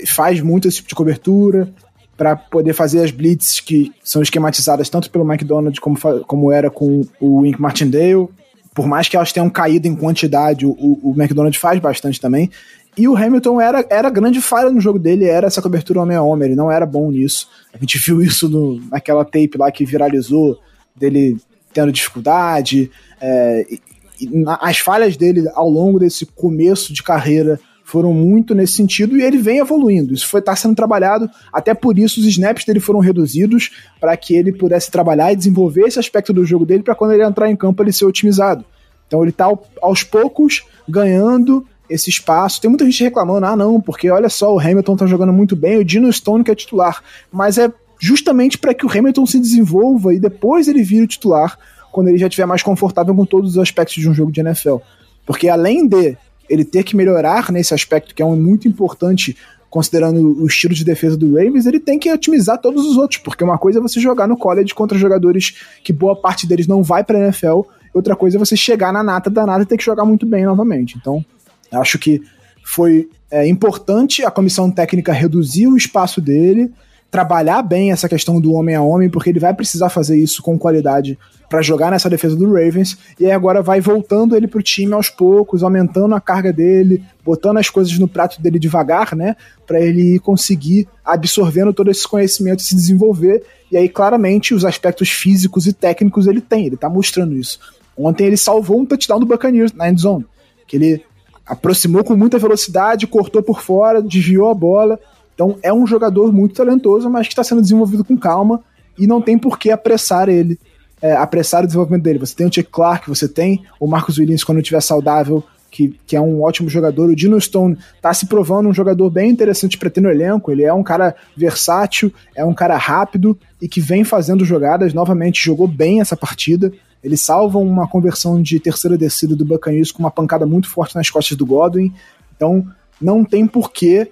Faz 0.05 0.41
muito 0.41 0.67
esse 0.67 0.77
tipo 0.77 0.89
de 0.89 0.95
cobertura, 0.95 1.73
para 2.17 2.35
poder 2.35 2.73
fazer 2.73 3.03
as 3.03 3.11
blitz 3.11 3.59
que 3.59 3.91
são 4.03 4.21
esquematizadas 4.21 4.89
tanto 4.89 5.09
pelo 5.09 5.29
McDonald's 5.29 5.79
como, 5.79 5.97
como 6.25 6.51
era 6.51 6.69
com 6.69 7.01
o 7.19 7.41
Wink 7.41 7.59
Martindale. 7.59 8.27
Por 8.73 8.87
mais 8.87 9.09
que 9.09 9.17
elas 9.17 9.33
tenham 9.33 9.49
caído 9.49 9.87
em 9.87 9.95
quantidade, 9.95 10.65
o, 10.65 10.71
o 10.77 11.13
McDonald's 11.17 11.59
faz 11.59 11.79
bastante 11.79 12.21
também. 12.21 12.49
E 12.97 13.07
o 13.07 13.15
Hamilton 13.15 13.59
era, 13.59 13.85
era 13.89 14.09
grande 14.09 14.41
falha 14.41 14.69
no 14.69 14.81
jogo 14.81 14.99
dele, 14.99 15.25
era 15.25 15.47
essa 15.47 15.61
cobertura 15.61 16.01
homem 16.01 16.17
a 16.17 16.21
homem, 16.21 16.49
ele 16.49 16.55
não 16.55 16.71
era 16.71 16.85
bom 16.85 17.09
nisso. 17.09 17.47
A 17.73 17.77
gente 17.77 17.97
viu 17.97 18.21
isso 18.21 18.49
no, 18.49 18.81
naquela 18.89 19.23
tape 19.23 19.57
lá 19.57 19.71
que 19.71 19.85
viralizou, 19.85 20.59
dele 20.95 21.37
tendo 21.73 21.91
dificuldade. 21.91 22.91
É, 23.19 23.65
e, 23.69 23.81
e, 24.19 24.43
as 24.59 24.77
falhas 24.79 25.15
dele 25.15 25.49
ao 25.53 25.69
longo 25.69 25.99
desse 25.99 26.25
começo 26.25 26.93
de 26.93 27.01
carreira 27.01 27.59
foram 27.91 28.13
muito 28.13 28.55
nesse 28.55 28.73
sentido 28.73 29.17
e 29.17 29.21
ele 29.21 29.37
vem 29.37 29.57
evoluindo. 29.57 30.13
Isso 30.13 30.37
está 30.37 30.55
sendo 30.55 30.73
trabalhado, 30.73 31.29
até 31.51 31.73
por 31.73 31.99
isso 31.99 32.21
os 32.21 32.25
snaps 32.25 32.63
dele 32.63 32.79
foram 32.79 32.99
reduzidos 32.99 33.69
para 33.99 34.15
que 34.15 34.33
ele 34.33 34.53
pudesse 34.53 34.89
trabalhar 34.89 35.33
e 35.33 35.35
desenvolver 35.35 35.81
esse 35.81 35.99
aspecto 35.99 36.31
do 36.31 36.45
jogo 36.45 36.65
dele 36.65 36.83
para 36.83 36.95
quando 36.95 37.11
ele 37.11 37.23
entrar 37.23 37.51
em 37.51 37.55
campo 37.55 37.83
ele 37.83 37.91
ser 37.91 38.05
otimizado. 38.05 38.63
Então 39.05 39.21
ele 39.21 39.31
está 39.31 39.51
aos 39.81 40.03
poucos 40.03 40.63
ganhando 40.87 41.65
esse 41.89 42.09
espaço. 42.09 42.61
Tem 42.61 42.69
muita 42.69 42.85
gente 42.85 43.03
reclamando, 43.03 43.45
ah 43.45 43.57
não, 43.57 43.81
porque 43.81 44.09
olha 44.09 44.29
só, 44.29 44.55
o 44.55 44.59
Hamilton 44.59 44.93
está 44.93 45.05
jogando 45.05 45.33
muito 45.33 45.53
bem, 45.53 45.77
o 45.77 45.83
Dino 45.83 46.11
Stone 46.13 46.45
que 46.45 46.51
é 46.51 46.55
titular, 46.55 47.03
mas 47.29 47.57
é 47.57 47.69
justamente 47.99 48.57
para 48.57 48.73
que 48.73 48.85
o 48.85 48.89
Hamilton 48.89 49.25
se 49.25 49.37
desenvolva 49.37 50.13
e 50.13 50.19
depois 50.19 50.69
ele 50.69 50.81
vire 50.81 51.03
o 51.03 51.07
titular 51.07 51.59
quando 51.91 52.07
ele 52.07 52.17
já 52.17 52.27
estiver 52.27 52.45
mais 52.45 52.63
confortável 52.63 53.13
com 53.13 53.25
todos 53.25 53.51
os 53.51 53.57
aspectos 53.57 54.01
de 54.01 54.07
um 54.07 54.13
jogo 54.13 54.31
de 54.31 54.39
NFL. 54.39 54.77
Porque 55.25 55.49
além 55.49 55.85
de 55.85 56.17
ele 56.51 56.65
ter 56.65 56.83
que 56.83 56.95
melhorar 56.95 57.51
nesse 57.51 57.73
aspecto, 57.73 58.13
que 58.13 58.21
é 58.21 58.25
um 58.25 58.35
muito 58.35 58.67
importante 58.67 59.37
considerando 59.69 60.19
o 60.19 60.45
estilo 60.45 60.73
de 60.73 60.83
defesa 60.83 61.15
do 61.15 61.33
Ravens, 61.33 61.65
ele 61.65 61.79
tem 61.79 61.97
que 61.97 62.11
otimizar 62.11 62.57
todos 62.57 62.85
os 62.85 62.97
outros, 62.97 63.21
porque 63.21 63.41
uma 63.41 63.57
coisa 63.57 63.79
é 63.79 63.81
você 63.81 64.01
jogar 64.01 64.27
no 64.27 64.35
college 64.35 64.75
contra 64.75 64.97
jogadores 64.97 65.55
que 65.81 65.93
boa 65.93 66.13
parte 66.13 66.45
deles 66.45 66.67
não 66.67 66.83
vai 66.83 67.05
para 67.05 67.17
NFL, 67.17 67.61
outra 67.93 68.13
coisa 68.13 68.35
é 68.35 68.39
você 68.39 68.57
chegar 68.57 68.91
na 68.91 69.01
nata 69.01 69.29
da 69.29 69.45
nata 69.45 69.63
e 69.63 69.65
ter 69.65 69.77
que 69.77 69.85
jogar 69.85 70.03
muito 70.03 70.25
bem 70.25 70.45
novamente. 70.45 70.97
Então, 70.99 71.23
acho 71.71 71.97
que 71.97 72.21
foi 72.65 73.09
é, 73.31 73.47
importante 73.47 74.25
a 74.25 74.29
comissão 74.29 74.69
técnica 74.69 75.13
reduzir 75.13 75.67
o 75.67 75.77
espaço 75.77 76.19
dele, 76.19 76.69
trabalhar 77.11 77.61
bem 77.61 77.91
essa 77.91 78.07
questão 78.07 78.39
do 78.39 78.53
homem 78.53 78.73
a 78.73 78.81
homem, 78.81 79.09
porque 79.09 79.29
ele 79.29 79.39
vai 79.39 79.53
precisar 79.53 79.89
fazer 79.89 80.17
isso 80.17 80.41
com 80.41 80.57
qualidade 80.57 81.19
para 81.49 81.61
jogar 81.61 81.91
nessa 81.91 82.09
defesa 82.09 82.33
do 82.33 82.45
Ravens, 82.45 82.97
e 83.19 83.29
agora 83.29 83.61
vai 83.61 83.81
voltando 83.81 84.37
ele 84.37 84.47
pro 84.47 84.63
time 84.63 84.93
aos 84.93 85.09
poucos, 85.09 85.61
aumentando 85.61 86.15
a 86.15 86.21
carga 86.21 86.53
dele, 86.53 87.03
botando 87.25 87.57
as 87.57 87.69
coisas 87.69 87.99
no 87.99 88.07
prato 88.07 88.41
dele 88.41 88.57
devagar, 88.57 89.13
né, 89.13 89.35
para 89.67 89.81
ele 89.81 90.17
conseguir 90.19 90.87
absorvendo 91.03 91.73
todo 91.73 91.91
esse 91.91 92.07
conhecimento 92.07 92.61
se 92.61 92.73
desenvolver, 92.73 93.43
e 93.69 93.75
aí 93.75 93.89
claramente 93.89 94.53
os 94.53 94.63
aspectos 94.63 95.09
físicos 95.09 95.67
e 95.67 95.73
técnicos 95.73 96.25
ele 96.25 96.39
tem, 96.39 96.67
ele 96.67 96.77
tá 96.77 96.89
mostrando 96.89 97.35
isso. 97.35 97.59
Ontem 97.97 98.27
ele 98.27 98.37
salvou 98.37 98.79
um 98.79 98.85
touchdown 98.85 99.19
do 99.19 99.25
Buccaneers 99.25 99.73
na 99.73 99.89
endzone, 99.89 100.25
que 100.65 100.77
ele 100.77 101.03
aproximou 101.45 102.05
com 102.05 102.15
muita 102.15 102.39
velocidade, 102.39 103.05
cortou 103.05 103.43
por 103.43 103.61
fora, 103.61 104.01
desviou 104.01 104.49
a 104.49 104.53
bola, 104.53 104.97
então 105.33 105.57
é 105.61 105.73
um 105.73 105.87
jogador 105.87 106.31
muito 106.31 106.55
talentoso, 106.55 107.09
mas 107.09 107.27
que 107.27 107.33
está 107.33 107.43
sendo 107.43 107.61
desenvolvido 107.61 108.03
com 108.03 108.17
calma 108.17 108.61
e 108.97 109.07
não 109.07 109.21
tem 109.21 109.37
por 109.37 109.57
que 109.57 109.71
apressar 109.71 110.29
ele, 110.29 110.59
é, 111.01 111.13
apressar 111.13 111.63
o 111.63 111.65
desenvolvimento 111.65 112.03
dele. 112.03 112.19
Você 112.19 112.35
tem 112.35 112.47
o 112.47 112.53
Chuck 112.53 112.69
Clark, 112.69 113.09
você 113.09 113.27
tem 113.27 113.63
o 113.79 113.87
Marcos 113.87 114.17
Williams 114.17 114.43
quando 114.43 114.59
estiver 114.59 114.81
saudável, 114.81 115.43
que, 115.71 115.97
que 116.05 116.15
é 116.15 116.21
um 116.21 116.43
ótimo 116.43 116.69
jogador. 116.69 117.09
O 117.09 117.15
Dino 117.15 117.39
Stone 117.39 117.77
está 117.95 118.13
se 118.13 118.27
provando 118.27 118.67
um 118.67 118.73
jogador 118.73 119.09
bem 119.09 119.31
interessante 119.31 119.77
para 119.77 119.89
ter 119.89 120.01
no 120.01 120.09
elenco. 120.09 120.51
Ele 120.51 120.63
é 120.63 120.73
um 120.73 120.83
cara 120.83 121.15
versátil, 121.35 122.13
é 122.35 122.43
um 122.43 122.53
cara 122.53 122.75
rápido 122.77 123.39
e 123.61 123.67
que 123.67 123.79
vem 123.79 124.03
fazendo 124.03 124.43
jogadas. 124.43 124.93
Novamente 124.93 125.43
jogou 125.43 125.67
bem 125.67 126.01
essa 126.01 126.17
partida. 126.17 126.71
Ele 127.01 127.17
salva 127.17 127.57
uma 127.57 127.87
conversão 127.87 128.41
de 128.41 128.59
terceira 128.59 128.97
descida 128.97 129.35
do 129.35 129.45
Buccaneers 129.45 129.91
com 129.91 129.99
uma 129.99 130.11
pancada 130.11 130.45
muito 130.45 130.69
forte 130.69 130.95
nas 130.95 131.09
costas 131.09 131.37
do 131.37 131.45
Godwin. 131.45 131.91
Então 132.35 132.67
não 132.99 133.23
tem 133.23 133.47
porquê 133.47 134.11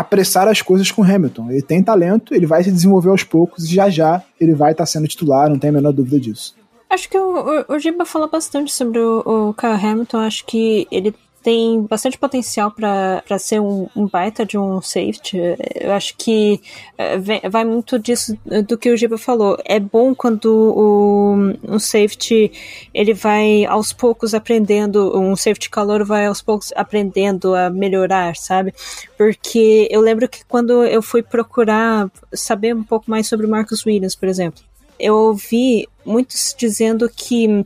apressar 0.00 0.48
as 0.48 0.62
coisas 0.62 0.90
com 0.90 1.02
Hamilton. 1.02 1.50
Ele 1.50 1.62
tem 1.62 1.82
talento, 1.82 2.34
ele 2.34 2.46
vai 2.46 2.64
se 2.64 2.72
desenvolver 2.72 3.10
aos 3.10 3.22
poucos 3.22 3.64
e 3.64 3.74
já 3.74 3.90
já 3.90 4.22
ele 4.40 4.54
vai 4.54 4.72
estar 4.72 4.82
tá 4.82 4.86
sendo 4.86 5.06
titular, 5.06 5.48
não 5.48 5.58
tem 5.58 5.70
a 5.70 5.72
menor 5.72 5.92
dúvida 5.92 6.18
disso. 6.18 6.54
Acho 6.88 7.08
que 7.08 7.16
o, 7.16 7.64
o, 7.68 7.74
o 7.74 7.78
Giba 7.78 8.04
falou 8.04 8.28
bastante 8.28 8.72
sobre 8.72 8.98
o, 8.98 9.20
o 9.24 9.54
Kyle 9.54 9.72
Hamilton. 9.72 10.18
Acho 10.18 10.44
que 10.44 10.88
ele 10.90 11.14
tem 11.42 11.82
bastante 11.82 12.18
potencial 12.18 12.70
para 12.70 13.38
ser 13.38 13.60
um, 13.60 13.88
um, 13.96 14.06
baita 14.06 14.44
de 14.44 14.58
um 14.58 14.80
safety. 14.82 15.38
Eu 15.74 15.92
acho 15.92 16.14
que 16.16 16.60
é, 16.98 17.48
vai 17.48 17.64
muito 17.64 17.98
disso 17.98 18.36
do 18.66 18.76
que 18.76 18.90
o 18.90 18.96
Giba 18.96 19.16
falou. 19.16 19.56
É 19.64 19.80
bom 19.80 20.14
quando 20.14 20.46
o, 20.46 21.34
um 21.66 21.78
safety 21.78 22.52
ele 22.92 23.14
vai 23.14 23.64
aos 23.64 23.92
poucos 23.92 24.34
aprendendo, 24.34 25.18
um 25.18 25.34
safety 25.34 25.70
calor 25.70 26.04
vai 26.04 26.26
aos 26.26 26.42
poucos 26.42 26.72
aprendendo 26.76 27.54
a 27.54 27.70
melhorar, 27.70 28.36
sabe? 28.36 28.74
Porque 29.16 29.88
eu 29.90 30.00
lembro 30.00 30.28
que 30.28 30.44
quando 30.44 30.84
eu 30.84 31.00
fui 31.00 31.22
procurar 31.22 32.10
saber 32.34 32.74
um 32.74 32.84
pouco 32.84 33.10
mais 33.10 33.26
sobre 33.26 33.46
o 33.46 33.50
Marcus 33.50 33.84
Williams, 33.86 34.14
por 34.14 34.28
exemplo, 34.28 34.62
eu 34.98 35.14
ouvi 35.16 35.88
muitos 36.04 36.54
dizendo 36.58 37.08
que 37.08 37.64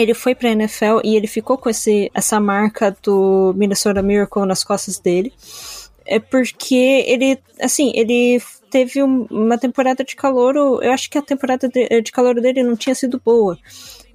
ele 0.00 0.14
foi 0.14 0.34
para 0.34 0.48
a 0.48 0.52
NFL 0.52 1.00
e 1.04 1.16
ele 1.16 1.26
ficou 1.26 1.58
com 1.58 1.68
esse, 1.68 2.10
essa 2.14 2.40
marca 2.40 2.96
do 3.02 3.52
Minnesota 3.56 4.02
Miracle 4.02 4.46
nas 4.46 4.64
costas 4.64 4.98
dele. 4.98 5.32
É 6.04 6.20
porque 6.20 7.04
ele, 7.06 7.38
assim, 7.60 7.92
ele 7.94 8.40
teve 8.70 9.02
uma 9.02 9.58
temporada 9.58 10.04
de 10.04 10.14
calor, 10.14 10.54
eu 10.82 10.92
acho 10.92 11.10
que 11.10 11.18
a 11.18 11.22
temporada 11.22 11.68
de, 11.68 12.00
de 12.00 12.12
calor 12.12 12.40
dele 12.40 12.62
não 12.62 12.76
tinha 12.76 12.94
sido 12.94 13.20
boa. 13.24 13.58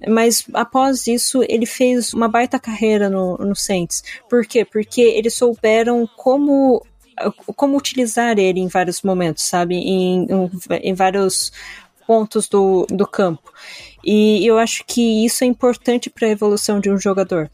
Mas 0.08 0.44
após 0.52 1.06
isso, 1.06 1.42
ele 1.48 1.66
fez 1.66 2.12
uma 2.12 2.28
baita 2.28 2.58
carreira 2.58 3.08
no, 3.08 3.36
no 3.38 3.54
Saints. 3.54 4.02
Por 4.28 4.44
quê? 4.46 4.64
Porque 4.64 5.00
eles 5.00 5.34
souberam 5.34 6.08
como 6.16 6.84
como 7.56 7.76
utilizar 7.76 8.38
ele 8.38 8.58
em 8.58 8.68
vários 8.68 9.02
momentos, 9.02 9.44
sabe? 9.44 9.76
Em, 9.76 10.24
em, 10.24 10.50
em 10.82 10.94
vários 10.94 11.52
pontos 12.06 12.48
do, 12.48 12.86
do 12.90 13.06
campo. 13.06 13.52
E 14.04 14.44
eu 14.46 14.58
acho 14.58 14.84
que 14.84 15.24
isso 15.24 15.44
é 15.44 15.46
importante 15.46 16.10
para 16.10 16.26
a 16.26 16.30
evolução 16.30 16.80
de 16.80 16.90
um 16.90 16.98
jogador, 16.98 17.50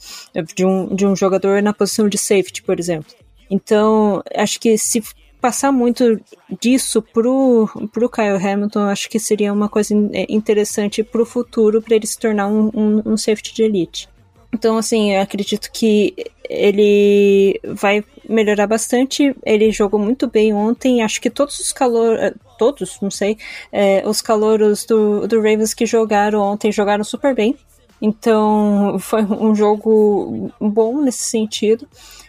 de 0.55 0.65
um, 0.65 0.95
de 0.95 1.07
um 1.07 1.15
jogador 1.15 1.63
na 1.63 1.73
posição 1.73 2.09
de 2.09 2.17
safety, 2.17 2.63
por 2.63 2.79
exemplo. 2.81 3.13
Então, 3.51 4.23
acho 4.35 4.59
que 4.59 4.77
se 4.79 5.03
passar 5.41 5.71
muito 5.71 6.21
disso 6.61 7.01
pro, 7.01 7.69
pro 7.93 8.11
Kyle 8.11 8.45
Hamilton, 8.45 8.81
acho 8.81 9.09
que 9.09 9.19
seria 9.19 9.53
uma 9.53 9.69
coisa 9.69 9.95
interessante 10.29 11.03
pro 11.03 11.25
futuro 11.25 11.81
para 11.81 11.97
ele 11.97 12.07
se 12.07 12.19
tornar 12.19 12.49
um, 12.49 12.71
um, 12.75 13.03
um 13.13 13.17
safety 13.17 13.55
de 13.55 13.63
elite. 13.63 14.09
Então, 14.53 14.79
assim, 14.79 15.13
eu 15.13 15.21
acredito 15.21 15.71
que 15.71 16.15
ele 16.49 17.61
vai 17.65 18.03
melhorar 18.29 18.67
bastante. 18.67 19.35
Ele 19.45 19.71
jogou 19.71 20.01
muito 20.01 20.27
bem 20.27 20.55
ontem. 20.55 21.03
Acho 21.03 21.21
que 21.21 21.29
todos 21.29 21.61
os 21.61 21.73
calor, 21.73 22.35
todos, 22.59 22.99
não 23.01 23.11
sei, 23.11 23.39
é, 23.73 24.03
os 24.07 24.21
calouros 24.21 24.85
do, 24.85 25.27
do 25.27 25.37
Ravens 25.37 25.73
que 25.73 25.87
jogaram 25.87 26.41
ontem 26.41 26.73
jogaram 26.73 27.05
super 27.05 27.35
bem. 27.35 27.57
Então, 28.01 28.97
foi 28.99 29.23
um 29.23 29.55
jogo 29.55 30.51
bom 30.61 31.01
nesse 31.01 31.25
sentido. 31.25 31.87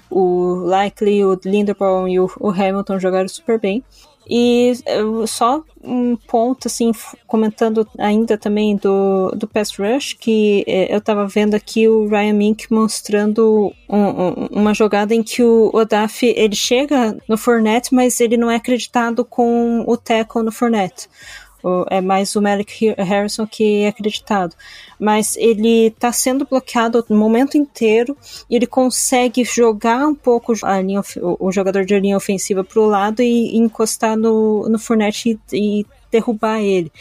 O 0.10 0.56
Likely, 0.66 1.24
o 1.24 1.40
Linderbaum 1.46 2.08
e 2.08 2.20
o, 2.20 2.30
o 2.40 2.50
Hamilton 2.50 3.00
jogaram 3.00 3.28
super 3.28 3.60
bem. 3.60 3.84
E 4.30 4.74
só 5.28 5.64
um 5.84 6.16
ponto, 6.16 6.68
assim, 6.68 6.92
comentando 7.26 7.88
ainda 7.98 8.38
também 8.38 8.76
do, 8.76 9.32
do 9.32 9.48
Pass 9.48 9.76
Rush, 9.76 10.14
que 10.14 10.64
é, 10.68 10.94
eu 10.94 11.02
tava 11.02 11.26
vendo 11.28 11.56
aqui 11.56 11.88
o 11.88 12.08
Ryan 12.08 12.34
Mink 12.34 12.72
mostrando 12.72 13.74
um, 13.90 13.98
um, 13.98 14.34
uma 14.52 14.74
jogada 14.74 15.16
em 15.16 15.24
que 15.24 15.42
o 15.42 15.72
Odaf, 15.74 16.24
ele 16.24 16.56
chega 16.56 17.18
no 17.28 17.38
Fournette, 17.38 17.94
mas 17.94 18.20
ele 18.20 18.38
não 18.38 18.52
é 18.52 18.58
acreditado 18.58 19.26
com 19.26 19.84
o 19.88 19.98
tackle 19.98 20.44
no 20.44 20.52
Fournette 20.52 21.10
é 21.90 22.02
mais 22.02 22.36
o 22.36 22.42
Malik 22.42 22.94
Harrison 22.98 23.46
que 23.46 23.82
é 23.82 23.88
acreditado. 23.90 24.56
Mas 25.00 25.38
ele 25.38 25.88
está 25.88 26.12
sendo 26.12 26.46
bloqueado 26.46 27.06
o 27.10 27.16
momento 27.16 27.58
inteiro 27.58 28.18
e 28.50 28.56
ele 28.56 28.68
consegue 28.68 29.44
jogar 29.44 30.06
um 30.06 30.16
pouco 30.16 30.54
a 30.64 30.82
linha, 30.82 31.02
o 31.40 31.52
jogador 31.52 31.86
de 31.86 31.98
linha 32.00 32.18
ofensiva 32.18 32.64
para 32.64 32.80
o 32.80 32.86
lado 32.86 33.22
e, 33.22 33.56
encostar 33.56 34.18
no, 34.18 34.68
no 34.68 34.78
Fournette 34.78 35.40
e, 35.54 35.58
e 35.82 35.86
derrubar 36.12 36.60
ele. 36.60 36.92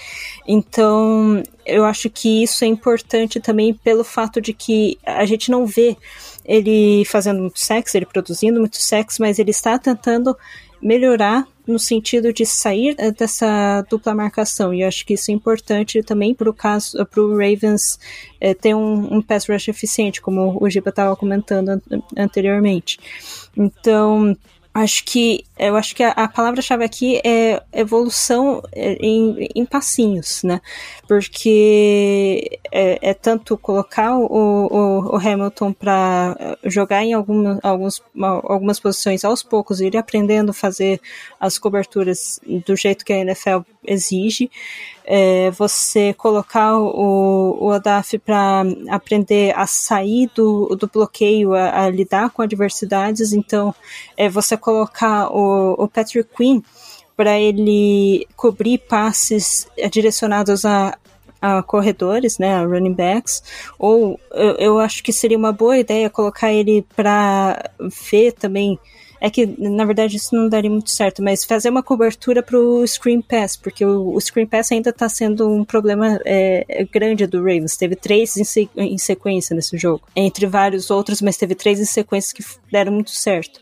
Então, 0.46 1.42
eu 1.66 1.84
acho 1.84 2.09
que 2.11 2.42
isso 2.42 2.64
é 2.64 2.68
importante 2.68 3.40
também 3.40 3.74
pelo 3.74 4.05
fato 4.05 4.40
de 4.40 4.53
que 4.53 4.99
a 5.05 5.24
gente 5.24 5.51
não 5.51 5.66
vê 5.66 5.96
ele 6.44 7.05
fazendo 7.05 7.40
muito 7.40 7.59
sexo, 7.59 7.96
ele 7.96 8.07
produzindo 8.07 8.61
muito 8.61 8.76
sexo, 8.76 9.20
mas 9.20 9.38
ele 9.38 9.51
está 9.51 9.78
tentando 9.78 10.36
melhorar 10.80 11.46
no 11.68 11.78
sentido 11.78 12.32
de 12.32 12.46
sair 12.46 12.94
eh, 12.98 13.10
dessa 13.10 13.82
dupla 13.88 14.14
marcação. 14.14 14.72
E 14.72 14.82
acho 14.82 15.04
que 15.04 15.14
isso 15.14 15.30
é 15.30 15.34
importante 15.34 16.02
também 16.02 16.34
para 16.34 16.48
o 16.48 16.54
caso, 16.54 17.04
para 17.06 17.22
o 17.22 17.36
Ravens 17.36 17.98
é, 18.40 18.54
ter 18.54 18.74
um, 18.74 19.16
um 19.16 19.22
pass 19.22 19.46
rush 19.48 19.68
eficiente, 19.68 20.20
como 20.20 20.58
o 20.60 20.70
Giba 20.70 20.88
estava 20.90 21.14
comentando 21.14 21.68
an 21.68 21.80
anteriormente. 22.16 22.98
Então, 23.56 24.36
acho 24.78 25.04
que 25.04 25.44
eu 25.58 25.76
acho 25.76 25.94
que 25.94 26.02
a, 26.02 26.10
a 26.10 26.28
palavra-chave 26.28 26.84
aqui 26.84 27.20
é 27.24 27.62
evolução 27.72 28.62
é, 28.72 28.94
em, 28.94 29.48
em 29.54 29.66
passinhos, 29.66 30.42
né? 30.42 30.60
Porque 31.06 32.60
é, 32.70 33.10
é 33.10 33.14
tanto 33.14 33.58
colocar 33.58 34.16
o, 34.16 34.26
o, 34.26 35.14
o 35.14 35.16
Hamilton 35.16 35.72
para 35.72 36.56
jogar 36.64 37.04
em 37.04 37.12
alguma, 37.12 37.58
alguns, 37.62 38.02
algumas 38.16 38.78
posições 38.78 39.24
aos 39.24 39.42
poucos, 39.42 39.80
ir 39.80 39.96
aprendendo 39.96 40.50
a 40.50 40.54
fazer 40.54 41.00
as 41.40 41.58
coberturas 41.58 42.40
do 42.66 42.76
jeito 42.76 43.04
que 43.04 43.12
a 43.12 43.18
NFL 43.18 43.60
exige, 43.84 44.50
é, 45.11 45.50
você 45.52 46.12
colocar 46.12 46.76
o, 46.78 47.56
o 47.59 47.68
Odaf 47.68 48.18
para 48.18 48.62
aprender 48.90 49.56
a 49.56 49.66
sair 49.66 50.30
do, 50.34 50.76
do 50.76 50.86
bloqueio, 50.86 51.54
a, 51.54 51.84
a, 51.84 51.90
lidar 51.90 52.28
com 52.28 52.42
adversidades, 52.42 53.32
então 53.32 53.74
é 54.18 54.28
você 54.28 54.54
colocar 54.54 55.34
o 55.34 55.82
o, 55.82 55.88
Patrick 55.88 56.28
Quinn 56.36 56.61
para 57.16 57.38
ele 57.38 58.26
cobrir 58.36 58.78
passes 58.78 59.66
direcionados 59.90 60.66
a, 60.66 60.96
a 61.40 61.62
corredores, 61.62 62.38
né, 62.38 62.54
a 62.54 62.62
running 62.62 62.92
backs, 62.92 63.42
ou 63.78 64.20
eu, 64.32 64.56
eu 64.56 64.78
acho 64.78 65.02
que 65.02 65.12
seria 65.12 65.38
uma 65.38 65.52
boa 65.52 65.78
ideia 65.78 66.11
colocar 66.11 66.52
ele 66.52 66.84
para 66.94 67.70
ver 68.11 68.32
também 68.32 68.78
é 69.20 69.30
que, 69.30 69.46
na 69.58 69.84
verdade, 69.84 70.16
isso 70.16 70.34
não 70.34 70.48
daria 70.48 70.70
muito 70.70 70.90
certo, 70.90 71.22
mas 71.22 71.44
fazer 71.44 71.70
uma 71.70 71.82
cobertura 71.82 72.42
para 72.42 72.58
o 72.58 72.86
Screen 72.86 73.20
Pass, 73.20 73.56
porque 73.56 73.84
o, 73.84 74.14
o 74.14 74.20
Screen 74.20 74.46
Pass 74.46 74.72
ainda 74.72 74.90
está 74.90 75.08
sendo 75.08 75.48
um 75.48 75.64
problema 75.64 76.20
é, 76.24 76.86
grande 76.92 77.26
do 77.26 77.38
Ravens. 77.38 77.76
Teve 77.76 77.96
três 77.96 78.36
em, 78.36 78.44
se, 78.44 78.68
em 78.76 78.98
sequência 78.98 79.54
nesse 79.54 79.76
jogo, 79.76 80.02
entre 80.14 80.46
vários 80.46 80.90
outros, 80.90 81.20
mas 81.20 81.36
teve 81.36 81.54
três 81.54 81.80
em 81.80 81.84
sequência 81.84 82.34
que 82.34 82.44
deram 82.70 82.92
muito 82.92 83.10
certo. 83.10 83.60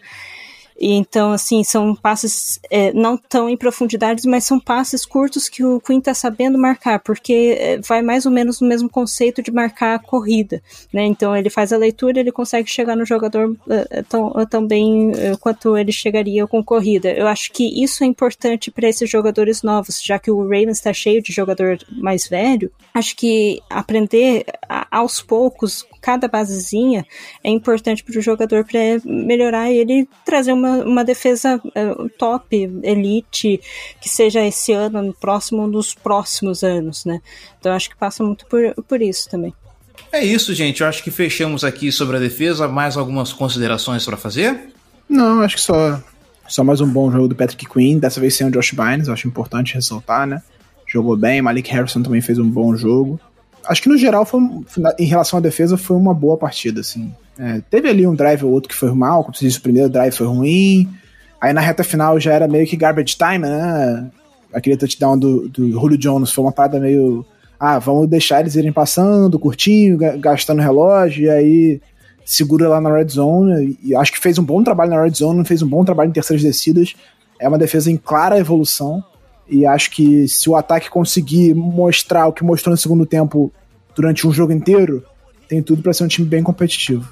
Então, 0.79 1.33
assim, 1.33 1.65
são 1.65 1.95
passes 1.95 2.61
é, 2.71 2.93
não 2.93 3.17
tão 3.17 3.49
em 3.49 3.57
profundidades, 3.57 4.25
mas 4.25 4.45
são 4.45 4.61
passes 4.61 5.07
curtos 5.07 5.49
que 5.49 5.65
o 5.65 5.81
Queen 5.81 5.99
está 5.99 6.13
sabendo 6.13 6.59
marcar, 6.59 7.01
porque 7.01 7.57
é, 7.59 7.79
vai 7.79 8.03
mais 8.03 8.27
ou 8.27 8.33
menos 8.33 8.61
no 8.61 8.69
mesmo 8.69 8.89
conceito 8.89 9.43
de 9.43 9.51
marcar 9.51 9.95
a 9.95 9.99
corrida, 9.99 10.63
né? 10.93 11.05
Então 11.05 11.35
ele 11.37 11.49
faz 11.49 11.73
a 11.73 11.77
leitura, 11.77 12.21
ele 12.21 12.33
consegue 12.33 12.71
chegar 12.71 12.95
no 12.95 13.07
jogador 13.07 13.57
é, 13.69 14.03
tão, 14.03 14.33
tão 14.47 14.67
bem 14.67 15.13
quanto 15.41 15.77
ele 15.77 15.93
chegaria 15.93 16.47
com 16.47 16.63
corrida. 16.63 17.11
Eu 17.11 17.27
acho 17.27 17.51
que 17.53 17.83
isso 17.83 18.05
é 18.05 18.07
importante 18.07 18.71
para 18.71 18.89
esses 18.89 19.09
jogadores 19.09 19.63
novos, 19.63 20.03
já 20.03 20.19
que 20.19 20.31
o 20.31 20.43
Ravens 20.43 20.79
está 20.79 20.93
cheio 20.93 21.23
de 21.23 21.33
jogador 21.33 21.79
mais 21.91 22.27
velho. 22.27 22.71
Acho 22.93 23.17
que 23.17 23.61
aprender 23.71 24.45
a, 24.69 24.87
aos 24.99 25.23
poucos 25.23 25.87
cada 26.07 26.29
basezinha 26.29 27.05
é 27.43 27.51
importante 27.51 28.05
para 28.05 28.17
o 28.17 28.23
jogador 28.23 28.65
para 28.65 28.79
melhorar 29.05 29.73
ele 29.73 30.09
trazer 30.25 30.53
uma, 30.53 30.85
uma 30.85 31.05
defesa 31.05 31.57
uh, 31.57 32.09
top, 32.11 32.57
elite, 32.85 33.61
que 34.01 34.09
seja 34.09 34.41
esse 34.47 34.73
ano, 34.73 35.03
no 35.03 35.13
próximo, 35.13 35.67
nos 35.67 35.95
próximos 35.95 36.63
anos, 36.63 37.05
né? 37.05 37.21
Então 37.59 37.73
acho 37.73 37.91
que 37.91 37.97
passa 37.97 38.23
muito 38.23 38.47
por, 38.47 38.73
por 38.85 39.03
isso 39.03 39.29
também. 39.29 39.53
É 40.13 40.25
isso, 40.25 40.55
gente. 40.55 40.81
Eu 40.81 40.87
acho 40.87 41.03
que 41.03 41.11
fechamos 41.11 41.65
aqui 41.65 41.91
sobre 41.91 42.19
a 42.19 42.21
defesa. 42.21 42.69
Mais 42.69 42.97
algumas 42.97 43.33
considerações 43.33 44.05
para 44.05 44.17
fazer? 44.17 44.61
Não, 45.09 45.41
acho 45.41 45.57
que 45.57 45.63
só, 45.63 46.01
só 46.47 46.63
mais 46.63 46.81
um 46.81 46.89
bom 46.89 47.11
jogo 47.11 47.27
do 47.27 47.35
Patrick 47.35 47.67
Queen, 47.67 47.99
dessa 47.99 48.21
vez 48.21 48.37
sem 48.37 48.47
o 48.47 48.51
Josh 48.53 48.71
Bynes, 48.71 49.09
eu 49.09 49.13
acho 49.13 49.27
importante 49.27 49.75
ressaltar, 49.75 50.25
né? 50.25 50.41
Jogou 50.87 51.17
bem, 51.17 51.43
Malik 51.43 51.69
Harrison 51.73 52.01
também 52.01 52.21
fez 52.21 52.39
um 52.39 52.49
bom 52.49 52.77
jogo 52.77 53.21
acho 53.67 53.83
que 53.83 53.89
no 53.89 53.99
geral, 53.99 54.25
foi, 54.25 54.41
em 54.99 55.07
relação 55.07 55.39
à 55.39 55.43
defesa, 55.43 55.77
foi 55.77 55.97
uma 55.97 56.15
boa 56.15 56.37
partida, 56.37 56.81
assim. 56.81 57.13
É, 57.39 57.61
teve 57.71 57.89
ali 57.89 58.07
um 58.07 58.15
drive 58.15 58.45
ou 58.45 58.53
outro 58.53 58.69
que 58.69 58.75
foi 58.75 58.93
mal, 58.93 59.23
como 59.23 59.37
você 59.37 59.45
disse, 59.45 59.59
o 59.59 59.63
primeiro 59.63 59.89
drive 59.89 60.13
foi 60.13 60.27
ruim. 60.27 60.89
Aí 61.41 61.53
na 61.53 61.61
reta 61.61 61.85
final 61.85 62.19
já 62.19 62.33
era 62.33 62.49
meio 62.49 62.67
que 62.67 62.77
garbage 62.77 63.17
time, 63.17 63.39
né? 63.39 64.11
Aquele 64.53 64.77
touchdown 64.77 65.19
do, 65.19 65.49
do 65.49 65.71
Julio 65.71 65.99
Jones 65.99 66.33
foi 66.33 66.45
uma 66.45 66.53
parada 66.53 66.81
meio. 66.81 67.25
Ah, 67.59 67.79
vamos 67.79 68.09
deixar 68.09 68.41
eles 68.41 68.55
irem 68.55 68.73
passando, 68.73 69.39
curtinho, 69.39 69.99
gastando 70.19 70.63
relógio, 70.63 71.25
e 71.25 71.31
aí 71.31 71.81
segura 72.25 72.69
lá 72.69 72.81
na 72.81 72.93
red 72.93 73.09
zone. 73.09 73.79
E 73.83 73.95
acho 73.95 74.13
que 74.13 74.19
fez 74.19 74.39
um 74.39 74.45
bom 74.45 74.63
trabalho 74.63 74.91
na 74.91 75.03
red 75.03 75.11
zone, 75.11 75.45
fez 75.45 75.63
um 75.63 75.69
bom 75.69 75.85
trabalho 75.85 76.11
em 76.11 76.13
terceiras 76.13 76.43
descidas. 76.43 76.95
É 77.39 77.49
uma 77.49 77.59
defesa 77.59 77.91
em 77.91 77.97
clara 77.97 78.39
evolução. 78.39 79.03
E 79.49 79.65
acho 79.65 79.91
que 79.91 80.27
se 80.27 80.49
o 80.51 80.57
ataque 80.57 80.91
conseguir 80.91 81.55
mostrar 81.55 82.27
o 82.27 82.33
que 82.33 82.43
mostrou 82.43 82.73
no 82.73 82.77
segundo 82.77 83.07
tempo 83.07 83.53
durante 83.95 84.27
um 84.27 84.33
jogo 84.33 84.53
inteiro, 84.53 85.05
tem 85.49 85.63
tudo 85.63 85.83
para 85.83 85.93
ser 85.93 86.05
um 86.05 86.09
time 86.09 86.27
bem 86.27 86.43
competitivo. 86.43 87.09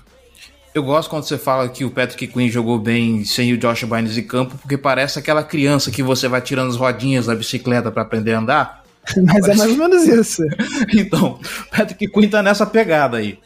Eu 0.74 0.82
gosto 0.82 1.08
quando 1.08 1.22
você 1.22 1.38
fala 1.38 1.68
que 1.68 1.84
o 1.84 1.90
Patrick 1.90 2.26
Quinn 2.26 2.48
jogou 2.48 2.80
bem 2.80 3.24
sem 3.24 3.52
o 3.52 3.56
Josh 3.56 3.84
Bynes 3.84 4.18
em 4.18 4.24
campo, 4.24 4.58
porque 4.58 4.76
parece 4.76 5.20
aquela 5.20 5.44
criança 5.44 5.88
que 5.88 6.02
você 6.02 6.26
vai 6.26 6.40
tirando 6.40 6.68
as 6.68 6.76
rodinhas 6.76 7.26
da 7.26 7.34
bicicleta 7.36 7.92
para 7.92 8.02
aprender 8.02 8.32
a 8.32 8.40
andar. 8.40 8.84
Mas 9.16 9.40
parece... 9.40 9.50
é 9.50 9.54
mais 9.54 9.70
ou 9.70 9.76
menos 9.78 10.08
isso. 10.08 10.42
então, 10.92 11.38
Patrick 11.70 12.08
Quinn 12.08 12.28
tá 12.28 12.42
nessa 12.42 12.66
pegada 12.66 13.18
aí. 13.18 13.38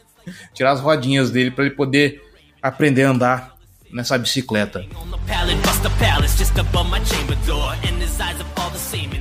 Tirar 0.55 0.71
as 0.71 0.79
rodinhas 0.79 1.29
dele 1.29 1.51
para 1.51 1.65
ele 1.65 1.75
poder 1.75 2.19
aprender 2.63 3.03
a 3.03 3.11
andar 3.11 3.55
nessa 3.91 4.17
bicicleta. 4.17 4.83
É 8.75 9.18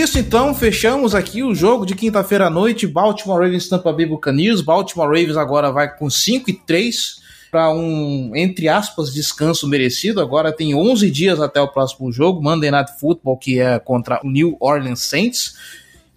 isso 0.00 0.18
então, 0.18 0.54
fechamos 0.54 1.14
aqui 1.14 1.42
o 1.42 1.54
jogo 1.54 1.84
de 1.84 1.94
quinta-feira 1.94 2.46
à 2.46 2.50
noite, 2.50 2.86
Baltimore 2.86 3.38
Ravens 3.38 3.68
Tampa 3.68 3.92
Bay 3.92 4.06
Buccaneers. 4.06 4.62
Baltimore 4.62 5.06
Ravens 5.06 5.36
agora 5.36 5.70
vai 5.70 5.94
com 5.94 6.08
5 6.08 6.48
e 6.48 6.54
3 6.54 7.20
para 7.50 7.70
um, 7.70 8.32
entre 8.34 8.66
aspas, 8.66 9.12
descanso 9.12 9.68
merecido. 9.68 10.20
Agora 10.20 10.52
tem 10.52 10.74
11 10.74 11.10
dias 11.10 11.38
até 11.38 11.60
o 11.60 11.68
próximo 11.68 12.10
jogo, 12.10 12.42
Monday 12.42 12.70
Night 12.70 12.92
Football, 12.98 13.36
que 13.36 13.60
é 13.60 13.78
contra 13.78 14.18
o 14.24 14.30
New 14.30 14.56
Orleans 14.58 15.00
Saints. 15.00 15.56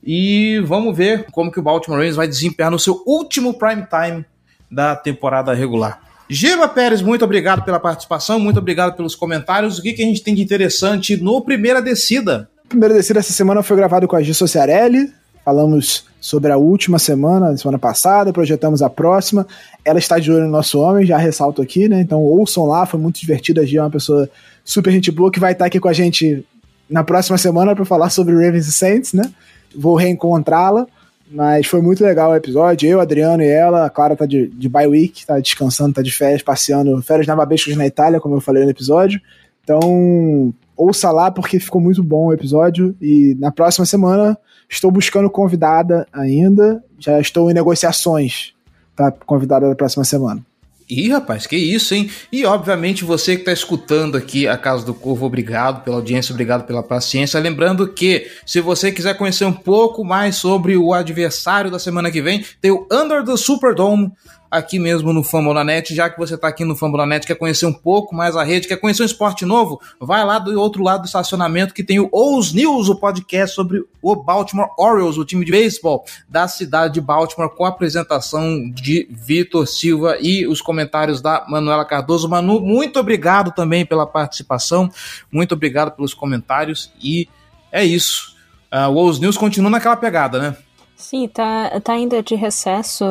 E 0.02 0.62
vamos 0.66 0.96
ver 0.96 1.26
como 1.32 1.52
que 1.52 1.60
o 1.60 1.64
Baltimore 1.64 2.00
Ravens 2.00 2.16
vai 2.16 2.28
desempenhar 2.28 2.72
no 2.72 2.80
seu 2.80 3.04
último 3.06 3.54
prime 3.56 3.86
time 3.86 4.24
da 4.72 4.96
temporada 4.96 5.54
regular. 5.54 6.02
Giba 6.30 6.70
Pérez, 6.70 7.02
muito 7.02 7.26
obrigado 7.26 7.64
pela 7.66 7.82
participação, 7.82 8.40
muito 8.40 8.60
obrigado 8.60 8.96
pelos 8.96 9.14
comentários. 9.14 9.78
O 9.78 9.82
que, 9.82 9.92
que 9.92 10.02
a 10.02 10.06
gente 10.06 10.24
tem 10.24 10.34
de 10.34 10.42
interessante 10.42 11.18
no 11.18 11.42
Primeira 11.42 11.82
Descida? 11.82 12.50
Primeira 12.74 12.96
Descida 12.96 13.20
essa 13.20 13.32
semana 13.32 13.62
foi 13.62 13.78
gravado 13.78 14.08
com 14.08 14.16
a 14.16 14.22
Gil 14.24 14.34
Sociarelli. 14.34 15.14
Falamos 15.46 16.06
sobre 16.20 16.52
a 16.52 16.58
última 16.58 16.98
semana, 16.98 17.56
semana 17.56 17.78
passada, 17.78 18.34
projetamos 18.34 18.82
a 18.82 18.90
próxima. 18.90 19.46
Ela 19.86 20.00
está 20.00 20.18
de 20.18 20.32
olho 20.32 20.46
no 20.46 20.50
nosso 20.50 20.80
homem, 20.80 21.06
já 21.06 21.16
ressalto 21.16 21.62
aqui, 21.62 21.88
né? 21.88 22.02
Então 22.02 22.20
ouçam 22.24 22.66
lá, 22.66 22.88
foi 22.88 23.00
muito 23.00 23.20
divertido. 23.20 23.62
A 23.62 23.66
Gil 23.66 23.80
é 23.80 23.84
uma 23.84 23.92
pessoa 23.92 24.28
super 24.66 24.90
gente 24.90 25.12
boa 25.12 25.32
que 25.32 25.40
vai 25.40 25.52
estar 25.52 25.66
aqui 25.66 25.80
com 25.80 25.88
a 25.88 25.94
gente 25.94 26.44
na 26.90 27.04
próxima 27.04 27.38
semana 27.38 27.76
para 27.76 27.86
falar 27.86 28.10
sobre 28.10 28.34
Ravens 28.34 28.68
e 28.68 28.72
Saints, 28.72 29.14
né? 29.14 29.32
Vou 29.76 29.94
reencontrá-la. 29.94 30.88
Mas 31.32 31.68
foi 31.68 31.80
muito 31.80 32.04
legal 32.04 32.32
o 32.32 32.36
episódio. 32.36 32.90
Eu, 32.90 33.00
Adriano 33.00 33.44
e 33.44 33.48
ela. 33.48 33.86
A 33.86 33.90
Clara 33.92 34.16
tá 34.16 34.26
de, 34.26 34.48
de 34.48 34.68
bye 34.68 34.88
week, 34.88 35.28
tá 35.28 35.40
descansando, 35.40 35.94
tá 35.94 36.02
de 36.02 36.12
férias, 36.12 36.42
passeando, 36.42 37.00
férias 37.04 37.28
navabescas 37.28 37.76
na 37.76 37.86
Itália, 37.86 38.20
como 38.20 38.34
eu 38.34 38.42
falei 38.42 38.64
no 38.64 38.72
episódio. 38.72 39.22
Então, 39.64 40.52
ouça 40.76 41.12
lá 41.12 41.32
porque 41.32 41.60
ficou 41.60 41.82
muito 41.82 42.04
bom 42.04 42.28
o 42.28 42.34
episódio. 42.34 42.96
E 43.02 43.36
na 43.40 43.52
próxima 43.52 43.86
semana 43.86 44.38
estou 44.70 44.92
buscando 44.92 45.30
convidada 45.30 46.08
ainda. 46.12 46.84
Já 47.00 47.20
estou 47.20 47.50
em 47.50 47.54
negociações 47.54 48.54
para 48.96 49.12
convidada 49.12 49.68
da 49.68 49.76
próxima 49.76 50.04
semana. 50.04 50.44
Ih, 50.90 51.10
rapaz, 51.10 51.48
que 51.48 51.56
isso, 51.56 51.96
hein? 51.96 52.10
E 52.32 52.46
obviamente 52.46 53.04
você 53.04 53.36
que 53.36 53.42
está 53.42 53.54
escutando 53.54 54.18
aqui 54.18 54.48
a 54.48 54.58
Casa 54.58 54.86
do 54.86 54.94
Corvo, 54.94 55.26
obrigado 55.26 55.84
pela 55.84 55.96
audiência, 55.96 56.34
obrigado 56.34 56.66
pela 56.66 56.84
paciência. 56.84 57.40
Lembrando 57.40 57.88
que 57.88 58.28
se 58.46 58.60
você 58.60 58.92
quiser 58.92 59.18
conhecer 59.18 59.46
um 59.46 59.54
pouco 59.54 60.04
mais 60.04 60.36
sobre 60.36 60.76
o 60.76 60.94
adversário 60.94 61.72
da 61.72 61.80
semana 61.80 62.12
que 62.12 62.22
vem, 62.22 62.46
tem 62.62 62.72
o 62.72 62.86
Under 62.92 63.24
the 63.24 63.38
Superdome 63.38 64.12
aqui 64.54 64.78
mesmo 64.78 65.12
no 65.12 65.24
Fambonanet, 65.24 65.96
já 65.96 66.08
que 66.08 66.18
você 66.20 66.36
está 66.36 66.48
aqui 66.48 66.64
no 66.64 66.76
Fambonanet, 66.76 67.26
quer 67.26 67.34
conhecer 67.34 67.66
um 67.66 67.74
pouco 67.74 68.16
mais 68.16 68.36
a 68.36 68.44
rede, 68.44 68.68
quer 68.68 68.78
conhecer 68.78 69.02
um 69.02 69.06
esporte 69.08 69.46
novo, 69.46 69.82
vai 70.00 70.24
lá 70.24 70.38
do 70.38 70.62
outro 70.62 70.84
lado 70.84 71.02
do 71.02 71.08
estacionamento 71.08 71.74
que 71.74 71.84
tem 71.84 72.00
o 72.00 72.08
Os 72.14 72.54
News, 72.54 72.88
o 72.88 72.96
podcast 72.96 73.56
sobre 73.56 73.84
o 74.00 74.16
Baltimore 74.16 74.70
Orioles, 74.78 75.18
o 75.18 75.26
time 75.26 75.44
de 75.44 75.52
beisebol 75.52 76.06
da 76.30 76.48
cidade 76.48 76.94
de 76.94 77.02
Baltimore, 77.02 77.50
com 77.50 77.66
a 77.66 77.70
apresentação 77.70 78.70
de 78.70 79.08
Vitor 79.10 79.66
Silva 79.66 80.18
e 80.22 80.46
os 80.46 80.62
comentários 80.62 81.20
da 81.20 81.44
Manuela 81.50 81.84
Cardoso. 81.84 82.30
Manu, 82.30 82.62
muito 82.62 83.00
obrigado 83.00 83.52
também 83.52 83.84
pela 83.84 84.06
participação, 84.06 84.88
muito 85.32 85.54
obrigado 85.54 85.96
pelos 85.96 86.14
comentários 86.14 86.92
e 87.02 87.28
é 87.72 87.84
isso. 87.84 88.36
Uh, 88.72 88.90
o 88.92 89.10
Os 89.10 89.20
News 89.20 89.36
continua 89.36 89.72
naquela 89.72 89.96
pegada, 89.96 90.40
né? 90.40 90.56
Sim, 91.04 91.28
tá, 91.28 91.82
tá 91.82 91.94
ainda 91.94 92.24
de 92.24 92.34
recesso. 92.34 93.04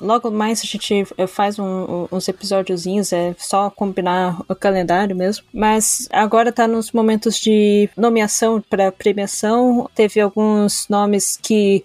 Logo 0.00 0.30
mais 0.30 0.60
a 0.62 0.64
gente 0.64 1.04
eh, 1.18 1.26
faz 1.26 1.58
um, 1.58 2.06
uns 2.10 2.28
episódiozinhos, 2.28 3.12
é 3.12 3.34
só 3.36 3.68
combinar 3.68 4.40
o 4.48 4.54
calendário 4.54 5.16
mesmo. 5.16 5.44
Mas 5.52 6.08
agora 6.12 6.52
tá 6.52 6.68
nos 6.68 6.92
momentos 6.92 7.40
de 7.40 7.90
nomeação 7.96 8.62
para 8.70 8.92
premiação. 8.92 9.90
Teve 9.92 10.20
alguns 10.20 10.86
nomes 10.88 11.36
que 11.36 11.82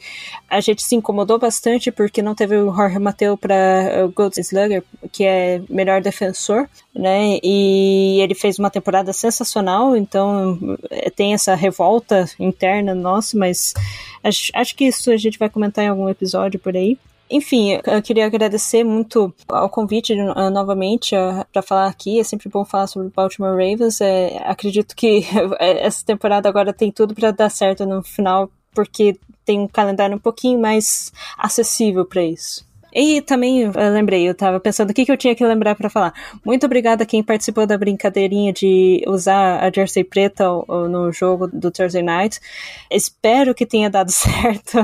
a 0.48 0.60
gente 0.62 0.84
se 0.84 0.96
incomodou 0.96 1.40
bastante 1.40 1.92
porque 1.92 2.22
não 2.22 2.36
teve 2.36 2.56
o 2.56 2.72
Jorge 2.72 3.00
Mateu 3.00 3.36
para 3.36 4.06
o 4.06 4.12
Gold 4.12 4.40
Slugger, 4.40 4.84
que 5.12 5.24
é 5.24 5.60
melhor 5.68 6.02
defensor, 6.02 6.70
né? 6.98 7.40
E 7.44 8.20
ele 8.22 8.34
fez 8.34 8.58
uma 8.58 8.70
temporada 8.70 9.14
sensacional, 9.14 9.96
então 9.96 10.58
eh, 10.90 11.10
tem 11.10 11.34
essa 11.34 11.54
revolta 11.56 12.26
interna 12.40 12.96
nossa, 12.96 13.38
mas 13.38 13.74
acho, 14.24 14.52
acho 14.54 14.76
que 14.76 14.86
isso 14.86 15.12
a 15.12 15.18
gente 15.18 15.38
vai 15.38 15.50
comentar 15.50 15.86
em 15.86 15.90
algum 15.90 16.10
episódio 16.10 16.60
por 16.60 16.76
aí. 16.76 16.98
Enfim, 17.30 17.78
eu 17.86 18.02
queria 18.02 18.26
agradecer 18.26 18.86
muito 18.86 19.34
ao 19.50 19.70
convite 19.70 20.14
uh, 20.14 20.50
novamente 20.50 21.14
uh, 21.14 21.46
para 21.52 21.62
falar 21.62 21.88
aqui. 21.88 22.20
É 22.20 22.24
sempre 22.24 22.48
bom 22.48 22.64
falar 22.64 22.88
sobre 22.88 23.10
o 23.10 23.12
Baltimore 23.14 23.52
Ravens. 23.52 24.00
É, 24.00 24.38
acredito 24.46 24.96
que 24.96 25.26
essa 25.60 26.06
temporada 26.06 26.48
agora 26.48 26.72
tem 26.74 26.90
tudo 26.90 27.14
para 27.14 27.32
dar 27.32 27.50
certo 27.50 27.86
no 27.86 28.02
final, 28.02 28.50
porque 28.74 29.20
tem 29.44 29.60
um 29.60 29.68
calendário 29.68 30.16
um 30.16 30.20
pouquinho 30.20 30.60
mais 30.60 31.12
acessível 31.38 32.06
para 32.06 32.24
isso. 32.24 32.67
E 33.00 33.22
também 33.22 33.62
eu 33.62 33.72
lembrei, 33.94 34.28
eu 34.28 34.34
tava 34.34 34.60
pensando 34.60 34.90
o 34.90 34.94
que, 34.94 35.06
que 35.06 35.12
eu 35.12 35.18
tinha 35.18 35.36
que 35.36 35.46
lembrar 35.46 35.76
para 35.76 35.88
falar. 35.88 36.12
Muito 36.44 36.66
obrigada 36.66 37.04
a 37.04 37.06
quem 37.06 37.22
participou 37.22 37.68
da 37.68 37.78
brincadeirinha 37.78 38.52
de 38.52 39.04
usar 39.06 39.64
a 39.64 39.72
jersey 39.72 40.04
preta 40.04 40.46
no 40.68 41.12
jogo 41.12 41.46
do 41.46 41.70
Thursday 41.70 42.02
Night. 42.02 42.40
Espero 42.90 43.54
que 43.54 43.68
tenha 43.68 43.88
dado 43.88 44.10
certo 44.10 44.80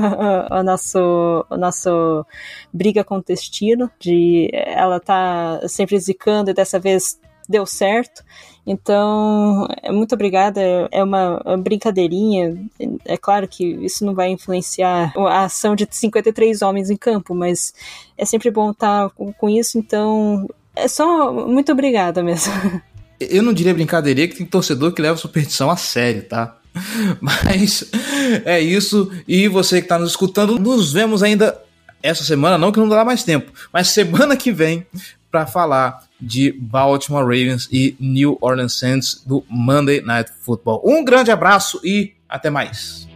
o 0.48 0.62
nosso, 0.62 1.44
o 1.50 1.56
nosso 1.56 2.24
briga 2.72 3.02
com 3.02 3.16
o 3.16 3.22
destino, 3.22 3.90
de 3.98 4.48
ela 4.52 5.00
tá 5.00 5.60
sempre 5.66 5.98
zicando 5.98 6.52
e 6.52 6.54
dessa 6.54 6.78
vez 6.78 7.18
deu 7.48 7.66
certo. 7.66 8.22
Então, 8.66 9.68
é, 9.82 9.92
muito 9.92 10.14
obrigada. 10.14 10.60
É 10.90 11.02
uma, 11.02 11.40
uma 11.44 11.56
brincadeirinha. 11.56 12.56
É 13.04 13.16
claro 13.16 13.46
que 13.46 13.64
isso 13.64 14.04
não 14.04 14.14
vai 14.14 14.30
influenciar 14.30 15.12
a 15.16 15.44
ação 15.44 15.76
de 15.76 15.86
53 15.90 16.62
homens 16.62 16.90
em 16.90 16.96
campo, 16.96 17.34
mas 17.34 17.74
é 18.16 18.24
sempre 18.24 18.50
bom 18.50 18.70
estar 18.70 19.10
com, 19.10 19.48
isso. 19.48 19.78
Então, 19.78 20.48
é 20.74 20.88
só 20.88 21.32
muito 21.32 21.72
obrigada 21.72 22.22
mesmo. 22.22 22.52
Eu 23.20 23.42
não 23.42 23.52
diria 23.52 23.72
brincadeirinha 23.72 24.28
que 24.28 24.36
tem 24.36 24.46
torcedor 24.46 24.92
que 24.92 25.00
leva 25.00 25.16
superstição 25.16 25.70
a 25.70 25.76
sério, 25.76 26.24
tá? 26.24 26.58
Mas 27.20 27.88
é 28.44 28.60
isso. 28.60 29.10
E 29.26 29.46
você 29.46 29.78
que 29.78 29.84
está 29.84 29.98
nos 29.98 30.10
escutando, 30.10 30.58
nos 30.58 30.92
vemos 30.92 31.22
ainda 31.22 31.56
essa 32.04 32.22
semana, 32.22 32.58
não 32.58 32.70
que 32.70 32.78
não 32.78 32.88
dá 32.88 33.02
mais 33.02 33.24
tempo, 33.24 33.50
mas 33.72 33.88
semana 33.88 34.36
que 34.36 34.52
vem 34.52 34.86
para 35.30 35.46
falar 35.46 36.04
de 36.20 36.52
Baltimore 36.52 37.24
Ravens 37.24 37.66
e 37.72 37.96
New 37.98 38.36
Orleans 38.42 38.78
Saints 38.78 39.24
do 39.26 39.42
Monday 39.48 40.02
Night 40.02 40.30
Football. 40.42 40.82
Um 40.84 41.02
grande 41.02 41.30
abraço 41.30 41.80
e 41.82 42.12
até 42.28 42.50
mais. 42.50 43.08